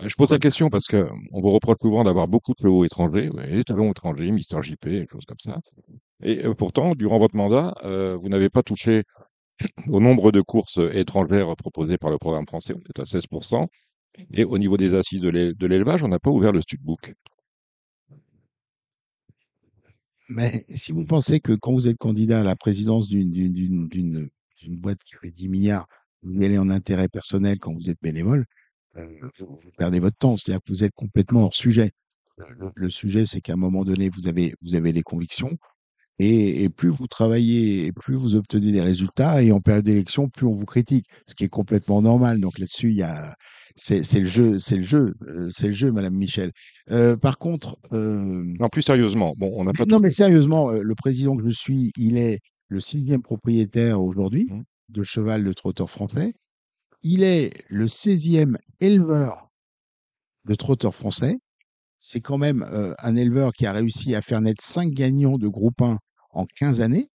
[0.01, 3.31] Je pose la question parce que on vous reproche souvent d'avoir beaucoup de talons étrangers,
[3.31, 5.59] ouais, talons étrangers, Mister JP, des choses comme ça.
[6.23, 9.05] Et euh, pourtant, durant votre mandat, euh, vous n'avez pas touché
[9.89, 13.67] au nombre de courses étrangères proposées par le programme français, on est à 16%.
[14.33, 17.15] Et au niveau des assises de l'é- de l'élevage, on n'a pas ouvert le studbook.
[20.29, 23.89] Mais si vous pensez que quand vous êtes candidat à la présidence d'une d'une- d'une-
[23.89, 24.29] d'une-
[24.59, 25.87] d'une boîte qui fait 10 milliards,
[26.23, 28.45] vous y allez en intérêt personnel quand vous êtes bénévole,
[28.97, 29.07] euh,
[29.39, 30.37] vous, vous perdez votre temps.
[30.37, 31.91] C'est-à-dire que vous êtes complètement hors sujet.
[32.39, 35.57] Le, le sujet, c'est qu'à un moment donné, vous avez, vous avez les convictions.
[36.19, 40.31] Et, et plus vous travaillez, et plus vous obtenez des résultats, et en période d'élection,
[40.31, 42.41] plus on vous critique, ce qui est complètement normal.
[42.41, 43.35] Donc là-dessus, il y a,
[43.75, 46.53] c'est c'est le jeu, c'est le jeu, euh, c'est le jeu, Madame Michel.
[46.91, 50.71] Euh, par contre, euh, Non, plus sérieusement, bon, on n'a pas non, tout- mais sérieusement,
[50.71, 54.65] euh, le président que je suis, il est le sixième propriétaire aujourd'hui Mhm.
[54.89, 56.35] de cheval de trotteur français.
[57.03, 59.51] Il est le 16e éleveur
[60.45, 61.37] de trotteurs français.
[61.99, 65.49] C'est quand même euh, un éleveur qui a réussi à faire naître cinq gagnants de
[65.49, 65.99] groupe 1
[66.31, 67.09] en 15 années.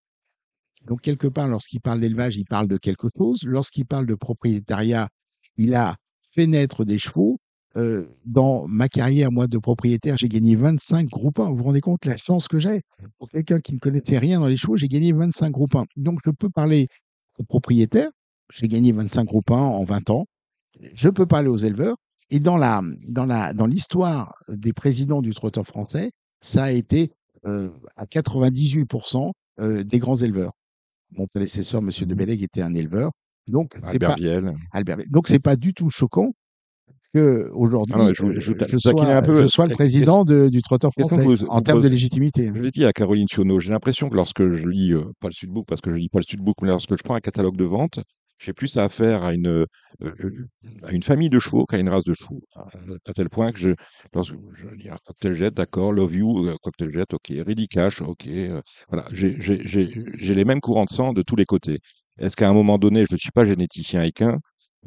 [0.86, 3.44] Donc, quelque part, lorsqu'il parle d'élevage, il parle de quelque chose.
[3.44, 5.10] Lorsqu'il parle de propriétariat,
[5.58, 5.96] il a
[6.32, 7.38] fait naître des chevaux.
[7.78, 11.50] Euh, dans ma carrière, moi, de propriétaire, j'ai gagné 25 groupes 1.
[11.50, 12.82] Vous vous rendez compte la chance que j'ai?
[13.18, 15.86] Pour quelqu'un qui ne connaissait rien dans les chevaux, j'ai gagné 25 groupes 1.
[15.96, 16.88] Donc, je peux parler
[17.38, 18.10] aux propriétaires.
[18.52, 20.26] J'ai gagné 25 groupes 1 en 20 ans.
[20.94, 21.96] Je peux parler aux éleveurs.
[22.30, 27.12] Et dans la dans la dans l'histoire des présidents du trotteur français, ça a été
[27.46, 30.54] euh, à 98% euh, des grands éleveurs.
[31.12, 33.12] Mon prédécesseur, Monsieur de Bellègue, était un éleveur.
[33.48, 34.56] Donc c'est Albert pas Biel.
[34.72, 34.98] Albert.
[35.10, 36.32] Donc c'est pas du tout choquant
[37.14, 40.92] que aujourd'hui Ah non, je- euh, je je, sois, je le président de- du trotteur
[40.94, 42.50] français vous- en termes de légitimité.
[42.54, 45.34] Je l'ai dit à Caroline Thionneau, j'ai l'impression que lorsque je lis, euh, pas le
[45.34, 47.66] studbook, parce que je lis pas le studbook, mais lorsque je prends un catalogue de
[47.66, 48.00] vente,
[48.40, 49.66] j'ai plus à affaire à une, euh,
[50.84, 52.42] à une famille de chevaux qu'à une race de chevaux.
[52.56, 52.66] À,
[53.08, 53.70] à tel point que je,
[54.14, 58.02] lorsque je lis un cocktail jet, d'accord, Love You, euh, cocktail jet, ok, Ready Cash,
[58.02, 58.28] ok,
[58.90, 61.80] voilà, j'ai les mêmes courants de sang de tous les côtés.
[62.20, 64.40] Est-ce qu'à un moment donné, je ne suis pas généticien équin,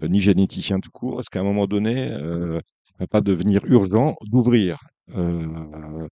[0.02, 2.60] ni généticien tout court, est-ce qu'à un moment donné, euh,
[2.98, 4.78] va pas devenir urgent d'ouvrir
[5.14, 6.06] euh,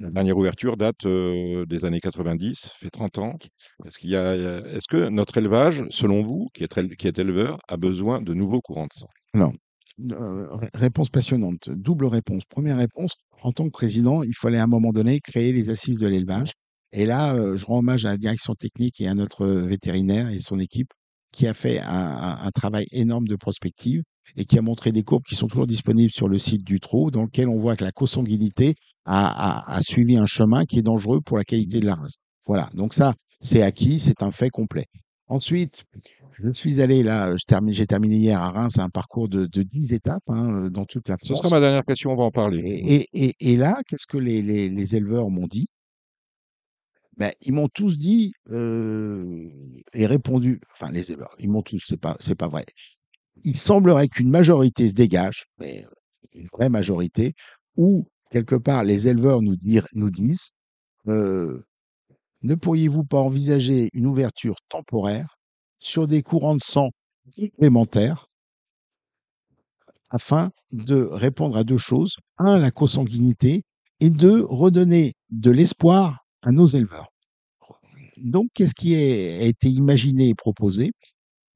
[0.00, 3.38] la dernière ouverture date euh, des années 90, fait 30 ans.
[3.84, 8.86] Est-ce que notre élevage, selon vous, qui est, qui éleveur, a besoin de nouveaux courants
[8.86, 9.08] de sang?
[10.12, 11.70] Euh, ré- réponse passionnante.
[11.70, 12.42] Double réponse.
[12.48, 15.98] Première réponse, en tant que président, il fallait à un moment donné créer les assises
[16.00, 16.52] de l'élevage.
[16.92, 20.40] Et là, euh, je rends hommage à la direction technique et à notre vétérinaire et
[20.40, 20.92] son équipe
[21.32, 24.02] qui a fait un, un- un travail énorme de prospective
[24.36, 27.10] et qui a montré des courbes qui sont toujours disponibles sur le site du Trot,
[27.10, 28.74] dans lequel on voit que la consanguinité
[29.04, 29.26] a,
[29.70, 32.14] a- a suivi un chemin qui est dangereux pour la qualité de la race.
[32.46, 32.68] Voilà.
[32.74, 34.86] Donc ça, c'est acquis, c'est un fait complet.
[35.28, 35.84] Ensuite,
[36.42, 37.34] je suis allé là,
[37.68, 41.16] j'ai terminé hier à Reims un parcours de, de 10 étapes hein, dans toute la
[41.20, 41.38] Ce France.
[41.42, 42.60] sera ma dernière question, on va en parler.
[42.60, 45.66] Et, et, et, et là, qu'est-ce que les, les, les éleveurs m'ont dit?
[47.16, 49.50] Ben, Ils m'ont tous dit euh,
[49.94, 52.66] et répondu, enfin les éleveurs, ils m'ont tous, c'est pas, c'est pas vrai.
[53.44, 55.86] Il semblerait qu'une majorité se dégage, mais
[56.32, 57.34] une vraie majorité,
[57.76, 60.50] où quelque part les éleveurs nous, dire, nous disent
[61.08, 61.64] euh,
[62.42, 65.38] ne pourriez-vous pas envisager une ouverture temporaire
[65.78, 66.90] sur des courants de sang
[67.36, 68.26] complémentaires
[70.10, 72.16] afin de répondre à deux choses.
[72.38, 73.64] Un, la consanguinité
[74.00, 77.08] et deux, redonner de l'espoir à nos éleveurs.
[78.18, 80.92] Donc, qu'est-ce qui a été imaginé et proposé?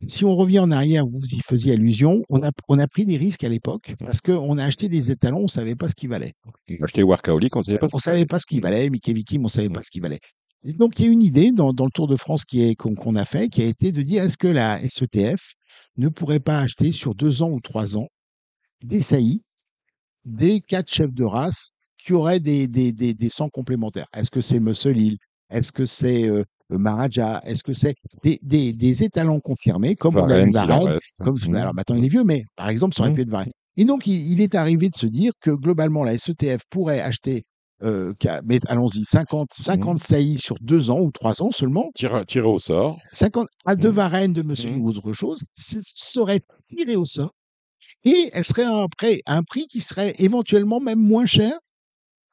[0.06, 3.18] Si on revient en arrière, vous y faisiez allusion, on a, on a pris des
[3.18, 6.08] risques à l'époque parce qu'on a acheté des étalons, on ne savait pas ce qu'ils
[6.08, 6.32] valaient.
[6.80, 7.88] Acheter Workaholic, on ne savait pas.
[7.92, 10.00] On ne savait pas ce qu'il valait, Mickey Vikim, on ne savait pas ce qu'il
[10.00, 10.20] valait.
[10.64, 12.74] Et donc, il y a une idée dans, dans le Tour de France qui est,
[12.74, 15.54] qu'on, qu'on a fait, qui a été de dire est-ce que la SETF
[15.96, 18.08] ne pourrait pas acheter sur deux ans ou trois ans
[18.82, 19.42] des saillies,
[20.24, 24.40] des quatre chefs de race qui auraient des, des, des, des sangs complémentaires Est-ce que
[24.40, 25.16] c'est Muscle Hill?
[25.50, 27.40] Est-ce que c'est euh, le Maharaja?
[27.44, 31.36] Est-ce que c'est des, des, des étalons confirmés, comme on a eu en Varenne comme,
[31.48, 31.54] Mmh.
[31.56, 33.14] alors maintenant il est vieux, mais par exemple, ça aurait Mmh.
[33.14, 33.52] pu être Varenne.
[33.76, 37.42] Et donc, il, il est arrivé de se dire que globalement, la SETF pourrait acheter,
[37.82, 38.12] euh,
[38.44, 39.62] mais allons-y, 50, Mmh.
[39.62, 42.98] 50 saillies sur deux ans ou trois ans seulement, Tiré, tiré au sort.
[43.12, 43.92] 50 à deux Mmh.
[43.92, 44.80] Varennes de Monsieur Mmh.
[44.82, 47.32] ou autre chose, ce serait tiré au sort
[48.04, 51.58] et elle serait à un, prix, un prix qui serait éventuellement même moins cher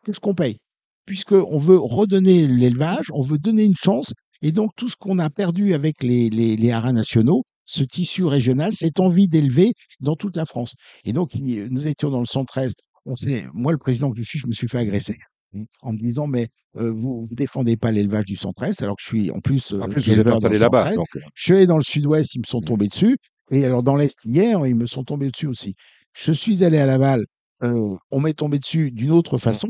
[0.07, 0.57] que ce qu'on paye.
[1.05, 5.29] Puisqu'on veut redonner l'élevage, on veut donner une chance, et donc tout ce qu'on a
[5.29, 10.35] perdu avec les, les, les haras nationaux, ce tissu régional, cette envie d'élever dans toute
[10.35, 10.73] la France.
[11.05, 12.73] Et donc, nous étions dans le 113.
[13.05, 15.17] On sait, moi, le président que je suis, je me suis fait agresser
[15.53, 15.63] Mmh.
[15.81, 19.07] en me disant, mais euh, vous vous défendez pas l'élevage du 113, alors que je
[19.07, 20.83] suis en plus, En euh, plus, vous installé là-bas.
[20.91, 20.95] 113.
[20.97, 22.65] Donc, euh, Je suis allé dans le sud-ouest, ils me sont Mmh.
[22.65, 23.17] tombés dessus.
[23.51, 25.75] Et alors, dans l'est, hier, ils me sont tombés dessus aussi.
[26.13, 27.23] Je suis allé à Laval,
[27.63, 29.69] euh, on m'est tombé dessus d'une autre façon.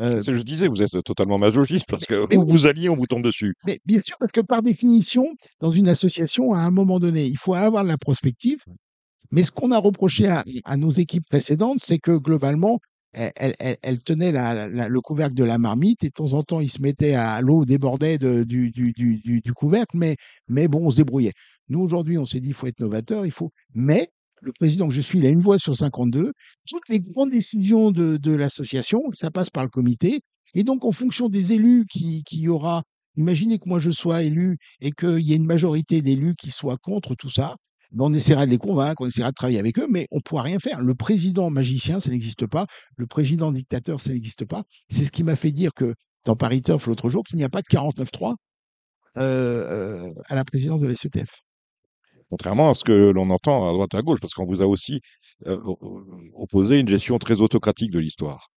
[0.00, 2.66] Euh, c'est ce que je disais, vous êtes totalement masochiste parce que Mais où vous
[2.66, 3.54] alliez, on vous tombe dessus.
[3.66, 5.26] mais bien sûr, parce que par définition,
[5.60, 8.58] dans une association, à un moment donné, il faut avoir de la prospective.
[9.30, 12.78] Mais ce qu'on a reproché à, à nos équipes précédentes, c'est que globalement,
[13.12, 16.60] elles, elles- tenaient la- la- le couvercle de la marmite et de temps en temps,
[16.60, 20.16] ils se mettaient à l'eau débordait de- du, du, du, du- du couvercle, mais,
[20.48, 21.32] mais bon, on se débrouillait.
[21.68, 23.50] Nous, aujourd'hui, on s'est dit, il faut être novateur, il faut.
[23.74, 24.08] Mais
[24.40, 26.32] le président que je suis, il a une voix sur 52.
[26.68, 30.20] Toutes les grandes décisions de, l'association, ça passe par le comité.
[30.54, 32.82] Et donc, en fonction des élus qui, y aura,
[33.16, 36.76] imaginez que moi je sois élu et qu'il y ait une majorité d'élus qui soient
[36.76, 37.56] contre tout ça,
[37.92, 40.22] ben, on essaiera de les convaincre, on essaiera de travailler avec eux, mais on ne
[40.22, 40.80] pourra rien faire.
[40.80, 42.66] Le président magicien, ça n'existe pas.
[42.96, 44.62] Le président dictateur, ça n'existe pas.
[44.90, 45.94] C'est ce qui m'a fait dire que
[46.24, 48.34] dans Paris Turf l'autre jour, qu'il n'y a pas de 49-3
[49.16, 50.94] euh, euh, à la présidence de la.
[52.30, 54.66] Contrairement à ce que l'on entend à droite et à gauche, parce qu'on vous a
[54.66, 55.00] aussi
[55.46, 55.58] euh,
[56.34, 58.48] opposé une gestion très autocratique de l'histoire.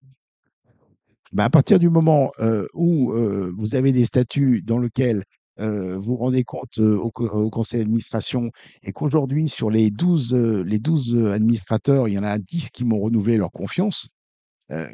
[1.33, 5.23] Ben, à partir du moment euh, où euh, vous avez des statuts dans lesquels
[5.59, 8.51] euh, vous rendez compte au, co- au conseil d'administration
[8.83, 12.69] et qu'aujourd'hui, sur les 12, euh, les 12 euh, administrateurs, il y en a 10
[12.69, 14.09] qui m'ont renouvelé leur confiance,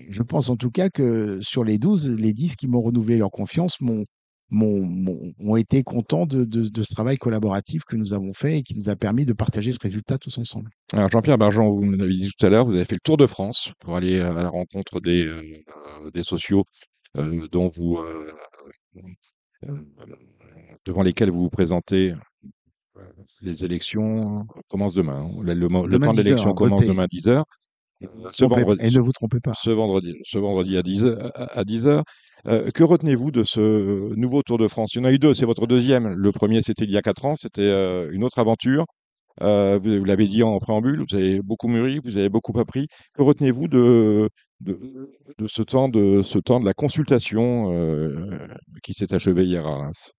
[0.09, 3.31] je pense en tout cas que sur les 12, les 10 qui m'ont renouvelé leur
[3.31, 4.03] confiance m'ont-
[4.51, 8.75] ont été contents de, de- de ce travail collaboratif que nous avons fait et qui
[8.75, 10.71] nous a permis de partager ce résultat tous ensemble.
[10.93, 13.27] Alors Jean-Pierre Bargeon, vous m'avez dit tout à l'heure, vous avez fait le tour de
[13.27, 15.41] France pour aller à la rencontre des, euh,
[16.03, 16.63] euh, des sociaux
[17.17, 18.31] euh, dont vous, euh,
[19.67, 19.77] euh,
[20.85, 22.13] devant lesquels vous vous présentez.
[22.97, 23.01] Euh,
[23.41, 25.29] Les élections commencent demain.
[25.29, 25.41] hein.
[25.43, 27.43] Le, le temps de 10 l'élection heures, commence demain à 10h.
[28.01, 29.53] Et ne vous ce trompez- vendredi- et ne vous trompez pas.
[29.61, 31.31] ce vendredi, ce vendredi à 10 heures.
[31.57, 32.03] À 10 heures.
[32.47, 34.93] Euh, que retenez-vous de ce nouveau Tour de France?
[34.95, 36.09] Il y en a eu deux, c'est votre deuxième.
[36.09, 38.85] Le premier, c'était il y a 4 ans, c'était euh, une autre aventure.
[39.41, 42.87] Euh, vous l'avez dit en préambule, vous avez beaucoup mûri, vous avez beaucoup appris.
[43.13, 44.29] Que retenez-vous de,
[44.61, 48.47] de, ce, temps de ce temps de la consultation euh,
[48.83, 50.11] qui s'est achevé hier à Reims?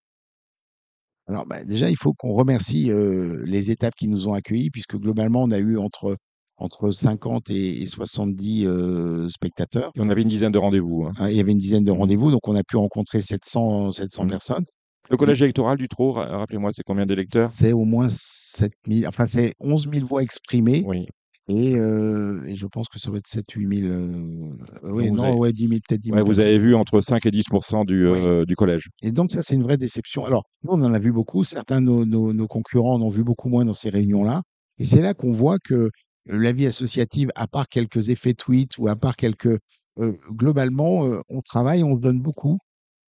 [1.29, 4.97] Alors, bah, déjà, il faut qu'on remercie euh, les étapes qui nous ont accueillis, puisque
[4.97, 6.17] globalement, on a eu entre,
[6.61, 9.91] entre 50 et, et 70 euh, spectateurs.
[9.97, 11.07] Et On avait une dizaine de rendez-vous.
[11.07, 11.13] hein.
[11.19, 14.25] Hein, Il y avait une dizaine de rendez-vous, donc on a pu rencontrer 700, 700
[14.25, 14.31] Mhm.
[14.31, 14.65] personnes.
[15.11, 17.51] Le collège électoral du Trot, ra- rappelez-moi, c'est combien d'électeurs?
[17.51, 21.07] C'est au moins 7000, enfin, c'est 11 000 voix exprimées, Oui.
[21.49, 23.93] et, euh, et je pense que ça va être 7 8 000.
[23.93, 24.53] euh,
[24.85, 26.19] oui, vous non, avez- ouais, 10 000, peut-être 10 000.
[26.19, 27.45] Ouais, vous avez vu entre 5 et 10
[27.87, 28.19] du, Oui.
[28.19, 28.89] euh, du collège.
[29.03, 30.25] Et donc, ça, c'est une vraie déception.
[30.25, 31.43] Alors, nous, on en a vu beaucoup.
[31.43, 34.43] Certains de nos, nos- nos concurrents en ont vu beaucoup moins dans ces réunions-là.
[34.79, 35.91] Et c'est là qu'on voit que euh,
[36.39, 39.59] la vie associative, à part quelques effets tweets ou à part quelques.
[39.99, 42.59] euh, globalement, euh, on travaille, on se donne beaucoup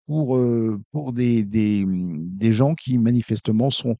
[0.07, 3.95] pour, euh, pour des, des, des gens qui, manifestement, sont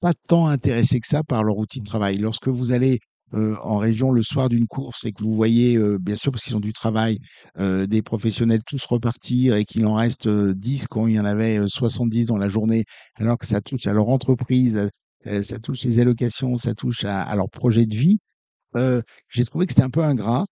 [0.00, 2.16] pas tant intéressés que ça par leur outil de travail.
[2.16, 3.00] Lorsque vous allez
[3.34, 6.44] euh, en région le soir d'une course et que vous voyez, euh, bien sûr, parce
[6.44, 7.18] qu'ils ont du travail,
[7.58, 11.24] euh, des professionnels tous repartir et qu'il en reste euh, 10 quand il y en
[11.24, 12.84] avait euh, 70 dans la journée,
[13.16, 14.90] alors que ça touche à leur entreprise,
[15.26, 18.29] euh, ça touche les allocations, ça touche à, leur projet de vie, euh,
[18.74, 20.46] j'ai trouvé que c'était un peu ingrat.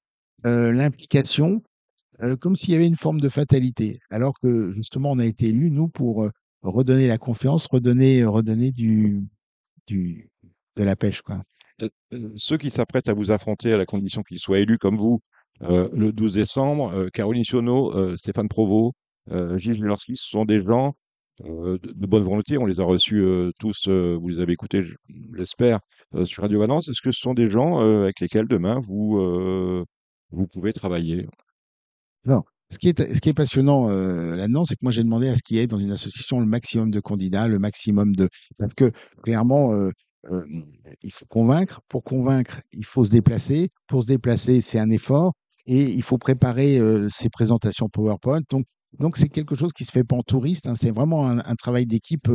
[0.46, 1.62] Euh, L'implication,
[2.22, 5.48] euh, comme s'il y avait une forme de fatalité, alors que justement on a été
[5.48, 6.30] élus, nous, pour euh,
[6.62, 9.24] redonner la confiance, redonner, redonner du,
[9.86, 10.30] du,
[10.76, 11.22] de la pêche.
[11.22, 11.42] Quoi.
[11.82, 14.96] Euh, euh, ceux qui s'apprêtent à vous affronter à la condition qu'ils soient élus comme
[14.96, 15.20] vous
[15.62, 18.94] euh, le 12 décembre, euh, Caroline Sionneau, euh, Stéphane Provost,
[19.30, 20.94] euh, Gilles Lorski, ce sont des gens
[21.44, 22.58] euh, de, bonne volonté.
[22.58, 24.94] On les a reçus euh, tous, euh, vous les avez écoutés, je
[25.32, 25.80] l'espère,
[26.14, 26.88] euh, sur Radio Valence.
[26.88, 29.84] Est-ce que ce sont des gens avec lesquels demain vous,
[30.30, 31.26] vous pouvez travailler?
[32.24, 32.42] Non.
[32.70, 35.42] Ce qui est, ce qui est passionnant là-dedans, c'est que moi j'ai demandé à ce
[35.42, 38.28] qu'il y ait dans une association le maximum de candidats, le maximum de.
[38.58, 38.90] Parce que
[39.22, 39.72] clairement,
[41.02, 41.80] il faut convaincre.
[41.88, 43.70] Pour convaincre, il faut se déplacer.
[43.86, 45.32] Pour se déplacer, c'est un effort.
[45.68, 48.40] Et il faut préparer euh, ses présentations PowerPoint.
[48.48, 48.64] Donc,
[48.98, 50.66] donc c'est quelque chose qui se fait pas en touriste.
[50.66, 50.74] hein.
[50.74, 52.28] C'est vraiment un, travail d'équipe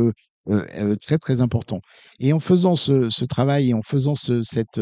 [1.00, 1.80] très très important.
[2.20, 4.80] Et en faisant ce, travail et en faisant ce, cette,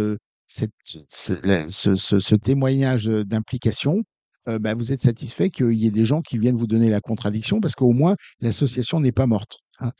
[0.48, 4.02] ce, la- témoignage d'implication,
[4.46, 7.60] bah, vous êtes satisfait qu'il y ait des gens qui viennent vous donner la contradiction
[7.60, 9.58] parce qu'au moins l'association n'est pas morte.
[9.80, 9.92] hein.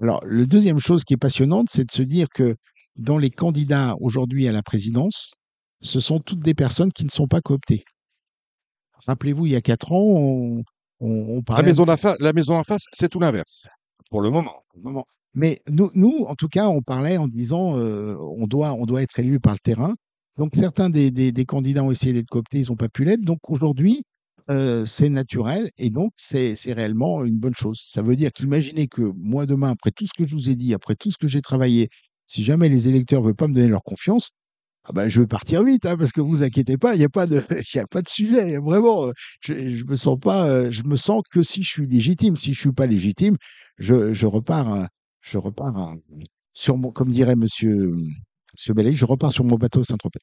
[0.00, 2.56] Alors, le deuxième chose qui est passionnante, c'est de se dire que
[2.96, 5.34] dans les candidats aujourd'hui à la présidence,
[5.82, 7.84] ce sont toutes des personnes qui ne sont pas cooptées.
[9.06, 10.62] Rappelez-vous, il y a quatre ans, on,
[11.00, 13.66] on, on la maison, la en face, c'est tout l'inverse,
[14.10, 14.62] pour le moment.
[14.76, 15.06] moment.
[15.34, 19.02] Mais nous, nous, en tout cas, on parlait en disant euh, on, doit, on doit
[19.02, 19.94] être élu par le terrain.
[20.36, 23.20] Donc certains des, des, des candidats ont essayé d'être cooptés, ils n'ont pas pu l'être.
[23.20, 24.02] Donc aujourd'hui,
[24.50, 27.82] euh, c'est naturel et donc c'est c'est réellement une bonne chose.
[27.86, 30.74] Ça veut dire qu'imaginez que moi demain, après tout ce que je vous ai dit,
[30.74, 31.88] après tout ce que j'ai travaillé,
[32.26, 34.30] si jamais les électeurs ne veulent pas me donner leur confiance,
[34.84, 37.08] ah ben, je vais partir vite, hein, parce que vous inquiétez pas, il n'y a
[37.10, 37.38] pas de,
[37.76, 38.58] a pas de sujet.
[38.58, 39.12] Vraiment, euh,
[39.42, 42.36] je, me sens pas, euh, je me sens que si je suis légitime.
[42.36, 43.36] Si je suis pas légitime,
[43.78, 44.88] je, repars,
[45.20, 45.94] je repars euh,
[46.54, 47.92] sur mon, comme dirait Monsieur,
[48.56, 50.18] Monsieur Bellay, je repars sur mon bateau Saint-Tropez.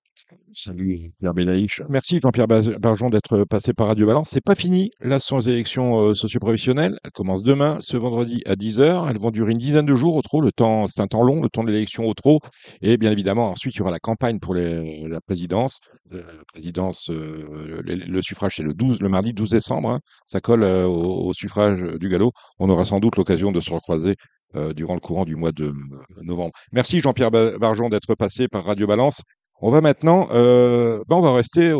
[0.53, 1.81] Salut Pierre Belaïch.
[1.89, 4.29] Merci Jean-Pierre Barjon d'être passé par Radio Valence.
[4.31, 4.91] C'est pas fini.
[4.99, 6.97] Là, ce sont les élections euh, socioprofessionnelles.
[7.03, 9.09] Elles commencent demain, ce vendredi à 10h.
[9.09, 10.41] Elles vont durer une dizaine de jours au trop.
[10.41, 12.39] Le temps, c'est un temps long, le temps de l'élection au trop.
[12.81, 15.79] Et bien évidemment, ensuite, il y aura la campagne pour les- la présidence.
[16.13, 19.89] Euh, La présidence, euh, le, le suffrage, c'est le 12, le mardi 12 décembre.
[19.89, 19.99] hein.
[20.25, 22.31] Ça colle euh, au, au suffrage du galop.
[22.59, 24.15] On aura sans doute l'occasion de se recroiser
[24.75, 25.73] durant le courant du mois de euh,
[26.23, 26.53] novembre.
[26.71, 29.21] Merci Jean-Pierre Ba- Barjon d'être passé par Radio Balance.
[29.61, 31.71] On va maintenant, euh, ben, on va rester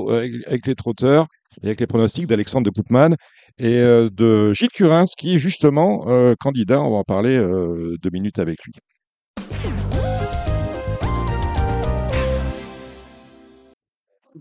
[0.47, 1.27] avec, les trotteurs
[1.61, 3.15] et avec les pronostics d'Alexandre de Koopman
[3.59, 6.81] et euh, de Gilles Curins, qui est justement euh, candidat.
[6.81, 8.73] On va en parler euh, deux minutes avec lui.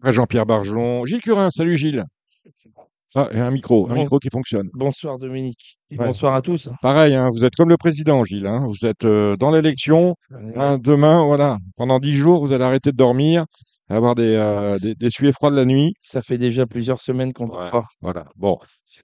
[0.04, 2.04] Jean-Pierre Barjon, Gilles Curins, salut Gilles.
[3.15, 4.69] Ah, et un micro, un Bon- micro qui fonctionne.
[4.74, 5.78] Bonsoir Dominique.
[5.91, 6.07] Et Ouais.
[6.07, 6.69] bonsoir à tous.
[6.83, 8.47] Pareil, hein, vous êtes comme le président, Gilles.
[8.47, 10.16] hein, vous êtes euh, dans l'élection.
[10.57, 13.47] hein, demain, voilà, pendant dix jours, vous allez arrêter de dormir,
[13.89, 15.95] avoir des, euh, des, des suées froides la nuit.
[16.03, 17.57] Ça fait déjà plusieurs semaines qu'on ne Ouais.
[17.59, 17.85] dort pas.
[18.03, 18.27] Voilà.
[18.37, 18.59] Bon,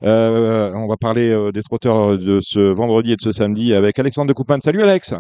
[0.04, 3.98] Euh, on va parler euh, des trotteurs de ce vendredi et de ce samedi avec
[3.98, 4.58] Alexandre de Coupman.
[4.62, 5.14] Salut Alex.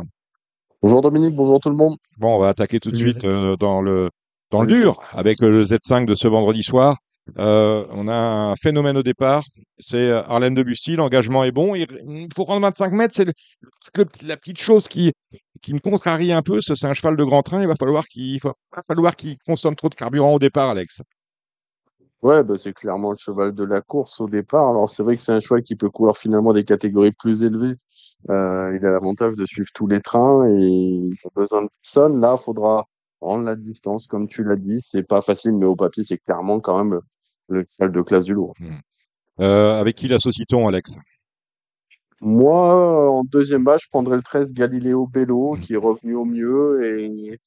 [0.82, 1.96] Bonjour Dominique, bonjour tout le monde.
[2.18, 4.08] Bon, on va attaquer tout de suite euh, dans le
[4.50, 6.96] dans le dur avec le Z5 de ce vendredi soir.
[7.38, 9.44] Euh, on a un phénomène au départ,
[9.78, 11.74] c'est euh, Arlène Debussy, l'engagement est bon.
[11.74, 11.86] Il,
[12.34, 13.28] faut rendre 25 mètres, c'est
[14.22, 15.12] la petite chose qui,
[15.62, 16.60] qui me contrarie un peu.
[16.60, 18.40] ce- C'est un cheval de grand train, il va falloir qu'il
[19.46, 21.00] consomme trop de carburant au départ, Alex.
[22.22, 24.70] Ouais, bah, c'est clairement le cheval de la course au départ.
[24.70, 27.74] Alors c'est vrai que c'est un cheval qui peut courir finalement des catégories plus élevées.
[28.30, 32.20] Euh, il a l'avantage de suivre tous les trains et il n'a besoin de personne.
[32.20, 32.86] Là, il faudra
[33.20, 34.80] rendre la distance, comme tu l'as dit.
[34.80, 37.00] C'est pas facile, mais au papier, c'est clairement quand même
[37.48, 38.54] le, le cheval de classe du lourd.
[39.40, 40.98] Euh, avec qui l'associe-t-on, Alex?
[42.20, 46.80] Moi, en deuxième bas, je prendrais le 13 Galileo Bello, qui est revenu au mieux
[46.84, 47.40] et,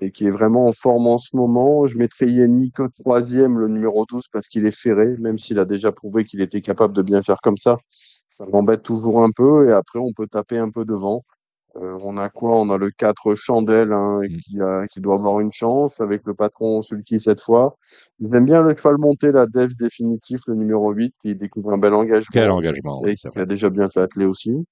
[0.00, 1.86] et qui est vraiment en forme en ce moment.
[1.86, 5.66] Je mettrais Yannick au troisième, le numéro 12, parce qu'il est ferré, même s'il a
[5.66, 7.76] déjà prouvé qu'il était capable de bien faire comme ça.
[7.90, 11.22] Ça m'embête toujours un peu et après, on peut taper un peu devant.
[11.82, 12.58] Euh, on a quoi?
[12.58, 14.36] On a le 4 Chandelle, hein, Mm.
[14.38, 17.76] qui a, qui doit avoir une chance avec le patron Sulky cette fois.
[18.20, 21.92] J'aime bien le cheval monté, la Devs définitif, le numéro 8, qui découvre un bel
[21.92, 22.28] engagement.
[22.32, 24.64] Quel engagement, Et qui a déjà bien fait atteler aussi.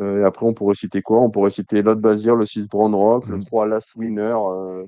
[0.00, 1.20] Euh, et après, on pourrait citer quoi?
[1.20, 3.44] On pourrait citer Lot Bazir, le 6 Brown Rock, le Mhm.
[3.44, 4.34] 3 Last Winner.
[4.36, 4.84] Euh,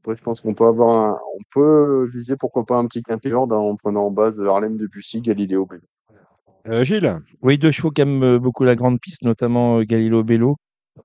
[0.00, 3.32] après, je pense qu'on peut avoir un, on peut viser pourquoi pas un petit quintet
[3.32, 5.82] en prenant en base Harlem Debussy, Galileo Bello.
[6.68, 10.22] Euh, Gilles Oui, deux chevaux qui aiment euh, beaucoup la grande piste, notamment euh, Galileo
[10.22, 10.56] Bello,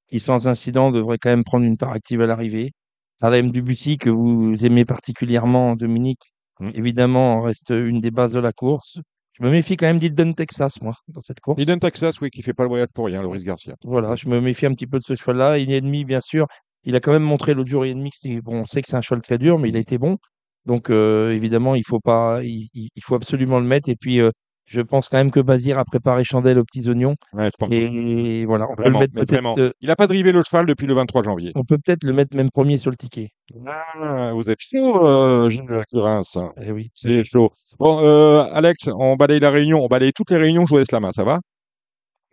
[0.09, 2.73] qui sans incident devrait quand même prendre une part active à l'arrivée.
[3.21, 6.21] Harlem Debussy, que vous aimez particulièrement, Dominique,
[6.61, 6.69] Mm.
[6.73, 8.99] évidemment, reste une des bases de la course.
[9.33, 11.61] Je me méfie quand même d'Ilden Texas, moi, dans cette course.
[11.61, 13.75] Eden Texas, oui, qui fait pas le voyage pour rien, Loris Garcia.
[13.83, 15.57] Voilà, je me méfie un petit peu de ce cheval-là.
[15.57, 16.47] Il est ennemi, bien sûr.
[16.85, 18.11] Il a quand même montré l'autre jour, ennemi,
[18.41, 20.17] bon, on sait que c'est un cheval très dur, mais il a été bon.
[20.65, 23.89] Donc, euh, évidemment, il faut pas, il, il- il faut absolument le mettre.
[23.89, 24.31] Et puis, euh,
[24.65, 27.15] Je pense quand même que Bazir a préparé chandelle aux petits oignons.
[27.33, 27.69] Ouais, je pense.
[27.71, 29.55] Et voilà, on peut le mettre vraiment.
[29.59, 31.51] euh, Il n'a pas drivé le cheval depuis le 23 janvier.
[31.55, 33.29] on peut peut-être le mettre même premier sur le ticket.
[33.67, 36.23] Ah, vous êtes chaud, euh, Gilles de la Curins.
[36.61, 36.89] Eh oui.
[36.95, 37.51] C'est chaud.
[37.77, 40.91] Bon, euh, Alex, on balaye la réunion, on balaye toutes les réunions, je vous laisse
[40.91, 41.39] la main, ça va?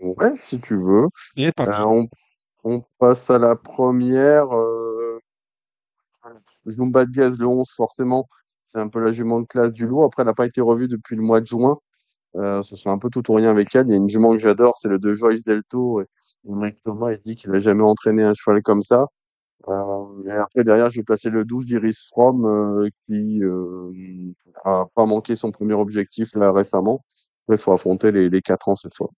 [0.01, 1.09] Ouais, si tu veux.
[1.37, 1.49] Et.
[1.61, 2.09] Euh, on,
[2.65, 4.47] on passe à la première.
[4.57, 5.19] Euh...
[6.69, 8.29] Zumba de Gaz, le 11, forcément.
[8.65, 10.05] C'est un peu la jument de classe du lot.
[10.05, 11.79] Après, elle n'a pas été revue depuis le mois de juin.
[12.37, 13.87] Euh, ce sera un peu tout ou rien avec elle.
[13.89, 16.01] Il y a une jument que j'adore, c'est le de Joyce Delto.
[16.01, 16.07] Et
[16.45, 19.07] Mike Thomas, il dit qu'il a jamais entraîné un cheval comme ça.
[19.69, 24.35] Euh, et après, derrière, je vais placer le 12, Iris From, euh, qui euh,
[24.65, 27.05] a pas manqué son premier objectif là récemment.
[27.49, 29.11] Il faut affronter les, les 4 ans cette fois.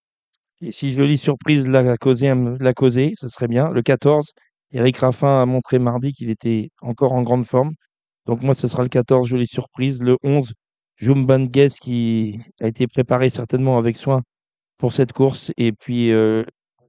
[0.61, 3.71] Et si jolie surprise l'a causé, l'a causé, ce serait bien.
[3.71, 4.33] Le 14,
[4.73, 7.73] Eric Raffin a montré mardi qu'il était encore en grande forme.
[8.27, 10.03] Donc moi, ce sera le 14, jolie surprise.
[10.03, 10.53] Le 11,
[10.97, 14.23] Jumban Guess qui a été préparé certainement avec soin
[14.79, 15.53] pour cette course.
[15.57, 16.45] Et puis euh,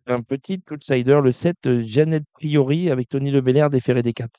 [0.07, 4.29] un petit outsider, le 7, euh, Jeannette Priori avec Tony Lebelair des Ferré des 4.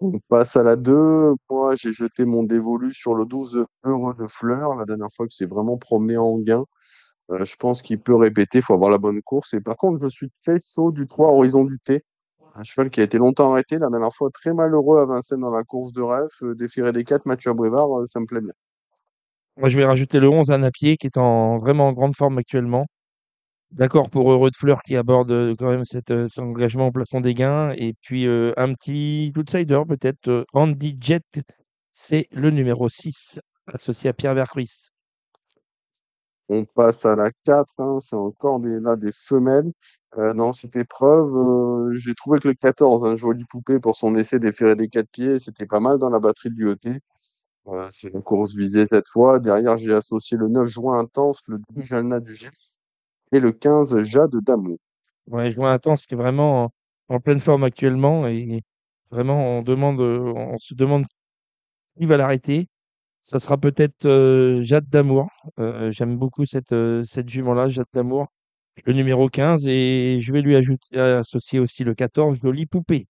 [0.00, 1.32] On passe à la 2.
[1.50, 5.32] Moi, j'ai jeté mon dévolu sur le 12 Heureux de Fleur, la dernière fois que
[5.32, 6.64] c'est vraiment promené en gain.
[7.30, 9.54] Euh, je pense qu'il peut répéter, il faut avoir la bonne course.
[9.54, 12.04] Et par contre, je suis très chaud du 3 Horizon du Thé.
[12.58, 15.54] Un cheval qui a été longtemps arrêté, la dernière fois très malheureux à Vincennes dans
[15.54, 16.26] la course de rêve.
[16.42, 18.52] Euh, déféré des 4, Mathieu Abrivard, euh, ça me plaît bien.
[19.56, 22.38] Moi, je vais rajouter le 11 à Napier qui est en vraiment en grande forme
[22.38, 22.86] actuellement.
[23.70, 27.34] D'accord pour Heureux de Fleur qui aborde euh, quand même cet, engagement au plafond des
[27.34, 27.70] gains.
[27.76, 31.40] Et puis un petit outsider peut-être, Andy Jet,
[31.92, 33.38] c'est le numéro 6
[33.72, 34.88] associé à Pierre Vercruis.
[36.48, 39.70] On passe à la 4, hein, c'est encore des, là des femelles.
[40.16, 44.16] Euh, dans cette épreuve, euh, j'ai trouvé que le 14, un joli poupée pour son
[44.16, 47.00] essai déféré des 4 pieds, c'était pas mal dans la batterie l'UET.
[47.68, 49.38] Euh, c'est une course visée cette fois.
[49.38, 52.78] Derrière, j'ai associé le 9 juin intense, le 2 Jalna du Gers
[53.32, 54.78] et le 15 Jade d'Amour.
[55.26, 56.70] Ouais, Joint Intense qui est vraiment en,
[57.08, 58.62] en pleine forme actuellement et
[59.10, 61.04] vraiment on demande, euh, on se demande
[61.98, 62.68] qui va l'arrêter.
[63.28, 65.28] Ça sera peut-être euh, Jade d'Amour.
[65.58, 68.28] Euh, J'aime beaucoup cette, euh, cette jument-là, Jade d'Amour,
[68.86, 73.06] le numéro 15 et je vais lui ajouter, associer aussi le 14, Jolie Poupée.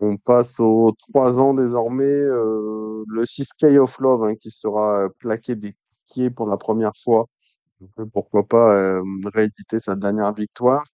[0.00, 5.54] On passe aux 3 ans désormais, le 6 Key of Love hein, qui sera plaqué
[5.54, 7.26] des pieds pour la première fois.
[8.12, 9.00] Pourquoi pas
[9.32, 10.84] rééditer sa dernière victoire.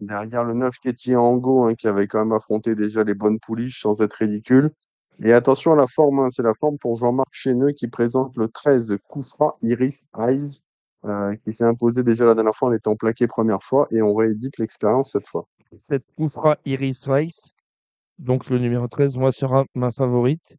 [0.00, 4.02] Derrière le 9 Ketty Ango qui avait quand même affronté déjà les bonnes pouliches sans
[4.02, 4.72] être ridicule.
[5.22, 8.48] Et attention à la forme, hein, c'est la forme pour Jean-Marc Chéneux qui présente le
[8.48, 10.62] 13 Koufra Iris Eyes
[11.04, 14.14] euh, qui s'est imposé déjà la dernière fois en étant plaqué première fois et on
[14.14, 15.46] réédite l'expérience cette fois.
[15.78, 17.52] Cette Koufra Iris Weiss,
[18.18, 20.56] donc le numéro 13, moi, sera ma favorite.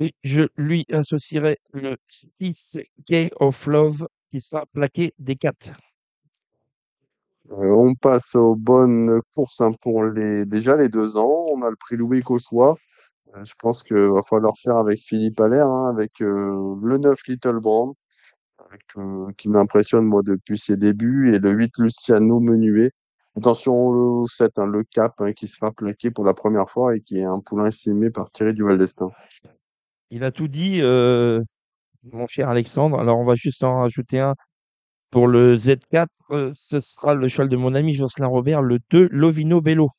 [0.00, 1.96] Et je lui associerai le
[2.40, 5.72] 6 Key of Love qui sera plaqué des 4.
[7.52, 11.46] Euh, on passe aux bonnes courses hein, pour les déjà les deux ans.
[11.52, 12.76] On a le prix Louis Cauchois.
[13.34, 17.18] Euh, je pense qu'il va falloir faire avec Philippe Allaire, hein, avec euh, le 9
[17.26, 17.94] Little Brand,
[18.68, 22.92] avec, qui m'impressionne moi depuis ses débuts, et le 8 Luciano Menuet.
[23.36, 27.00] Attention au 7, hein, le Cap, hein, qui sera plaqué pour la première fois et
[27.00, 29.12] qui est un poulain estimé par Thierry Duval d'Estaing.
[30.10, 32.98] Il a tout dit, mon cher Alexandre.
[32.98, 34.34] Alors, on va juste en rajouter un.
[35.10, 39.08] Pour le Z4, euh, ce sera le cheval de mon ami Jocelyn Robert, le 2
[39.10, 39.90] Lovino Bello.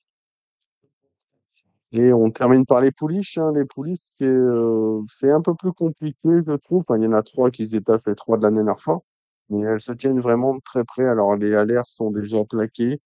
[1.92, 3.38] Et on termine par les pouliches.
[3.40, 3.52] Hein.
[3.56, 6.82] Les pouliches, c'est euh, un peu plus compliqué, je trouve.
[6.82, 9.02] Enfin, il y en a trois qui s'étaffent les trois de la dernière fois.
[9.50, 11.08] Mais elles se tiennent vraiment très près.
[11.08, 13.00] Alors, les alertes sont déjà plaquées.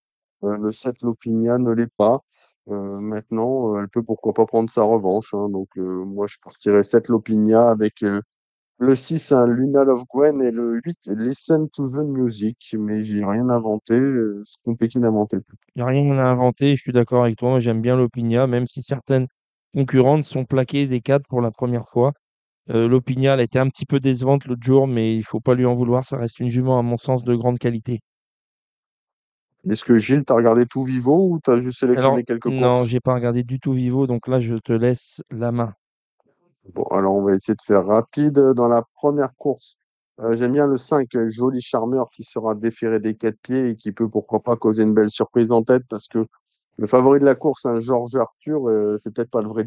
[0.44, 2.20] Euh, le 7 Lopinia ne l'est pas.
[2.70, 5.34] Euh, maintenant, elle peut pourquoi pas prendre sa revanche.
[5.34, 5.48] hein.
[5.50, 8.04] Donc, moi, je partirais 7 Lopinia avec
[8.80, 12.76] le 6, un Luna Love Gwen et le 8, Listen to the Music.
[12.78, 13.94] Mais j'ai rien inventé.
[14.00, 15.38] euh, C'est compliqué d'inventer.
[15.76, 17.50] Il n'y a rien à inventer, je suis d'accord avec toi.
[17.50, 19.28] Moi, j'aime bien l'Opinia, même si certaines
[19.74, 22.14] concurrentes sont plaquées des 4 pour la première fois.
[22.72, 25.56] Euh, L'Opinia, elle a été un petit peu décevante l'autre jour, mais il faut pas
[25.56, 26.06] lui en vouloir.
[26.06, 28.02] Ça reste une jument, à mon sens, de grande qualité.
[29.70, 32.86] Est-ce que Gilles, t'as regardé tout Vivo ou t'as juste sélectionné Alors, quelques non, courses?
[32.86, 35.74] j'ai pas regardé du tout Vivo, donc là, je te laisse la main.
[36.74, 38.40] Bon, alors on va essayer de faire rapide.
[38.56, 39.78] Dans la première course,
[40.22, 43.76] euh, j'aime bien le 5, euh, Joli Charmeur, qui sera déféré des quatre pieds et
[43.76, 46.26] qui peut pourquoi pas causer une belle surprise en tête parce que
[46.78, 49.66] le favori de la course, un Georges Arthur, euh, c'est peut-être pas le vrai.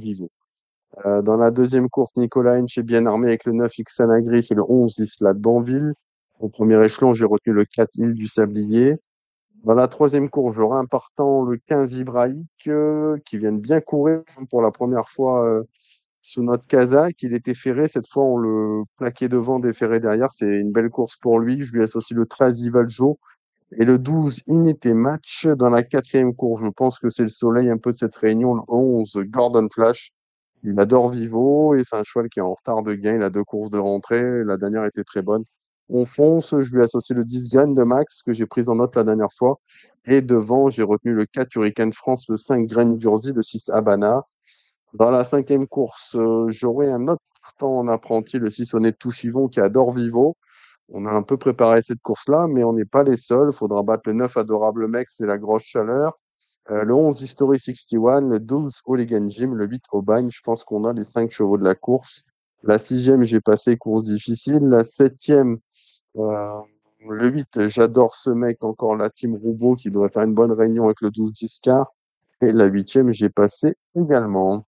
[1.05, 4.51] Euh, dans la deuxième course, Nicolas Hench est bien armé avec le 9 Xana Griff
[4.51, 5.95] et le 11 Isla Banville.
[6.41, 8.97] Au premier échelon, j'ai retenu le 4 Île du Sablier.
[9.65, 14.23] Dans la troisième course, j'aurai un partant, le 15 Ibraïque, euh, qui vient bien courir
[14.51, 15.63] pour la première fois euh,
[16.27, 17.23] sous notre Kazakh.
[17.23, 17.87] Il était ferré.
[17.87, 20.31] Cette fois, on le plaquait devant, déferré derrière.
[20.31, 21.63] C'est une belle course pour lui.
[21.63, 23.19] Je lui associe le 13 Ivaljo
[23.79, 26.63] et le 12 Inité Match dans la quatrième course.
[26.65, 28.55] Je pense que c'est le soleil un peu de cette réunion.
[28.55, 30.11] Le 11 Gordon Flash.
[30.65, 33.17] Il adore Vivo et c'est un cheval qui est en retard de gain.
[33.17, 34.43] Il a deux courses de rentrée.
[34.45, 35.45] La dernière était très bonne.
[35.89, 38.97] On fonce, je lui associe le 10 Graines de Max que j'ai pris en note
[38.97, 39.61] la dernière fois.
[40.07, 44.25] Et devant, j'ai retenu le 4 Hurricane France, le 5 Graines d'Urzi, le 6 Habana.
[44.97, 47.21] Dans la cinquième course, euh, j'aurai un autre
[47.59, 50.39] temps en apprenti, le 6 Honnête Touchivon qui adore Vivo.
[50.89, 53.51] On a un peu préparé cette course-là, mais on n'est pas les seuls.
[53.53, 56.19] Il faudra battre le 9 Adorable Mec, c'est la grosse chaleur.
[56.71, 60.31] Euh, le 11 History 61, le 12 Hooligan Jim, le 8 Aubagne.
[60.31, 62.23] Je pense qu'on a les 5 chevaux de la course.
[62.63, 64.61] La sixième, j'ai passé course difficile.
[64.63, 65.59] La septième,
[66.17, 66.59] euh,
[67.07, 70.87] le 8, j'adore ce mec, encore la team Roubaud qui devrait faire une bonne réunion
[70.87, 71.93] avec le 12 Discar.
[72.41, 74.65] Et la huitième, j'ai passé également.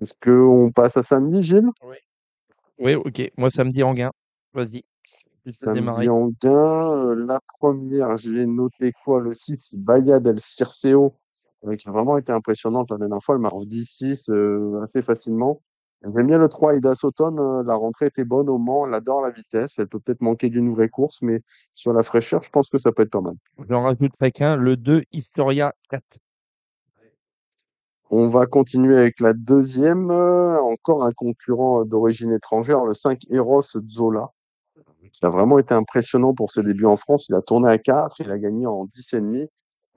[0.00, 1.70] Est-ce qu'on passe à samedi, Gilles?
[2.78, 3.30] Oui, ok.
[3.36, 4.10] Moi, samedi en gain.
[4.52, 4.84] Vas-y.
[5.50, 11.14] Samedi en gain, euh, la première, j'ai noté quoi Le 6, Bayad El Circeo,
[11.66, 13.34] euh, qui a vraiment été impressionnante la dernière fois.
[13.34, 15.60] Elle marche 10-6 euh, assez facilement.
[16.02, 17.62] J'aime bien le 3, Ida Sauton.
[17.62, 18.86] La rentrée était bonne au Mans.
[18.86, 19.78] Elle adore la vitesse.
[19.78, 21.40] Elle peut peut-être manquer d'une vraie course, mais
[21.72, 23.34] sur la fraîcheur, je pense que ça peut être pas mal.
[23.68, 26.02] J'en rajouterai qu'un, le 2, Historia 4.
[28.10, 30.10] On va continuer avec la deuxième.
[30.10, 34.30] euh, encore un concurrent euh, d'origine étrangère, le 5, Eros Zola,
[35.12, 37.28] qui a vraiment été impressionnant pour ses débuts en France.
[37.28, 39.46] Il a tourné à 4, il a gagné en 10 et demi.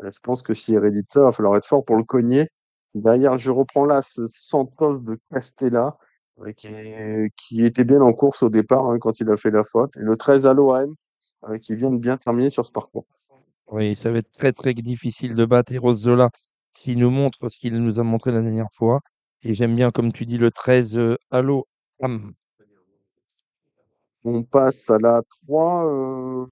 [0.03, 2.47] Euh, Je pense que s'il hérédite ça, il va falloir être fort pour le cogner.
[2.95, 5.97] Derrière, je reprends là ce Santos de Castella,
[6.55, 9.95] qui, était bien en course au départ hein, quand il a fait la faute.
[9.97, 10.93] Et le 13 Alohaim,
[11.49, 13.05] euh, qui vient de bien terminer sur ce parcours.
[13.69, 16.29] Oui, ça va être très très difficile de battre Eros Zola
[16.77, 19.01] s'il nous montre ce qu'il nous a montré la dernière fois.
[19.41, 21.67] Et j'aime bien, comme tu dis, le 13 euh, Allo
[22.03, 22.33] Am.
[24.23, 25.87] On passe à la 3.
[25.87, 26.45] Euh,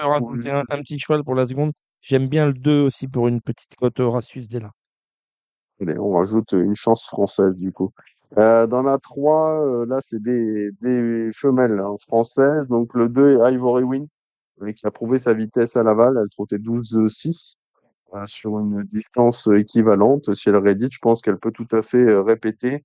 [0.00, 1.72] rajouter un, un petit cheval pour la seconde.
[2.00, 4.72] J'aime bien le 2 aussi pour une petite cote Horatius Della.
[5.80, 7.90] Allez, on rajoute une chance française du coup.
[8.38, 12.66] Euh, dans la 3, euh, là, c'est des, des femelles hein, françaises.
[12.66, 14.08] Donc le 2 est Ivory Win,
[14.62, 16.18] euh, qui a prouvé sa vitesse à Laval.
[16.20, 17.61] Elle trottait 12-6 euh,
[18.26, 20.34] sur une distance équivalente.
[20.34, 22.84] Si elle rédite, je pense qu'elle peut tout à fait euh, répéter.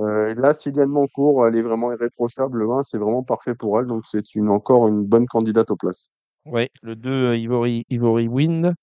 [0.00, 2.58] Euh, là, Sylviane Moncourt, elle est vraiment irréprochable.
[2.58, 3.86] Le 1, c'est vraiment parfait pour elle.
[3.86, 6.10] Donc c'est une, encore une bonne candidate aux places.
[6.46, 8.74] Oui, le 2 euh, Ivory, Ivory Wind.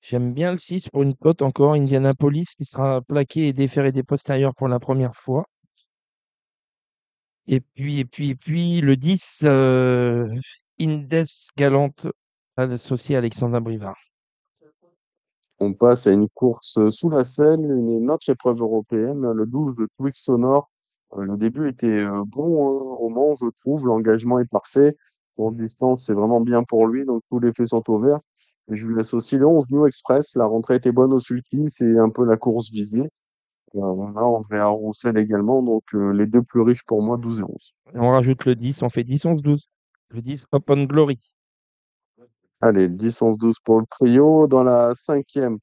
[0.00, 4.02] J'aime bien le 6 pour une cote encore Indianapolis qui sera plaqué et déféré des
[4.02, 5.44] postérieurs pour la première fois.
[7.46, 10.28] Et puis, et puis, et puis, le 10, euh,
[10.80, 12.06] Indes Galante,
[12.56, 14.03] associé à Alexandre Brivard.
[15.60, 19.88] On passe à une course sous la selle, une autre épreuve européenne, le 12 de
[19.98, 20.68] Twix Sonore.
[21.16, 23.86] Euh, Le début était euh, bon hein, au Mans, je trouve.
[23.86, 24.96] L'engagement est parfait.
[25.36, 27.04] Pour distance, c'est vraiment bien pour lui.
[27.04, 28.20] Donc, tous les faits sont au vert.
[28.70, 30.36] Et je lui laisse aussi le 11 New Express.
[30.36, 31.64] La rentrée était bonne au sulky.
[31.66, 33.08] C'est un peu la course visée.
[33.74, 35.62] On a Andrea Roussel également.
[35.62, 37.74] Donc, euh, les deux plus riches pour moi, 12 et 11.
[37.94, 39.68] Et on rajoute le 10, on fait 10, 11, 12.
[40.10, 41.18] Le 10, Open Glory.
[42.64, 44.46] Allez, 10, 11, 12 pour le trio.
[44.46, 45.58] Dans la cinquième,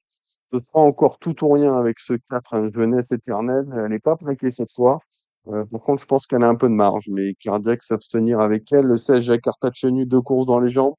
[0.52, 3.66] ce sera encore tout ou rien avec ce 4, hein, jeunesse éternelle.
[3.74, 5.00] Elle n'est pas plaquée cette fois.
[5.48, 8.70] Euh, par contre, je pense qu'elle a un peu de marge, mais cardiaque s'abstenir avec
[8.70, 8.84] elle.
[8.86, 10.94] Le 16, Jacques Artachenu, deux courses dans les jambes.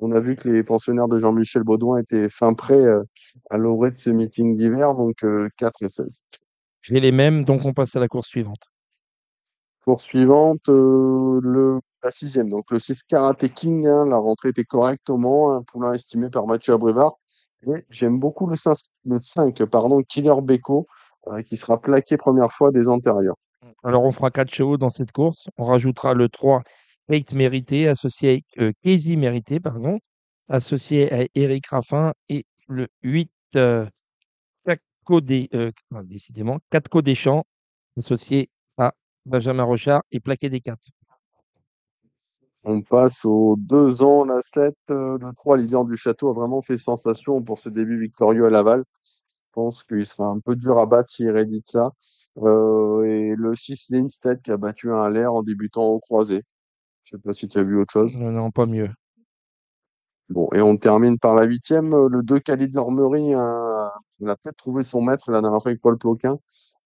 [0.00, 3.02] On a vu que les pensionnaires de Jean-Michel Baudouin étaient fin prêts euh,
[3.50, 6.22] à l'orée de ce meeting d'hiver, donc euh, 4 et 16.
[6.80, 8.71] J'ai les mêmes, donc on passe à la course suivante.
[9.84, 12.48] Course suivante, euh, le, la sixième.
[12.48, 16.30] Donc le 6 Karate King, hein, la rentrée était correcte au Mans, un poulain estimé
[16.30, 17.18] par Mathieu Abrivard.
[17.66, 20.86] Et j'aime beaucoup le 5, le 5 pardon, Killer Beko,
[21.28, 23.36] euh, qui sera plaqué première fois des antérieurs.
[23.84, 25.48] Alors, on fera 4 chevaux dans cette course.
[25.56, 26.62] On rajoutera le 3,
[27.08, 29.98] Kate Mérité, associé à euh, Casey Mérité, pardon,
[30.48, 33.86] associé à Eric Raffin, et le 8, euh,
[35.20, 35.70] des, euh,
[36.04, 37.44] décidément, Catco Deschamps,
[37.98, 38.50] associé
[39.26, 40.90] Benjamin Rochard et plaqué des 4.
[42.64, 44.76] On passe aux deux ans, la 7.
[44.90, 48.50] euh, le 3, leader du château, a vraiment fait sensation pour ses débuts victorieux à
[48.50, 48.84] Laval.
[49.02, 51.90] Je pense qu'il sera un peu dur à battre s'il réédite ça.
[52.38, 56.42] Euh, et le 6, Lindstedt, qui a battu un l'air en débutant au croisé.
[57.04, 58.16] Je sais pas si tu as vu autre chose.
[58.16, 58.88] Non, non, pas mieux.
[60.28, 61.92] Bon, et on termine par la huitième.
[61.92, 63.71] euh, Le 2, Khalid Lormery, euh,
[64.20, 66.38] il a peut-être trouvé son maître la dernière fois avec Paul Ploquin.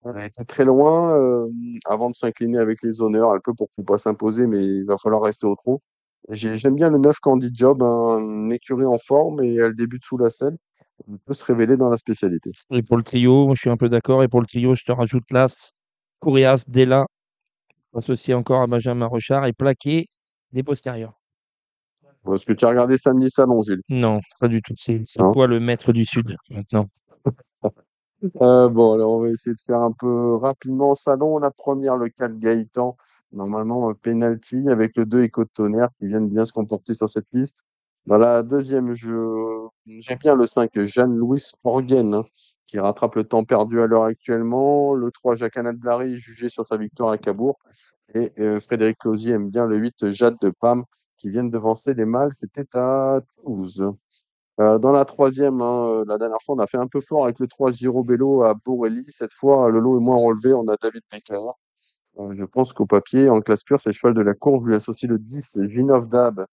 [0.04, 1.48] Elle était très loin euh,
[1.86, 3.34] avant de s'incliner avec les honneurs.
[3.34, 5.80] Elle peut pour ne pas s'imposer, mais il va falloir rester au trot.
[6.30, 10.28] J'aime bien le 9 Candy Job, un écurie en forme et elle débute sous la
[10.28, 10.56] selle.
[11.06, 12.50] Elle peut se révéler dans la spécialité.
[12.70, 14.22] Et pour le trio, je suis un peu d'accord.
[14.22, 15.72] Et pour le trio, je te rajoute l'As
[16.18, 17.06] Courias, Della,
[17.94, 20.08] associé encore à Benjamin Rochard, et plaqué
[20.52, 21.15] des postérieurs.
[22.34, 24.74] Est-ce que tu as regardé samedi salon, Gilles Non, pas du tout.
[24.76, 26.86] C'est quoi le maître du Sud maintenant?
[28.40, 31.38] Euh, bon, alors on va essayer de faire un peu rapidement salon.
[31.38, 32.96] La première, le 4 Gaëtan,
[33.32, 37.08] normalement euh, penalty avec le 2 Écho de Tonnerre qui viennent bien se comporter sur
[37.08, 37.64] cette liste.
[38.06, 42.24] Dans la deuxième, je j'aime bien le 5 Jeanne-Louis Orgen hein,
[42.66, 44.94] qui rattrape le temps perdu à l'heure actuellement.
[44.94, 47.58] Le 3 Jacques Anadlari jugé sur sa victoire à Cabourg.
[48.14, 50.84] Et euh, Frédéric Closier aime bien le 8 Jade de Pam
[51.16, 52.32] qui viennent devancer les mâles.
[52.32, 53.84] C'était à Toulouse.
[54.58, 57.24] Euh, dans la troisième, hein, euh, la dernière fois, on a fait un peu fort
[57.24, 59.04] avec le 3 Giro Bello à Borelli.
[59.08, 60.54] Cette fois, le lot est moins relevé.
[60.54, 61.38] On a David Becker.
[62.18, 64.64] Euh, je pense qu'au papier, en classe pure, c'est le cheval de la course.
[64.64, 66.46] Lui associe le 10 Vinov Dab,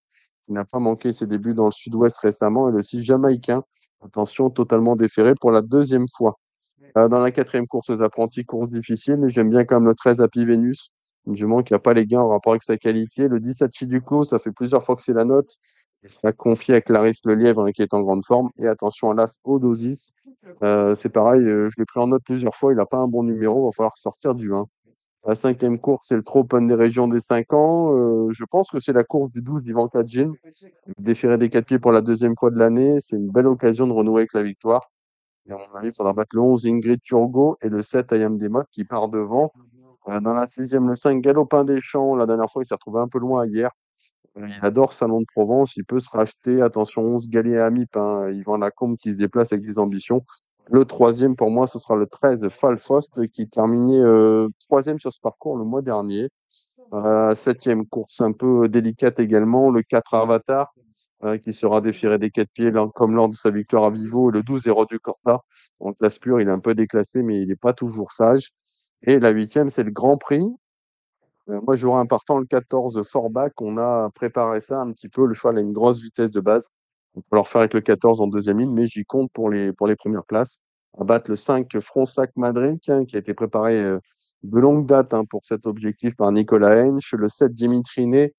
[0.46, 3.62] qui n'a pas manqué ses débuts dans le sud-ouest récemment, et le 6 Jamaïcain.
[4.04, 6.38] Attention, totalement déféré pour la deuxième fois.
[6.96, 9.94] Euh, dans la quatrième course aux apprentis, course difficile, mais j'aime bien quand même le
[9.94, 10.90] 13 Happy Venus.
[11.26, 13.28] Du moment qu'il n'y a pas les gains en rapport avec sa qualité.
[13.28, 15.56] Le 17 Chiduco, ça fait plusieurs fois que c'est la note.
[16.02, 18.50] Il sera confié à Clarisse Lelièvre, hein, qui est en grande forme.
[18.58, 20.12] Et attention à l'As Odosis.
[20.62, 22.72] Euh, c'est pareil, euh, je l'ai pris en note plusieurs fois.
[22.72, 23.62] Il n'a pas un bon numéro.
[23.62, 24.66] Il va falloir sortir du 1.
[25.26, 27.96] La cinquième course, c'est le trop Open des régions des 5 ans.
[27.96, 30.32] Euh, je pense que c'est la course du 12 d'Ivan Kadjin.
[30.98, 32.98] Déféré des 4 pieds pour la deuxième fois de l'année.
[33.00, 34.90] C'est une belle occasion de renouer avec la victoire.
[35.48, 38.36] Et à mon avis, il faudra battre le 11 Ingrid Turgo et le 7 Ayam
[38.36, 39.50] Desmottes qui part devant.
[40.08, 42.14] Euh, dans la sixième, le 5 Galopin des Champs.
[42.16, 43.70] La dernière fois, il s'est retrouvé un peu loin hier.
[44.36, 45.76] Euh, Il adore Salon de Provence.
[45.76, 46.62] Il peut se racheter.
[46.62, 47.96] Attention, 11 Gallier à Amip.
[47.96, 48.30] Hein.
[48.30, 50.22] Yvan Lacombe qui se déplace avec des ambitions.
[50.70, 55.20] Le troisième, pour moi, ce sera le 13 Falfost qui terminait euh, troisième sur ce
[55.20, 56.30] parcours le mois dernier.
[56.92, 59.70] Euh, septième course un peu délicate également.
[59.70, 60.72] Le 4 Avatar
[61.22, 64.30] euh, qui sera déféré des quatre pieds comme lors de sa victoire à Vivo.
[64.30, 65.40] Le 12 Héros du Corta.
[65.80, 68.50] En classe pure, il est un peu déclassé, mais il n'est pas toujours sage.
[69.02, 70.44] Et la huitième, c'est le Grand Prix.
[71.48, 73.52] Euh, moi, j'aurais un partant, le 14 Forbach.
[73.60, 75.26] On a préparé ça un petit peu.
[75.26, 76.68] Le cheval a une grosse vitesse de base.
[77.14, 79.72] On peut leur faire avec le 14 en deuxième ligne, mais j'y compte pour les,
[79.72, 80.58] pour les premières places.
[80.98, 83.98] À battre le 5 Fronsac Madrid, hein, qui a été préparé euh,
[84.44, 88.34] de longue date hein, pour cet objectif par Nicolas Hench, le 7 Dimitriné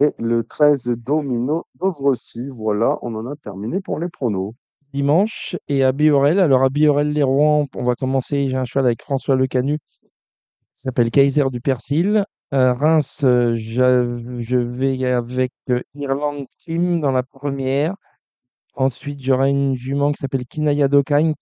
[0.00, 2.48] et le 13 Domino Dovrossi.
[2.48, 4.54] Voilà, on en a terminé pour les pronos.
[4.92, 6.40] Dimanche et à Biorel.
[6.40, 8.48] Alors à Biorel les Rouen, on va commencer.
[8.50, 12.24] J'ai un cheval avec François Lecanu qui s'appelle Kaiser du Persil.
[12.50, 17.94] À Reims, euh, je vais avec euh, Irland Team dans la première.
[18.74, 21.34] Ensuite, j'aurai une jument qui s'appelle Kinaya Dokine,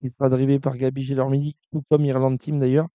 [0.00, 2.88] qui sera drivée par Gabi Gélormidi, tout comme Irland Team d'ailleurs,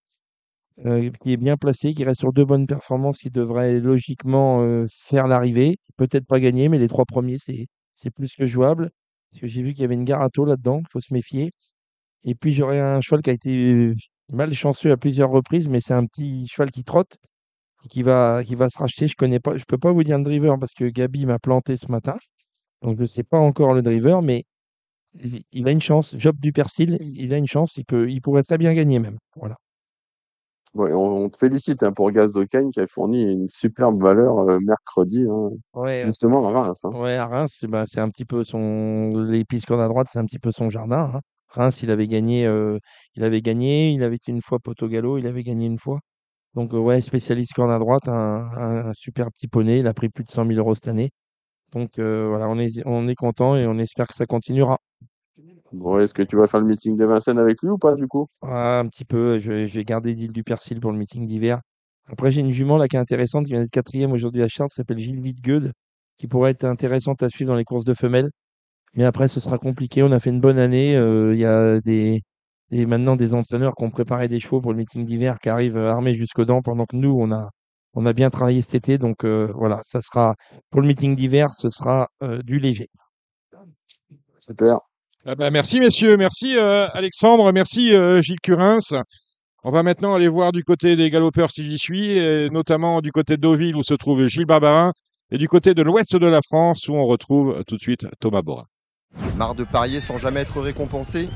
[0.84, 4.86] euh, qui est bien placée, qui reste sur deux bonnes performances, qui devrait logiquement euh,
[4.90, 5.78] faire l'arrivée.
[5.96, 8.90] Peut-être pas gagner, mais les trois premiers, c'est plus que jouable.
[9.30, 11.52] Parce que j'ai vu qu'il y avait une Garato là-dedans, il faut se méfier.
[12.24, 13.94] Et puis j'aurai un cheval qui a été euh,
[14.32, 17.16] malchanceux à plusieurs reprises, mais c'est un petit cheval qui trotte
[17.84, 19.08] et qui va, qui va se racheter.
[19.08, 21.76] Je connais pas, je peux pas vous dire le driver parce que Gabi m'a planté
[21.76, 22.16] ce matin.
[22.82, 24.44] Donc je sais pas encore le driver, mais
[25.22, 26.16] il il a une chance.
[26.16, 27.76] Job du Persil, il a une chance.
[27.76, 29.18] Il peut, il pourrait très bien gagner même.
[29.36, 29.56] Voilà.
[30.74, 32.38] Ouais, on, on te félicite hein, pour Gaz
[32.70, 36.84] qui a fourni une superbe valeur euh, mercredi, hein, Ouais, justement à Reims.
[36.84, 36.90] hein.
[36.90, 39.12] ouais, à Reims, c'est bah, c'est un petit peu son.
[39.48, 41.10] Pistes qu'on a à droite, c'est un petit peu son jardin.
[41.14, 41.20] hein.
[41.48, 42.78] Reims, il avait gagné, euh,
[43.14, 46.00] il avait gagné, il avait été une fois Portogalo, il avait gagné une fois.
[46.54, 48.14] Donc euh, ouais, spécialiste corne à droite, un,
[48.56, 49.80] un- un super petit poney.
[49.80, 51.10] Il a pris plus de 100 000 euros cette année.
[51.72, 54.78] Donc euh, voilà, on est, on est content et on espère que ça continuera.
[55.72, 58.08] Bon, est-ce que tu vas faire le meeting de Vincennes avec lui ou pas du
[58.08, 58.26] coup?
[58.42, 61.26] Ah, un petit peu, je vais, je vais garder d'île du Persil pour le meeting
[61.26, 61.60] d'hiver.
[62.06, 64.74] Après, j'ai une jument là qui est intéressante, qui vient d'être quatrième aujourd'hui à Chartres,
[64.74, 65.72] s'appelle Gilles Wittgueud,
[66.16, 68.30] qui pourrait être intéressante à suivre dans les courses de femelles.
[68.94, 70.02] Mais après, ce sera compliqué.
[70.02, 70.96] On a fait une bonne année.
[70.96, 72.22] euh, Il y a des,
[72.70, 75.76] des- maintenant des entraîneurs qui ont préparé des chevaux pour le meeting d'hiver qui arrivent
[75.78, 77.50] euh, armés jusqu'aux dents, pendant que nous, on a,
[77.96, 78.98] on a bien travaillé cet été.
[78.98, 80.36] Donc euh, voilà, ça sera
[80.70, 82.88] pour le meeting d'hiver, ce sera euh, du léger.
[84.38, 84.78] Super.
[85.24, 89.02] Ah bah, merci messieurs, merci euh, Alexandre, merci euh, Gilles Curins.
[89.64, 93.10] On va maintenant aller voir du côté des galopeurs si j'y suis, et notamment du
[93.10, 94.92] côté de Deauville où se trouve Gilles Barbarin,
[95.32, 98.42] et du côté de l'ouest de la France où on retrouve tout de suite Thomas
[98.42, 98.66] Borin.
[99.36, 101.28] Marre de parier sans jamais être récompensé?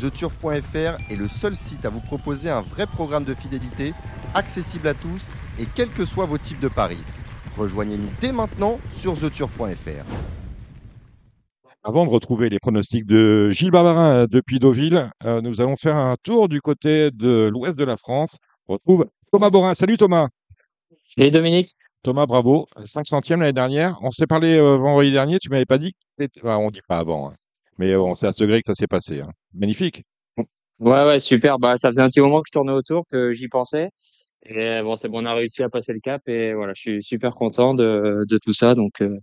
[0.00, 3.92] TheTurf.fr est le seul site à vous proposer un vrai programme de fidélité,
[4.34, 5.28] accessible à tous
[5.58, 6.98] et quels que soient vos types de paris.
[7.56, 10.04] Rejoignez-nous dès maintenant sur TheTurf.fr.
[11.84, 15.96] Avant de retrouver les pronostics de Gilles Barbarin euh, depuis Deauville, euh, nous allons faire
[15.96, 18.38] un tour du côté de l'ouest de la France.
[18.68, 19.74] On retrouve Thomas Borin.
[19.74, 20.28] Salut Thomas.
[21.02, 21.74] Salut Dominique.
[22.04, 22.66] Thomas, bravo.
[22.84, 23.98] 5 centièmes l'année dernière.
[24.02, 25.38] On s'est parlé euh, vendredi dernier.
[25.40, 27.34] Tu m'avais pas dit que enfin, on dit pas avant, hein.
[27.78, 29.20] mais on sait à ce degré que ça s'est passé.
[29.20, 29.30] hein.
[29.52, 30.04] Magnifique.
[30.78, 31.58] Ouais, ouais, super.
[31.58, 33.90] Bah, ça faisait un petit moment que je tournais autour, que j'y pensais.
[34.46, 37.02] Et bon, c'est bon, on a réussi à passer le cap et voilà, je suis
[37.02, 38.74] super content de, de tout ça.
[38.74, 39.18] Donc, euh,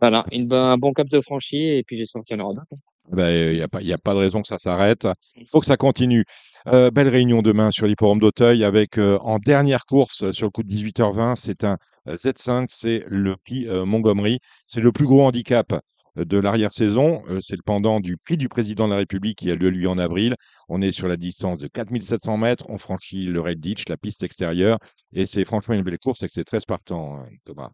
[0.00, 2.82] voilà, une, un bon cap de franchi et puis j'espère qu'il y en aura d'autres.
[3.16, 5.08] Il n'y a, pas- y a pas de raison que ça s'arrête.
[5.36, 6.24] Il faut que ça continue.
[6.68, 10.50] Euh, belle réunion demain sur l'hipporome d'Auteuil avec euh, en dernière course euh, sur le
[10.52, 14.38] coup de 18h20, c'est un euh, Z5, c'est le prix euh, Montgomery.
[14.66, 15.78] C'est le plus gros handicap euh,
[16.16, 17.22] de l'arrière-saison.
[17.28, 19.86] Euh, c'est le pendant du prix du président de la République qui a lieu lui
[19.86, 20.34] en avril.
[20.68, 22.64] On est sur la distance de 4700 mètres.
[22.68, 24.78] On franchit le Red Ditch, la piste extérieure.
[25.12, 27.70] Et c'est franchement une belle course et que c'est très partant, hein, Thomas.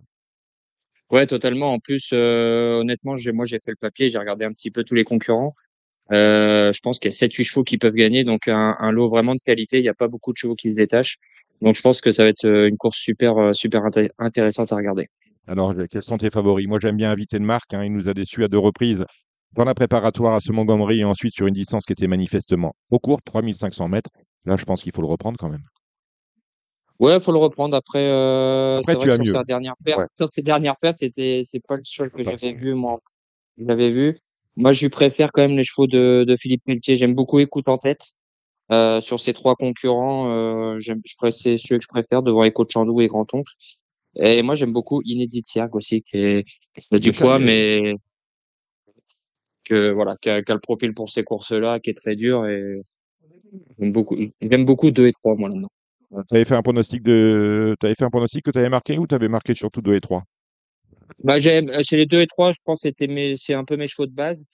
[1.11, 1.73] Ouais, totalement.
[1.73, 4.95] En plus, euh, honnêtement, moi, j'ai fait le papier, j'ai regardé un petit peu tous
[4.95, 5.55] les concurrents.
[6.13, 9.09] Euh, je pense qu'il y a 7-8 chevaux qui peuvent gagner, donc un, un lot
[9.11, 9.79] vraiment de qualité.
[9.79, 11.19] Il n'y a pas beaucoup de chevaux qui se détachent.
[11.63, 15.09] Donc, je pense que ça va être une course super, super inté- intéressante à regarder.
[15.47, 16.67] Alors, euh, quels sont tes favoris?
[16.67, 17.73] Moi, j'aime bien inviter de Marc.
[17.75, 19.05] hein, il nous a déçus à deux reprises
[19.55, 22.99] dans la préparatoire à ce Montgomery et ensuite sur une distance qui était manifestement trop
[22.99, 24.11] courte, 3500 mètres.
[24.45, 25.63] Là, je pense qu'il faut le reprendre quand même.
[26.99, 28.07] Ouais, faut le reprendre après.
[28.09, 29.33] Euh, Après, tu vrai as mieux.
[29.33, 30.07] sa dernière Ouais.
[30.17, 33.01] sur ses dernières pertes, c'était, c'est pas le cheval que j'avais vu, moi.
[33.59, 34.19] Je l'avais vu.
[34.57, 36.97] Moi, je lui préfère quand même les chevaux de, de Philippe Pelletier.
[36.97, 38.13] J'aime beaucoup Écoute en tête.
[38.73, 42.43] Euh, sur ces trois concurrents, euh, j'aime, je préfère, c'est celui que je préfère devant
[42.43, 43.53] Écho de Chandou et Grand Oncle.
[44.19, 46.45] Et moi, j'aime beaucoup Inédit Siergue aussi, qui est,
[46.79, 47.95] qui a du poids, mais
[49.65, 52.47] que, voilà, qui a, qui a le profil pour ces courses-là, qui est très dur
[52.47, 52.81] et
[53.79, 55.71] j'aime beaucoup, j'aime beaucoup 2 et 3, moi, là-dedans.
[56.29, 57.75] Tu avais fait un pronostic de.
[57.81, 60.01] T'avais fait un pronostic que tu avais marqué ou tu avais marqué surtout 2 et
[60.01, 60.23] 3
[61.23, 63.65] Bah, j'aime, euh, chez les 2 et 3, je pense que c'était mes, c'est un
[63.65, 64.45] peu mes chevaux de base.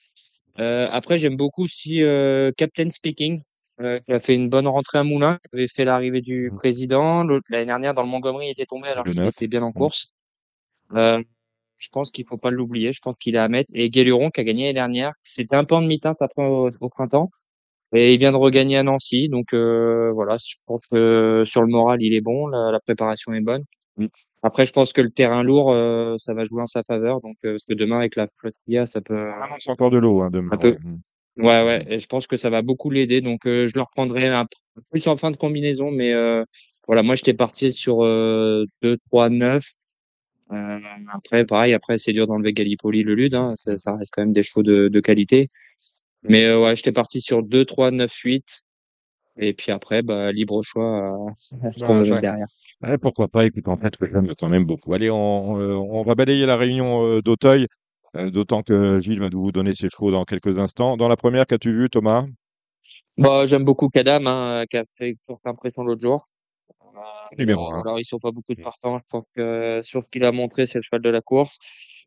[0.59, 3.41] Euh, après, j'aime beaucoup aussi euh, Captain Speaking,
[3.81, 6.57] euh, qui a fait une bonne rentrée à Moulin, qui avait fait l'arrivée du Mhm.
[6.57, 7.23] président.
[7.49, 9.27] L'année dernière, dans le Montgomery, il était tombé alors qu'il 9.
[9.35, 9.73] était bien en Mhm.
[9.73, 10.07] course.
[10.95, 11.21] Euh,
[11.77, 12.93] je pense qu'il faut pas l'oublier.
[12.93, 13.71] Je pense qu'il est à mettre.
[13.73, 16.89] Et Guéluron, qui a gagné l'année dernière, c'était un peu en demi-teinte après au, au
[16.89, 17.29] printemps.
[17.95, 19.27] Et il vient de regagner à Nancy.
[19.29, 22.47] Donc euh, voilà, je pense que sur le moral, il est bon.
[22.47, 23.63] La, la préparation est bonne.
[23.97, 24.09] Oui.
[24.41, 27.21] Après, je pense que le terrain lourd, euh, ça va jouer en sa faveur.
[27.21, 29.55] Donc, euh, parce que demain, avec la flotte qu'il y a, ça peut, Ah non,
[29.59, 30.57] c'est encore de l'eau hein, demain.
[30.57, 30.75] peu.
[31.37, 31.43] Ouais.
[31.65, 31.85] Ouais.
[31.89, 33.21] Et je pense que ça va beaucoup l'aider.
[33.21, 34.47] Donc, euh, je le reprendrai un
[34.91, 35.91] plus en fin de combinaison.
[35.91, 36.43] Mais euh,
[36.87, 39.63] voilà, moi, j'étais parti sur euh, 2, 3, 9.
[40.51, 40.79] Euh,
[41.13, 43.35] après, pareil, après, c'est dur d'enlever Gallipoli, le Lude.
[43.35, 45.49] Hein, ça, ça reste quand même des chevaux de, de qualité.
[46.23, 48.63] Mais euh, ouais, j'étais parti sur 2, 3, 9, 8.
[49.37, 52.09] Et puis après, bah, libre choix à, à ce qu'on Bah, veut ouais.
[52.09, 52.47] mettre derrière.
[52.81, 54.93] Ouais, pourquoi pas, écoute, en fait, j'aime quand même beaucoup.
[54.93, 57.67] Allez, on, euh, on va balayer la réunion euh, d'Auteuil,
[58.15, 60.97] d'autant que Gilles va vous donner ses chevaux dans quelques instants.
[60.97, 62.25] Dans la première, qu'as-tu vu, Thomas?
[63.17, 66.27] Bah, j'aime beaucoup Kadam, hein, qui a fait une forte impression l'autre jour.
[66.95, 66.99] Euh,
[67.37, 67.81] Numéro un.
[67.81, 68.63] alors, ils sont pas beaucoup de Mm.
[68.63, 68.97] partants.
[68.99, 71.57] Je pense que sur ce qu'il a montré, c'est le cheval de la course.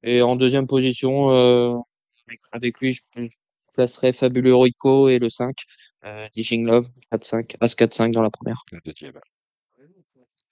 [0.03, 1.75] Et en deuxième position, euh,
[2.53, 3.01] avec- lui, je
[3.73, 5.57] placerais Fabuleux Rico et le 5,
[6.05, 8.63] euh, Dishing Love, 4-5, As 4-5 dans la première.
[8.73, 9.19] Le deuxième.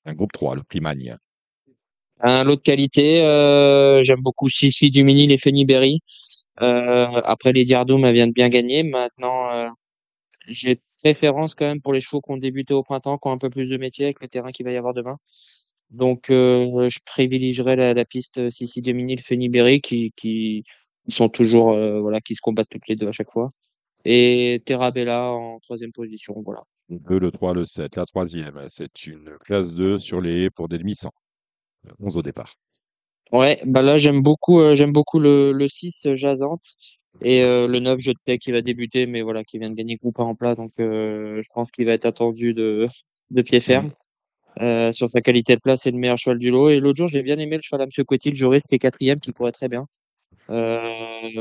[0.05, 1.17] Un groupe 3, le Primagne.
[2.21, 6.01] Un lot de qualité, euh, j'aime beaucoup Sissi Dumini, les Fenny-Berry.
[6.63, 8.83] Euh, après, les Diardoum, viennent bien gagner.
[8.83, 9.69] Maintenant, euh,
[10.49, 13.39] j'ai préférence quand même pour les chevaux qui ont débuté au printemps, qui ont un
[13.39, 15.19] peu plus de métier avec le terrain qu'il va y avoir demain.
[15.91, 20.65] Donc, euh, je privilégierais la, la piste Sissi Dumini, le Fenny-Berry, qui, qui
[21.09, 23.51] sont toujours, euh, voilà, qui se combattent toutes les deux à chaque fois.
[24.05, 26.63] Et Terrabella en troisième position, voilà.
[26.89, 27.97] Le 2, le 3, le 7.
[27.97, 31.13] La troisième, c'est une classe 2 sur les pour des demi-cents.
[32.01, 32.55] 11 au départ.
[33.33, 36.63] Ouais, bah là j'aime beaucoup euh, j'aime beaucoup le, le 6 euh, Jazante
[37.23, 39.75] et euh, le 9 Jeu de paix qui va débuter mais voilà qui vient de
[39.75, 42.87] gagner groupe en plat donc euh, je pense qu'il va être attendu de
[43.31, 43.93] de pied ferme.
[44.61, 46.71] Euh, sur sa qualité de place, c'est le meilleur cheval du lot.
[46.71, 48.79] Et l'autre jour, j'ai bien aimé le cheval à Monsieur Coetil, le juriste, qui est
[48.79, 49.87] quatrième, qui pourrait très bien.
[50.51, 50.81] Euh,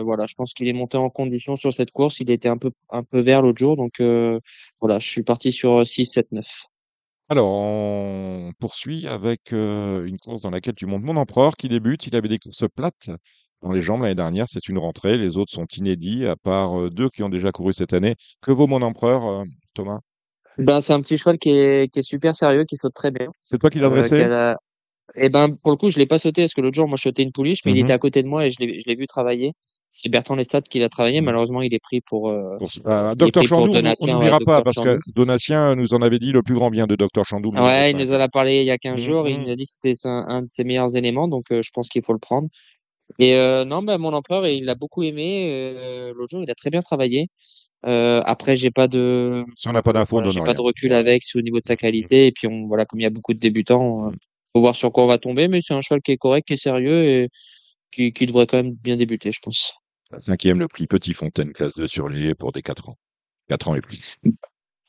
[0.03, 2.19] voilà, je pense qu'il est monté en condition sur cette course.
[2.19, 4.39] Il était un peu un peu vert l'autre jour, donc euh,
[4.79, 6.45] voilà, je suis parti sur 6, 7, 9.
[7.29, 12.05] Alors, on poursuit avec une course dans laquelle tu montes mon empereur qui débute.
[12.07, 13.09] Il avait des courses plates
[13.61, 14.45] dans les jambes l'année dernière.
[14.49, 15.17] C'est une rentrée.
[15.17, 18.15] Les autres sont inédits, à part deux qui ont déjà couru cette année.
[18.41, 19.99] Que vaut mon empereur, Thomas?
[20.57, 23.29] Ben, c'est un petit cheval qui est, qui est super sérieux, qui saute très bien.
[23.43, 24.27] C'est toi qui l'as dressé?
[25.15, 27.03] Eh ben, pour le coup, je l'ai pas sauté parce que l'autre jour, moi, je
[27.03, 27.83] sautais une pouliche, mais il Mhm.
[27.83, 29.53] était à côté de moi et je l'ai, je l'ai vu travailler.
[29.91, 31.19] C'est Bertrand Lestat qui l'a travaillé.
[31.21, 31.25] Mhm.
[31.25, 34.97] Malheureusement, il est pris pour, euh, Pour, euh, Docteur on- n'oubliera pas, parce que.
[35.13, 37.51] Donatien nous en avait dit le plus grand bien de Docteur Chandou.
[37.51, 37.99] le numéro Ouais, il 5.
[37.99, 39.27] nous en a parlé il y a 15 Mhm, jours.
[39.27, 41.61] et Il nous a dit que c'était un, un de ses meilleurs éléments, donc euh,
[41.63, 42.47] je pense qu'il faut le prendre.
[43.19, 45.49] Et euh, non, bah, mon empereur, il l'a beaucoup aimé.
[45.51, 47.27] euh, l'autre jour, il a très bien travaillé.
[47.85, 50.93] Euh, après, j'ai pas de, Si on n'a pas d'infos, voilà, j'ai pas de recul
[50.93, 52.27] avec au niveau de sa qualité.
[52.27, 54.11] Et puis, on, voilà, comme il y a beaucoup de débutants,
[54.53, 55.47] faut voir sur quoi on va tomber.
[55.47, 57.29] Mais c'est un cheval qui est correct, qui est sérieux et
[57.91, 59.73] qui, qui devrait quand même bien débuter, je pense.
[60.11, 62.93] La cinquième, le prix Petit Fontaine, classe 2 sur les pour des 4 ans.
[63.49, 64.17] 4 ans et plus.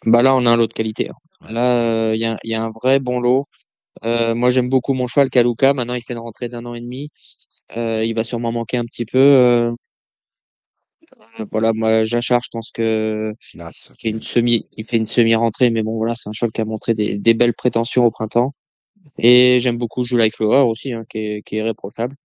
[0.07, 1.09] Bah là, on a un lot de qualité.
[1.09, 1.15] hein.
[1.49, 3.47] Là, il y, a, y a un vrai bon lot.
[4.05, 5.73] Euh, moi, j'aime beaucoup mon cheval Kaluka.
[5.73, 7.11] Maintenant, il fait une rentrée d'un an et demi.
[7.77, 9.19] Euh, il va sûrement manquer un petit peu.
[9.19, 9.71] Euh,
[11.53, 13.33] voilà, moi, Jachar, je pense que
[13.93, 16.61] il fait une semi, il fait une semi-rentrée, mais bon, voilà, c'est un cheval qui
[16.61, 18.53] a montré des, des belles prétentions au printemps.
[19.19, 22.17] Et j'aime beaucoup July Flower aussi, hein, qui est, qui est irréprochable.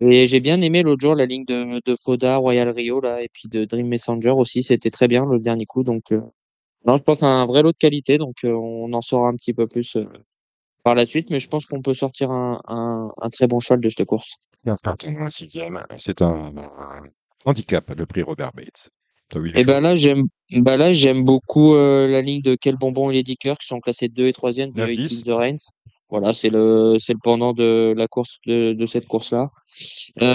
[0.00, 3.28] Et j'ai bien aimé l'autre jour la ligne de, de Foda, Royal Rio, là, et
[3.32, 4.62] puis de Dream Messenger aussi.
[4.62, 5.82] C'était très bien le dernier coup.
[5.82, 6.20] Donc, euh,
[6.84, 8.18] non, je pense à un vrai lot de qualité.
[8.18, 10.04] Donc, euh, on en saura un petit peu plus euh,
[10.84, 11.30] par la suite.
[11.30, 14.34] Mais je pense qu'on peut sortir un, un, un très bon cheval de cette course.
[14.66, 15.82] Un sixième.
[15.96, 17.02] C'est un, un
[17.44, 18.90] handicap, le prix Robert Bates.
[19.34, 23.10] Et ben choses là, j'aime, bah là, j'aime beaucoup euh, la ligne de Quel Bonbon
[23.10, 25.20] et Lady Kirk, qui sont classés 2 et 3e de 9, It 10.
[25.20, 25.70] in the Reigns.
[26.08, 29.50] Voilà, c'est le, c'est le pendant de la course, de, de cette course-là.
[30.22, 30.34] Euh,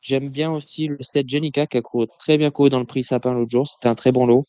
[0.00, 3.04] j'aime bien aussi le 7 Jenica, qui a couru, très bien couru dans le prix
[3.04, 3.66] Sapin l'autre jour.
[3.66, 4.46] C'était un très bon lot.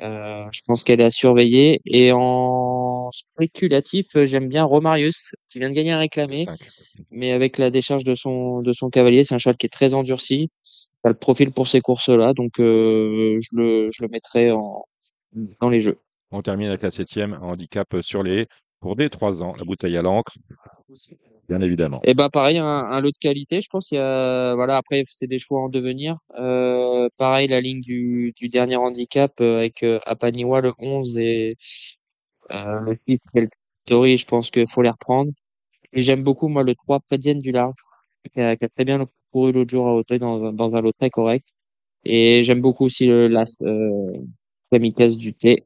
[0.00, 1.80] Euh, je pense qu'elle est à surveiller.
[1.84, 6.46] Et en spéculatif, j'aime bien Romarius, qui vient de gagner un réclamé,
[7.10, 9.94] mais avec la décharge de son, de son cavalier, c'est un cheval qui est très
[9.94, 10.50] endurci.
[11.02, 14.86] Pas le profil pour ces courses-là, donc euh, je le, je le mettrai en,
[15.60, 15.98] dans les jeux.
[16.30, 18.46] On termine avec la septième, handicap sur les
[18.84, 20.36] pour des 3 ans, la bouteille à l'encre,
[21.48, 22.02] bien évidemment.
[22.04, 23.62] Et ben pareil, un, lot de qualité.
[23.62, 26.18] Je pense qu'il y a, voilà, après c'est des choix en devenir.
[26.38, 31.56] Euh, pareil, la ligne du, dernier handicap euh, avec euh, Apaniwa le 11 et
[32.50, 33.20] euh, le 6
[33.86, 35.32] Story, je pense qu'il faut les reprendre.
[35.94, 37.78] Et j'aime beaucoup moi le 3 Prédienne du large,
[38.34, 41.46] qui a, très bien couru l'autre jour à Hauteuil dans, un- lot très correct.
[42.04, 44.12] Et j'aime beaucoup aussi le l'As euh,
[45.16, 45.64] du T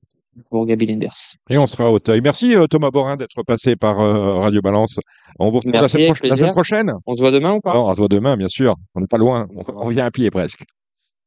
[0.51, 1.15] pour Gabi Linders.
[1.51, 2.21] Et on sera à Auteuil.
[2.21, 5.01] Merci euh, Thomas Borin d'être passé par euh, Radio Balance.
[5.39, 6.93] On vous retrouve la semaine, la prochaine.
[7.07, 7.75] On se voit demain ou pas?
[7.75, 8.75] Non, on se voit demain, bien sûr.
[8.95, 9.47] On n'est pas loin.
[9.55, 10.61] On, on vient à pied presque.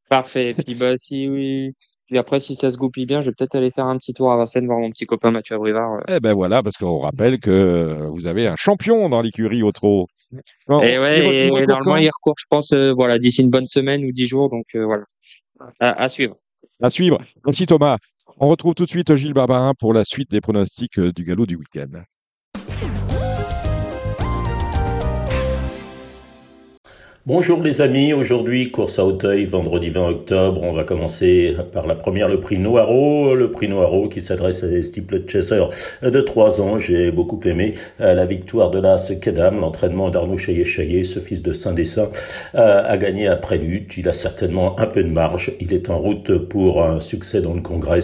[0.09, 0.49] Parfait.
[0.49, 1.71] Et puis bah si oui.
[2.07, 4.29] Puis après si ça se goupille bien, je vais peut-être aller faire un petit tour
[4.29, 5.93] à Vincennes voir mon petit copain Mathieu Abrivard.
[5.93, 6.15] euh.
[6.17, 10.07] Eh ben voilà, parce qu'on rappelle que vous avez un champion dans l'écurie au trot.
[10.33, 10.37] Et
[10.69, 14.03] re- ouais, il et normalement il recourt, je pense, euh, voilà, d'ici une bonne semaine
[14.03, 15.03] ou dix jours, donc euh, voilà.
[15.79, 16.35] À, à suivre.
[16.81, 17.19] À suivre.
[17.45, 17.97] Merci Thomas.
[18.39, 21.45] On retrouve tout de suite Gilles Barbarin pour la suite des pronostics euh, du galop
[21.45, 22.03] du week-end.
[27.27, 30.59] Bonjour les amis, aujourd'hui course à Auteuil, vendredi 20 octobre.
[30.63, 33.35] On va commencer par la première, le prix Noiro.
[33.35, 35.69] Le prix Noiro qui s'adresse à des steeple chasseurs
[36.01, 36.79] de 3 ans.
[36.79, 41.53] J'ai beaucoup aimé euh, la victoire de l'As Kedam, l'entraînement d'Arnaud Chaillet-Chaillet, ce fils de
[41.53, 42.09] Saint-Dessin,
[42.55, 43.97] euh, a gagné après lutte.
[43.97, 45.51] Il a certainement un peu de marge.
[45.59, 47.99] Il est en route pour un succès dans le Congrès.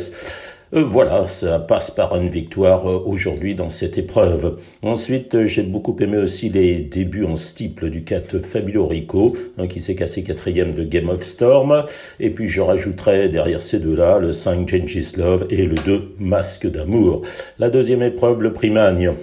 [0.73, 4.59] Euh, voilà, ça passe par une victoire euh, aujourd'hui dans cette épreuve.
[4.81, 9.67] Ensuite, euh, j'ai beaucoup aimé aussi les débuts en steeple du 4 Fabuleux Rico, hein,
[9.67, 11.85] qui s'est cassé quatrième de Game of Storm.
[12.19, 16.69] Et puis, je rajouterai derrière ces deux-là le 5 Gengis Love et le 2 Masque
[16.69, 17.21] d'amour.
[17.59, 19.13] La deuxième épreuve, le Primagne.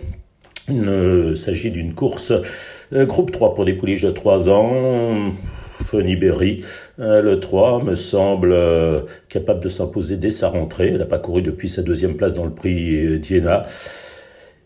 [0.70, 2.32] Il s'agit d'une course
[2.90, 5.30] groupe 3 pour des pouliches de 3 ans.
[5.84, 6.64] Funny Berry,
[6.98, 10.88] euh, le 3, me semble euh, capable de s'imposer dès sa rentrée.
[10.88, 13.66] Elle n'a pas couru depuis sa deuxième place dans le prix euh, Diana.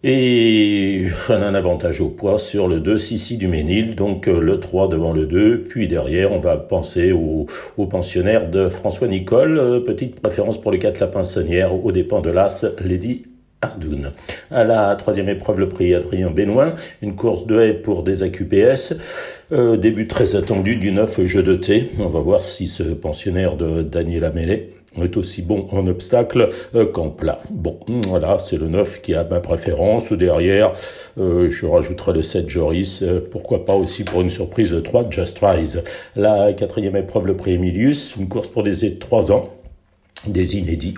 [0.05, 4.61] Et elle a un avantage au poids sur le 2 Sissi du Ménil, donc le
[4.61, 7.47] 3 devant le 2, puis derrière on va penser au,
[7.77, 12.31] au pensionnaire de François Nicole, petite préférence pour le 4 La Pinsonnière, aux dépens de
[12.31, 13.25] l'As Lady
[13.61, 14.13] Ardoun.
[14.51, 18.95] À la troisième épreuve, le prix Adrien Benoît, une course de haie pour des AQPS,
[19.53, 21.89] euh, début très attendu du 9 jeu de thé.
[21.99, 24.71] On va voir si ce pensionnaire de Daniel Amélé
[25.03, 27.39] est aussi bon en obstacle euh, qu'en plat.
[27.51, 27.79] Bon,
[28.09, 30.13] voilà, c'est le 9 qui a ma préférence.
[30.13, 30.73] Derrière,
[31.19, 35.11] euh, je rajouterai le 7 Joris, euh, pourquoi pas aussi pour une surprise de 3
[35.11, 35.85] Just Rise.
[36.17, 39.51] La quatrième épreuve, le prix Emilius, une course pour des 3 ans
[40.27, 40.95] des inédits.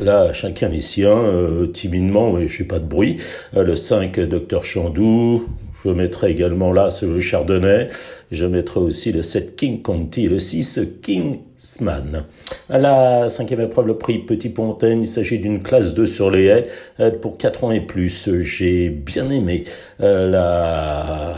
[0.00, 3.16] Là, chacun les siens, euh, timidement, mais je n'ai pas de bruit.
[3.56, 5.44] Euh, le 5, Docteur Chandou.
[5.84, 7.86] Je mettrai également là ce le Chardonnay.
[8.32, 9.80] Je mettrai aussi le 7 King
[10.16, 12.24] et le 6 Kingsman.
[12.68, 16.46] À la cinquième épreuve, le prix Petit Pontaine, il s'agit d'une classe 2 sur les
[16.46, 16.66] haies
[16.98, 18.28] euh, pour 4 ans et plus.
[18.40, 19.64] J'ai bien aimé
[20.00, 21.34] la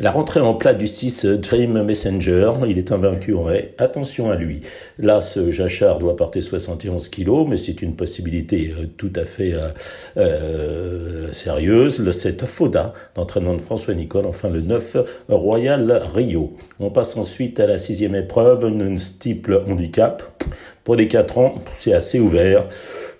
[0.00, 3.74] la rentrée en plat du 6 Dream Messenger, il est invaincu en haie.
[3.78, 4.60] Attention à lui.
[4.98, 9.52] Là, ce Jachard doit porter 71 kilos, mais c'est une possibilité euh, tout à fait
[9.54, 9.68] euh,
[10.16, 11.98] euh, sérieuse.
[11.98, 14.26] Le 7 Foda, l'entraînement de François Nicole.
[14.26, 14.98] Enfin, le 9
[15.28, 16.52] Royal Rio.
[16.78, 20.22] On passe ensuite à la sixième épreuve, une steeple handicap.
[20.84, 22.66] Pour des 4 ans, c'est assez ouvert.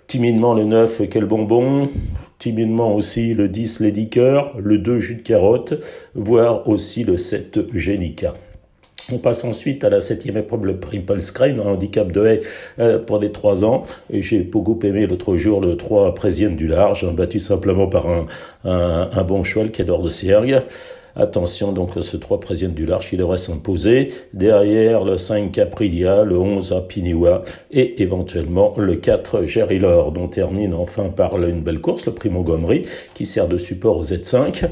[0.07, 1.89] Timidement le 9, quel bonbon?
[2.39, 5.73] Timidement aussi le 10 Lady Cœur, le 2 Jus de carotte,
[6.15, 8.33] voire aussi le 7 Génica.
[9.11, 12.41] On passe ensuite à la septième épreuve, le Triple Screen, un handicap de haie
[12.79, 13.83] euh, pour les trois ans.
[14.11, 18.27] J'ai beaucoup aimé l'autre jour le 3 Présienne du large, battu simplement par un,
[18.65, 20.61] un, un bon cheval qui adore de Siergue.
[21.19, 24.07] Attention donc ce 3 président du large qui devrait s'imposer.
[24.33, 31.09] Derrière le 5 Caprilia, le 11 Apiniwa et éventuellement le 4 Gerilor dont termine enfin
[31.09, 32.83] par une belle course, le Primo Montgomery
[33.13, 34.69] qui sert de support au Z5.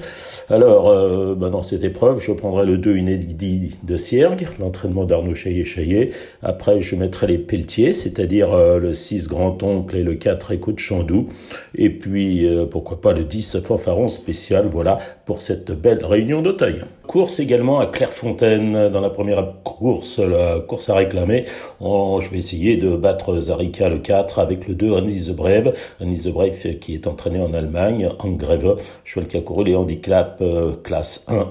[0.50, 5.36] Alors euh, bah, dans cette épreuve je prendrai le 2 inédit de Siergue, l'entraînement d'Arnaud
[5.36, 6.12] Chaillet-Chaillet.
[6.42, 11.28] Après je mettrai les Pelletiers, c'est-à-dire euh, le 6 Grand-Oncle et le 4 Écoute Chandou.
[11.76, 16.82] Et puis euh, pourquoi pas le 10 Fanfaron spécial, voilà pour cette belle réunion d'Auteuil.
[17.08, 21.44] Course également à Clairefontaine dans la première course, la course à réclamer.
[21.80, 25.74] Oh, je vais essayer de battre Zarika le 4 avec le 2 Anis de Brève.
[26.02, 28.76] Anis de Brève qui est entraîné en Allemagne, en grève.
[29.06, 31.48] Cheval qui a couru les handicaps euh, classe 1.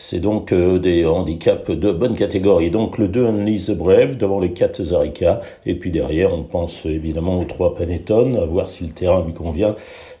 [0.00, 2.70] C'est donc euh, des handicaps de bonne catégorie.
[2.70, 5.40] Donc le 2 Unleash Brave devant les 4 Zarika.
[5.66, 9.34] Et puis derrière, on pense évidemment aux 3 Panettone, à voir si le terrain lui
[9.34, 9.74] convient.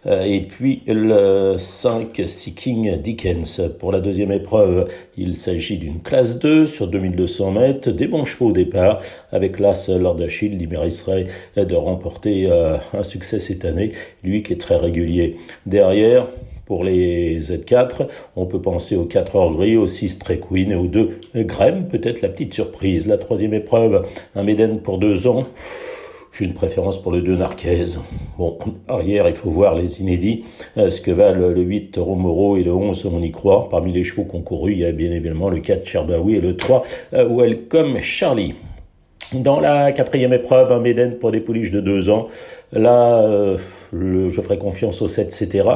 [0.06, 3.70] Euh, et puis le 5 Seeking Dickens.
[3.78, 4.57] Pour la deuxième épreuve,
[5.16, 7.90] il s'agit d'une classe 2 sur 2200 mètres.
[7.90, 9.00] Des bons chevaux au départ.
[9.32, 11.26] Avec l'As Lord Achille, il mériterait
[11.56, 13.92] de remporter euh, un succès cette année.
[14.22, 15.36] Lui qui est très régulier.
[15.66, 16.26] Derrière,
[16.66, 20.74] pour les Z4, on peut penser aux 4 heures gris, aux 6 Trek Queen et
[20.74, 23.06] aux 2 Graham, peut-être la petite surprise.
[23.06, 25.46] La troisième épreuve, un Méden pour 2 ans.
[26.38, 27.98] J'ai une préférence pour le 2 Narquez.
[28.36, 30.44] Bon, arrière, il faut voir les inédits.
[30.76, 33.68] Euh, ce que valent le 8 Romoro et le 11, on y croit.
[33.68, 36.84] Parmi les chevaux concourus, il y a bien évidemment le 4 Cherbaoui et le 3
[37.14, 38.54] euh, Welcome Charlie.
[39.34, 42.28] Dans la quatrième épreuve, un Méden pour des pouliches de 2 ans.
[42.72, 43.56] Là, euh,
[43.92, 45.68] je ferai confiance au 7, etc.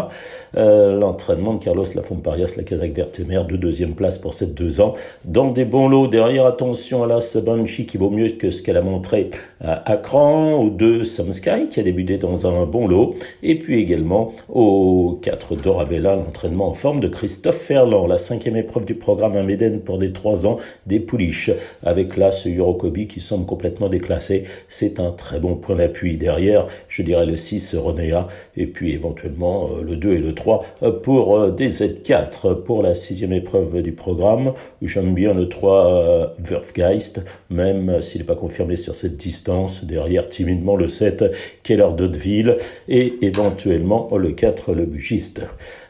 [0.57, 4.95] Euh, l'entraînement de Carlos Lafomparias, la Kazakh Vertemer, de deuxième place pour cette deux ans.
[5.25, 8.77] Dans des bons lots, derrière, attention à la Banshee qui vaut mieux que ce qu'elle
[8.77, 13.59] a montré à Akran, au 2 Sky qui a débuté dans un bon lot, et
[13.59, 18.95] puis également au 4 Dorabella, l'entraînement en forme de Christophe Ferland, la cinquième épreuve du
[18.95, 21.51] programme un Méden pour des trois ans, des pouliches,
[21.85, 24.45] avec là ce Eurokobi qui semble complètement déclassé.
[24.69, 26.17] C'est un très bon point d'appui.
[26.17, 30.61] Derrière, je dirais le 6 Renéa, et puis éventuellement euh, le 2 et le 3
[30.83, 32.63] euh, pour euh, des Z4.
[32.63, 34.53] Pour la sixième épreuve du programme,
[34.83, 39.85] j'aime bien le 3 Wurfgeist, même s'il n'est pas confirmé sur cette distance.
[39.85, 41.25] Derrière, timidement, le 7
[41.63, 42.59] Keller d'Hauteville,
[42.89, 45.43] et éventuellement le 4 Le Bugiste.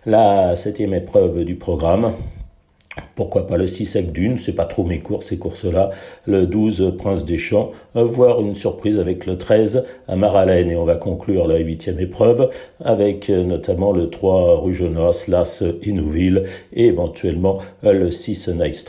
[0.07, 2.13] La septième épreuve du programme,
[3.15, 5.91] pourquoi pas le 6 avec Dune, c'est pas trop mes courses, ces courses-là.
[6.27, 10.71] Le 12 Prince des Champs, voir une surprise avec le 13 à Maralène.
[10.71, 12.51] Et on va conclure la huitième épreuve
[12.85, 18.85] avec euh, notamment le 3 Rugenos, Las Inouville et éventuellement euh, le 6 Nice.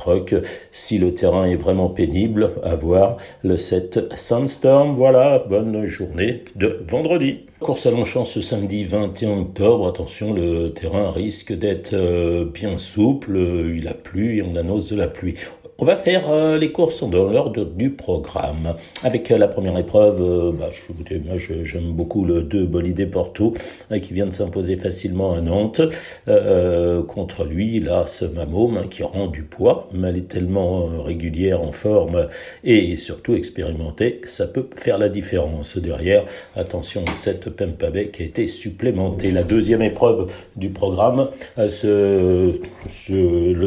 [0.72, 4.96] Si le terrain est vraiment pénible, à voir le 7 Sandstorm.
[4.96, 7.42] Voilà, bonne journée de vendredi.
[7.64, 9.88] Course à Longchamp ce samedi 21 octobre.
[9.88, 13.38] Attention, le terrain risque d'être euh, bien souple.
[13.74, 15.36] Il a plu et on annonce de la pluie.
[15.80, 18.76] On va faire euh, les courses dans l'ordre du programme.
[19.04, 23.56] Avec euh, la première épreuve, euh, bah, je, j'aime beaucoup le 2 Bolidé Porto
[24.02, 25.82] qui vient de s'imposer facilement à Nantes.
[27.08, 31.62] contre lui, là, ce Mamôme hein, qui rend du poids, mais elle est tellement régulière,
[31.62, 32.28] en forme
[32.64, 35.78] et surtout expérimentée que ça peut faire la différence.
[35.78, 36.26] Derrière,
[36.56, 39.32] attention, cette Pempabe qui a été supplémentée.
[39.32, 42.60] La deuxième épreuve du programme, le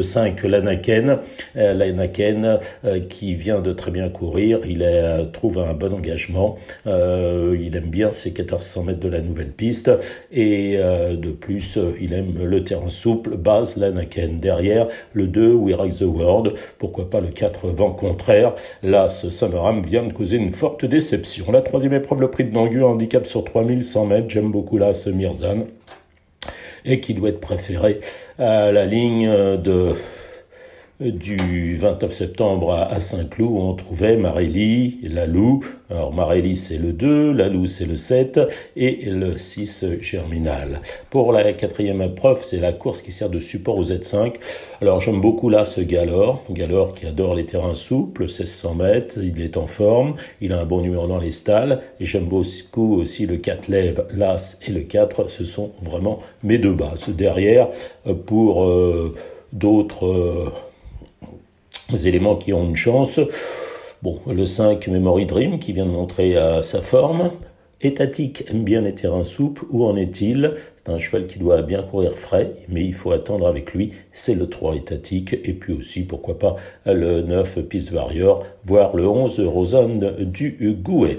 [0.01, 1.19] 5 Lanaken.
[1.55, 4.61] Lanaken Ken euh, qui vient de très bien courir.
[4.67, 4.87] Il
[5.33, 6.57] trouve un bon engagement.
[6.87, 9.91] Euh, il aime bien ses 1400 mètres de la nouvelle piste.
[10.33, 13.37] Et euh, de plus, il aime le terrain souple.
[13.37, 14.39] Base Lanaken.
[14.39, 16.55] Derrière, le 2, We Rise the World.
[16.79, 18.55] Pourquoi pas le 4, vent contraire.
[18.83, 21.51] Là, ce Saint-Laurent vient de causer une forte déception.
[21.53, 24.29] La troisième épreuve, le prix de Nangu, handicap sur 3100 mètres.
[24.29, 25.57] J'aime beaucoup là ce Mirzan
[26.87, 27.99] et qui doit être préféré
[28.39, 29.93] à la ligne de
[31.01, 35.61] du 29 septembre à Saint-Cloud, on trouvait Marélie, Lalou.
[35.91, 38.41] Alors Marélie, c'est le 2, Lalou, c'est le 7,
[38.77, 40.81] et le 6 Germinal.
[41.11, 44.37] Pour la quatrième épreuve, c'est la course qui sert de support aux Z5.
[44.81, 49.43] Alors j'aime beaucoup là ce Galor, Galor qui adore les terrains souples, 1600 mètres, il
[49.43, 53.27] est en forme, il a un bon numéro dans les stalles, et j'aime beaucoup aussi
[53.27, 57.11] le 4 lève, l'As et le 4, ce sont vraiment mes deux bases.
[57.11, 57.69] Derrière,
[58.25, 59.15] pour euh,
[59.53, 60.07] d'autres...
[60.07, 60.53] Euh,
[61.95, 63.21] éléments qui ont une chance.
[64.03, 67.31] Bon, le 5 Memory Dream qui vient de montrer sa forme.
[67.81, 69.65] étatique aime bien les terrains souples.
[69.71, 70.55] Où en est-il?
[70.77, 73.93] C'est un cheval qui doit bien courir frais, mais il faut attendre avec lui.
[74.13, 75.35] C'est le 3 étatique.
[75.45, 81.19] Et puis aussi, pourquoi pas, le 9 Peace Warrior, voire le 11 Rosanne du Gouet.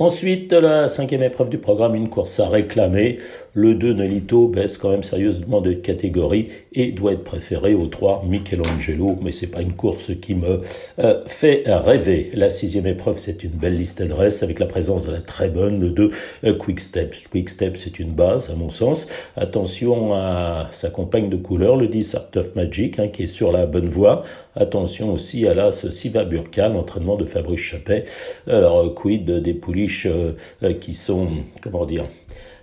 [0.00, 3.18] Ensuite, la cinquième épreuve du programme, une course à réclamer.
[3.52, 8.22] Le 2 Nelito baisse quand même sérieusement de catégorie et doit être préféré au 3
[8.24, 10.60] Michelangelo, mais c'est pas une course qui me
[11.00, 12.30] euh, fait rêver.
[12.34, 15.80] La sixième épreuve, c'est une belle liste d'adresses avec la présence de la très bonne
[15.80, 16.10] le 2
[16.44, 17.26] euh, Quick Steps.
[17.28, 19.08] Quick Steps, c'est une base à mon sens.
[19.34, 23.50] Attention à sa compagne de couleur, le 10 Art of Magic, hein, qui est sur
[23.50, 24.22] la bonne voie.
[24.54, 28.04] Attention aussi à l'As Siva Burka, l'entraînement de Fabrice Chappet.
[28.46, 30.34] Alors, quid des pouliches euh,
[30.74, 31.28] qui sont,
[31.62, 32.04] comment dire,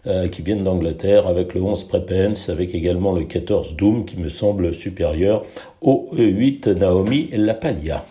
[0.07, 4.30] euh, qui viennent d'Angleterre, avec le 11 Prepens, avec également le 14 Doom, qui me
[4.30, 5.43] semble supérieur
[5.81, 8.06] au 8 Naomi Lapalia.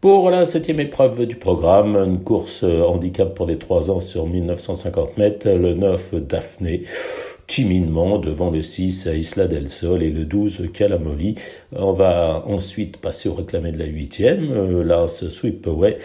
[0.00, 4.26] Pour la septième épreuve du programme, une course euh, handicap pour les 3 ans sur
[4.26, 6.82] 1950 mètres, le 9 Daphné
[7.46, 11.36] timidement devant le 6 Isla del Sol et le 12 Calamoli.
[11.74, 14.50] On va ensuite passer au réclamé de la huitième.
[14.52, 15.98] Euh, là, ce Sweepaway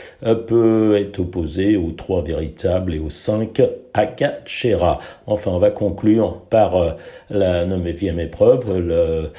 [0.47, 3.61] peut être opposé aux trois véritables et aux 5
[3.93, 4.99] Akachera.
[5.27, 6.91] Enfin, on va conclure par euh,
[7.29, 9.31] la neuvième épreuve, le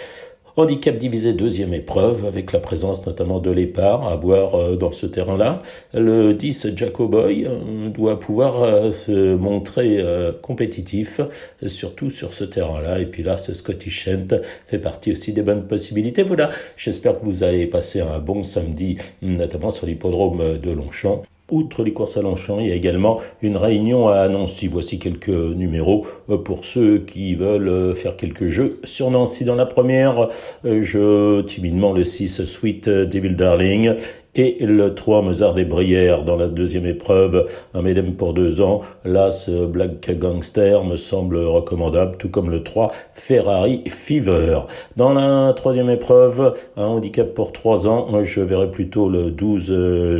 [0.61, 5.07] Handicap divisé deuxième épreuve avec la présence notamment de l'épar à voir euh, dans ce
[5.07, 5.61] terrain-là.
[5.95, 10.05] Le 10 Jacoboy euh, doit pouvoir euh, se montrer
[10.43, 11.23] compétitif,
[11.67, 12.99] surtout sur ce terrain-là.
[12.99, 16.25] Et puis là, ce Scottish Shant fait partie aussi des bonnes possibilités.
[16.25, 21.23] Voilà, j'espère que vous allez passer un bon samedi, notamment sur l'hippodrome de Longchamp.
[21.51, 24.69] Outre les courses à Longchamp, il y a également une réunion à Nancy.
[24.69, 29.45] Voici quelques numéros euh, pour ceux qui veulent euh, faire quelques jeux sur Nancy.
[29.45, 30.29] Dans la première,
[30.65, 33.95] euh, je timidement le 6 Sweet Devil Darling
[34.35, 38.83] et le 3 Mozart des Brières dans la deuxième épreuve, un Medem pour deux ans.
[39.05, 39.29] Là,
[39.69, 44.61] Black Gangster me semble recommandable, tout comme le 3 Ferrari Fever.
[44.97, 49.71] Dans la troisième épreuve, un handicap pour trois ans, je verrai plutôt le 12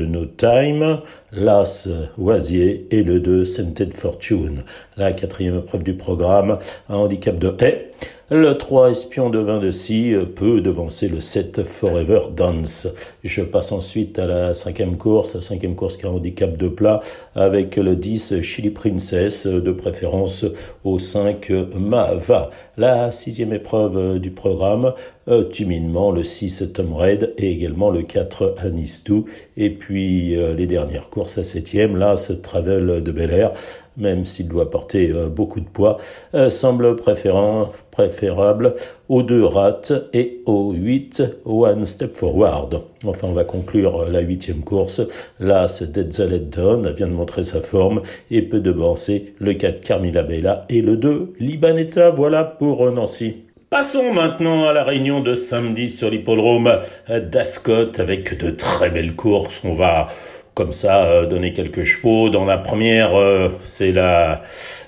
[0.09, 0.99] No Time,
[1.33, 1.89] l'As
[2.19, 4.65] Oisier et le 2 Scented Fortune.
[4.97, 6.59] La quatrième épreuve du programme,
[6.89, 7.91] un handicap de haie.
[8.33, 12.87] Le 3 Espion de vin de scie peut devancer le 7 Forever Dance.
[13.25, 17.01] Je passe ensuite à la cinquième course, cinquième course qui a un handicap de plat
[17.35, 20.47] avec le 10 Chili Princess, de préférence
[20.85, 22.51] au 5 Mava.
[22.81, 24.95] La sixième épreuve du programme,
[25.29, 29.27] euh, timidement le 6 Tom Red et également le 4 Anistou.
[29.59, 33.53] Et puis euh, les dernières courses, la septième, là, ce Travel de Bel Air
[34.01, 35.99] même s'il doit porter euh, beaucoup de poids,
[36.35, 38.75] euh, semble préférable
[39.11, 42.81] aux deux rats et aux 8 One Step Forward.
[43.05, 45.03] Enfin, on va conclure la huitième course.
[45.41, 50.81] Ce Down vient de montrer sa forme et peut devancer le 4 Carmila Bella et
[50.81, 52.11] le 2 Libanetta.
[52.11, 53.35] Voilà pour Nancy.
[53.69, 59.61] Passons maintenant à la réunion de samedi sur l'hippodrome d'Ascot avec de très belles courses.
[59.65, 60.07] On va
[60.61, 62.29] comme ça euh, donner quelques chevaux.
[62.29, 64.43] Dans la première, euh, c'est la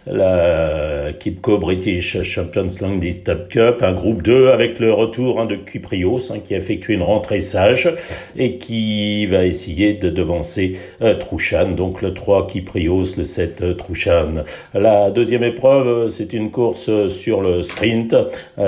[0.06, 5.54] la Kipco British Champions Long Distance Cup, un groupe 2 avec le retour hein, de
[5.54, 7.88] Cuprios hein, qui a effectué une rentrée sage
[8.36, 13.74] et qui va essayer de devancer euh, Trouchan, donc le 3 Kyprios, le 7 euh,
[13.74, 14.42] Trouchan.
[14.74, 18.16] La deuxième épreuve, c'est une course sur le sprint,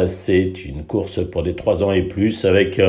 [0.06, 2.80] c'est une course pour des 3 ans et plus avec,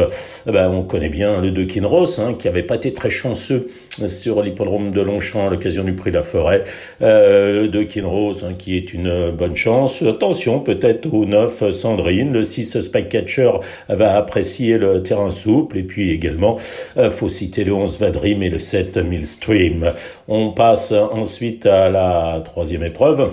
[0.46, 3.68] ben, on connaît bien le 2 Kinross hein, qui avait pas été très chanceux
[4.08, 6.64] sur l'hippodrome de Longchamp à l'occasion du prix de la forêt.
[7.02, 10.02] le 2 Kinross Hein, qui est une bonne chance.
[10.02, 13.52] Attention peut-être au 9 Sandrine, le 6 Spycatcher
[13.90, 16.58] va apprécier le terrain souple et puis également
[16.98, 19.94] euh, faut citer le 11 Vadrim et le 7 Millstream.
[20.28, 23.32] On passe ensuite à la troisième épreuve.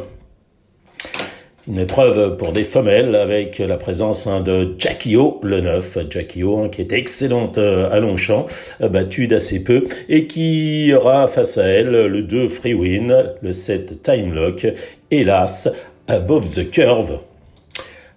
[1.68, 6.42] Une épreuve pour des femelles avec la présence hein, de Jackie O, le 9, Jackie
[6.42, 8.48] O, hein, qui est excellente euh, à Longchamp,
[8.80, 13.52] euh, battue d'assez peu, et qui aura face à elle le 2 Free Win, le
[13.52, 14.66] 7 Time Lock,
[15.12, 15.72] hélas,
[16.08, 17.20] Above the Curve.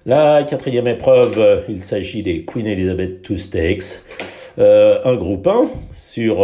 [0.07, 4.01] La quatrième épreuve, il s'agit des Queen Elizabeth Two Stakes,
[4.57, 6.43] euh, un groupe 1 sur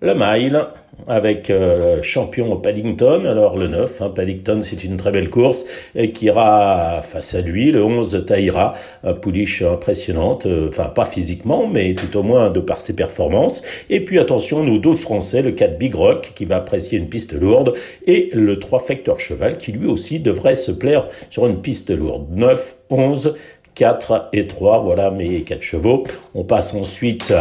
[0.00, 0.64] le mile
[1.08, 6.12] avec euh, champion Paddington, alors le 9, hein, Paddington c'est une très belle course, et
[6.12, 8.74] qui ira face à lui, le 11 de Taïra,
[9.22, 14.00] pouliche impressionnante, euh, enfin pas physiquement, mais tout au moins de par ses performances, et
[14.04, 17.74] puis attention, nous deux français, le 4 Big Rock, qui va apprécier une piste lourde,
[18.06, 22.26] et le 3 Factor Cheval, qui lui aussi devrait se plaire sur une piste lourde,
[22.30, 23.36] 9, 11,
[23.80, 26.04] 4 et 3, voilà mes 4 chevaux.
[26.34, 27.32] On passe ensuite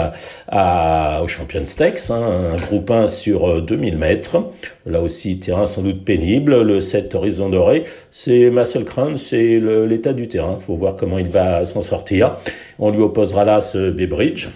[0.49, 4.38] au Champion Stakes, hein, un groupe 1 sur 2000 mètres.
[4.86, 6.61] Là aussi, terrain sans doute pénible.
[6.61, 10.57] Le 7 Horizon Doré, c'est Muscle Crown, c'est l'état du terrain.
[10.66, 12.38] faut voir comment il va s'en sortir.
[12.80, 14.48] On lui opposera là ce Bebridge.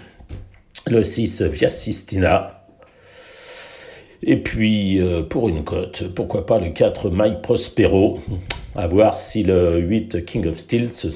[0.86, 2.62] Le 6 Via Sistina,
[4.26, 8.20] et puis, euh, pour une cote, pourquoi pas le 4 Mike Prospero,
[8.74, 11.10] à voir si le 8 King of Steel se,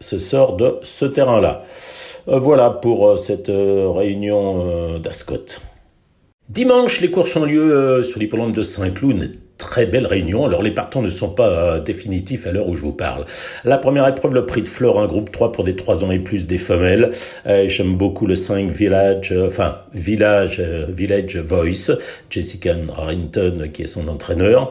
[0.00, 1.64] sort de ce terrain-là.
[2.28, 5.60] Euh, voilà pour euh, cette réunion d'Ascot.
[6.48, 10.44] Dimanche, les courses ont lieu sur l'hippodrome de Saint-Cloud très belle réunion.
[10.44, 13.26] Alors les partants ne sont pas euh, définitifs à l'heure où je vous parle.
[13.64, 16.18] La première épreuve, le prix de Flore, un groupe 3 pour des 3 ans et
[16.18, 17.10] plus des femelles.
[17.46, 21.92] Euh, j'aime beaucoup le 5 Village, euh, enfin Village, Village Voice,
[22.30, 24.70] Jessica Harrington qui est son entraîneur.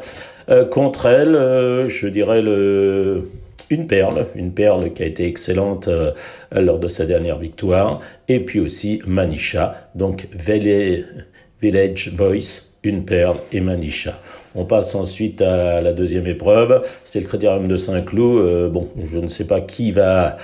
[0.72, 3.24] contre elle, je dirais le
[3.70, 5.90] une perle, une perle qui a été excellente
[6.52, 10.28] lors de sa dernière victoire, et puis aussi Manisha, donc
[11.62, 14.20] Village Voice, une perle et Manisha.
[14.56, 18.42] On passe ensuite à la deuxième épreuve, c'est le Critérium de Saint-Cloud.
[18.42, 20.38] Euh, bon, je ne sais pas qui va...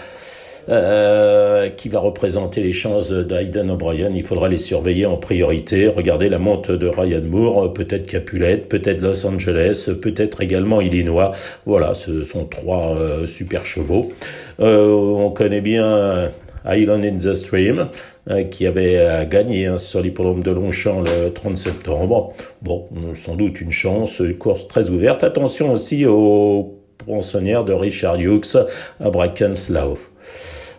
[0.68, 4.12] Euh, qui va représenter les chances d'Aiden O'Brien.
[4.16, 5.88] Il faudra les surveiller en priorité.
[5.88, 11.32] Regardez la monte de Ryan Moore, peut-être Capulet, peut-être Los Angeles, peut-être également Illinois.
[11.66, 14.12] Voilà, ce sont trois euh, super chevaux.
[14.60, 16.32] on connaît bien
[16.66, 17.88] Island in the Stream,
[18.30, 22.34] euh, qui avait euh, gagné hein, sur l'hippodrome de Longchamp le 30 septembre.
[22.62, 25.24] Bon, sans doute une chance, une course très ouverte.
[25.24, 28.58] Attention aussi aux pensionnaires de Richard Hughes
[29.00, 29.98] à Brackenslav.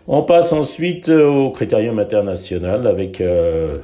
[0.07, 3.79] On passe ensuite au critérium international avec euh,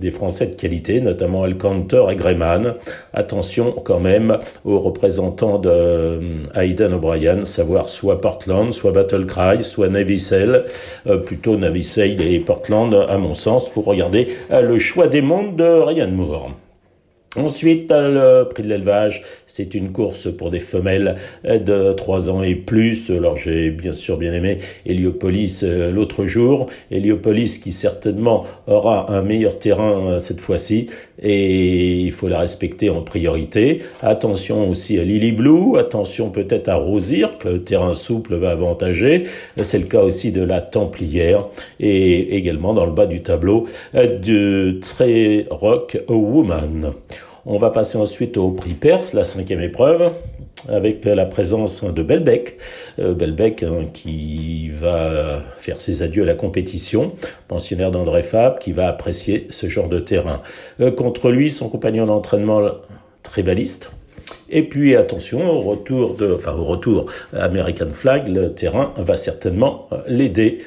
[0.00, 2.74] des Français de qualité, notamment Alcanter et Greyman.
[3.12, 10.64] Attention quand même aux représentants de euh, O'Brien, savoir soit Portland, soit Battlecry, soit Navicelle,
[11.06, 15.56] euh, plutôt Navicelle et Portland à mon sens, pour regarder euh, le choix des mondes
[15.56, 16.50] de Ryan Moore.
[17.36, 22.54] Ensuite, le prix de l'élevage, c'est une course pour des femelles de 3 ans et
[22.54, 23.10] plus.
[23.10, 26.66] Alors j'ai bien sûr bien aimé Heliopolis euh, l'autre jour.
[26.90, 30.88] Heliopolis qui certainement aura un meilleur terrain euh, cette fois-ci
[31.20, 33.80] et il faut la respecter en priorité.
[34.02, 39.24] Attention aussi à Lily Blue, attention peut-être à Rosir, que le terrain souple va avantager.
[39.62, 41.46] C'est le cas aussi de la Templière
[41.80, 46.92] et également dans le bas du tableau euh, de Trey Rock Woman.
[47.50, 50.12] On va passer ensuite au prix Perse, la cinquième épreuve,
[50.68, 52.58] avec la présence de Belbec.
[52.98, 57.12] Euh, Belbec hein, qui va faire ses adieux à la compétition,
[57.48, 60.42] pensionnaire d'André Fab, qui va apprécier ce genre de terrain.
[60.82, 62.68] Euh, contre lui, son compagnon d'entraînement
[63.22, 63.92] très baliste.
[64.50, 69.88] Et puis attention, au retour de, enfin au retour American Flag, le terrain va certainement
[70.06, 70.58] l'aider.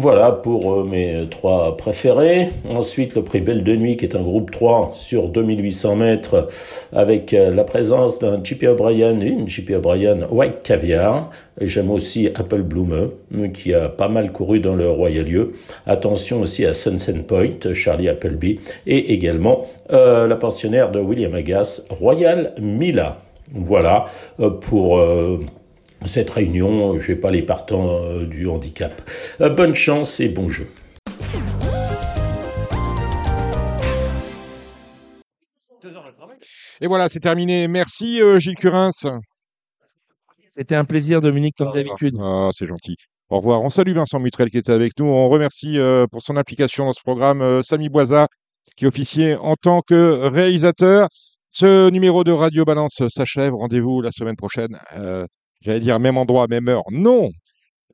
[0.00, 2.50] Voilà pour euh, mes trois préférés.
[2.70, 6.46] Ensuite, le prix Belle de Nuit, qui est un groupe 3 sur 2800 mètres,
[6.92, 11.30] avec euh, la présence d'un JP O'Brien et une JP O'Brien White Caviar.
[11.60, 13.10] J'aime aussi Apple Bloom,
[13.52, 15.54] qui a pas mal couru dans le Royal Lieu.
[15.84, 21.88] Attention aussi à Sunset Point, Charlie Appleby, et également euh, la pensionnaire de William Agas,
[21.90, 23.16] Royal Mila.
[23.52, 24.04] Voilà
[24.60, 25.00] pour
[26.04, 29.02] cette réunion, je n'ai pas les partants euh, du handicap.
[29.40, 30.68] Euh, bonne chance et bon jeu.
[36.80, 37.66] Et voilà, c'est terminé.
[37.66, 38.90] Merci euh, Gilles Curins.
[40.50, 42.14] C'était un plaisir, Dominique, comme d'habitude.
[42.20, 42.96] Ah, c'est gentil.
[43.30, 43.62] Au revoir.
[43.62, 45.06] On salue Vincent Mutrel qui était avec nous.
[45.06, 45.78] On remercie
[46.10, 48.26] pour son implication dans ce programme Samy Boisa
[48.76, 51.08] qui officiait en tant que réalisateur.
[51.50, 53.54] Ce numéro de Radio Balance s'achève.
[53.54, 54.78] Rendez-vous la semaine prochaine.
[55.60, 56.84] J'allais dire même endroit, même heure.
[56.90, 57.30] Non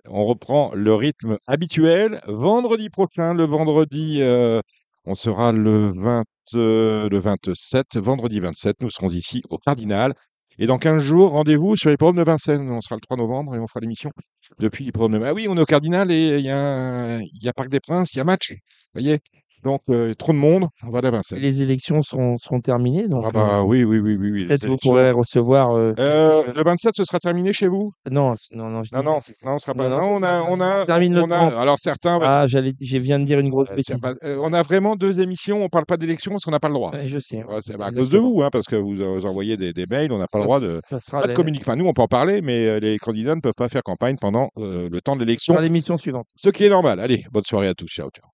[0.06, 2.20] On reprend le rythme habituel.
[2.26, 4.60] Vendredi prochain, le vendredi, euh,
[5.04, 6.24] on sera le, 20,
[6.54, 10.14] euh, 27, vendredi 27, nous serons ici au Cardinal.
[10.58, 12.70] Et dans 15 jours, rendez-vous sur les de Vincennes.
[12.70, 14.10] On sera le 3 novembre et on fera l'émission
[14.58, 17.68] depuis les programmes de Ah oui, on est au Cardinal et il y, a, Parc
[17.70, 18.54] des Princes, il y a match.
[18.92, 19.18] Voyez?
[19.64, 21.36] Donc, euh, trop de monde, on va d'avancer.
[21.40, 23.08] Les élections sont, seront terminées.
[23.08, 24.44] Donc, ah bah oui, oui, oui, oui.
[24.44, 25.72] Peut-être vous pourrez recevoir.
[25.72, 27.90] Euh, euh, le 27, ce sera terminé chez vous?
[28.10, 28.82] Non, non, non.
[28.92, 29.88] Non, non, non, sera pas.
[29.88, 30.84] Non, on a, on a.
[30.84, 32.18] Termine on a, alors certains.
[32.22, 33.96] Ah, j'allais, je viens de dire une grosse bêtise.
[34.22, 35.64] on a vraiment deux émissions.
[35.64, 36.92] On parle pas d'élections parce qu'on n'a pas le droit.
[37.02, 37.42] je sais.
[37.62, 40.26] c'est à cause de vous, hein, parce que vous, envoyez des, des, mails, on n'a
[40.30, 40.78] pas le droit de.
[40.80, 41.64] Ça sera pas de communiquer.
[41.64, 44.50] Enfin, nous, on peut en parler, mais les candidats ne peuvent pas faire campagne pendant
[44.56, 45.58] le temps de l'élection.
[45.58, 46.26] l'émission suivante.
[46.36, 47.00] Ce qui est normal.
[47.00, 47.88] Allez, bonne soirée à tous.
[47.88, 48.33] Ciao, ciao.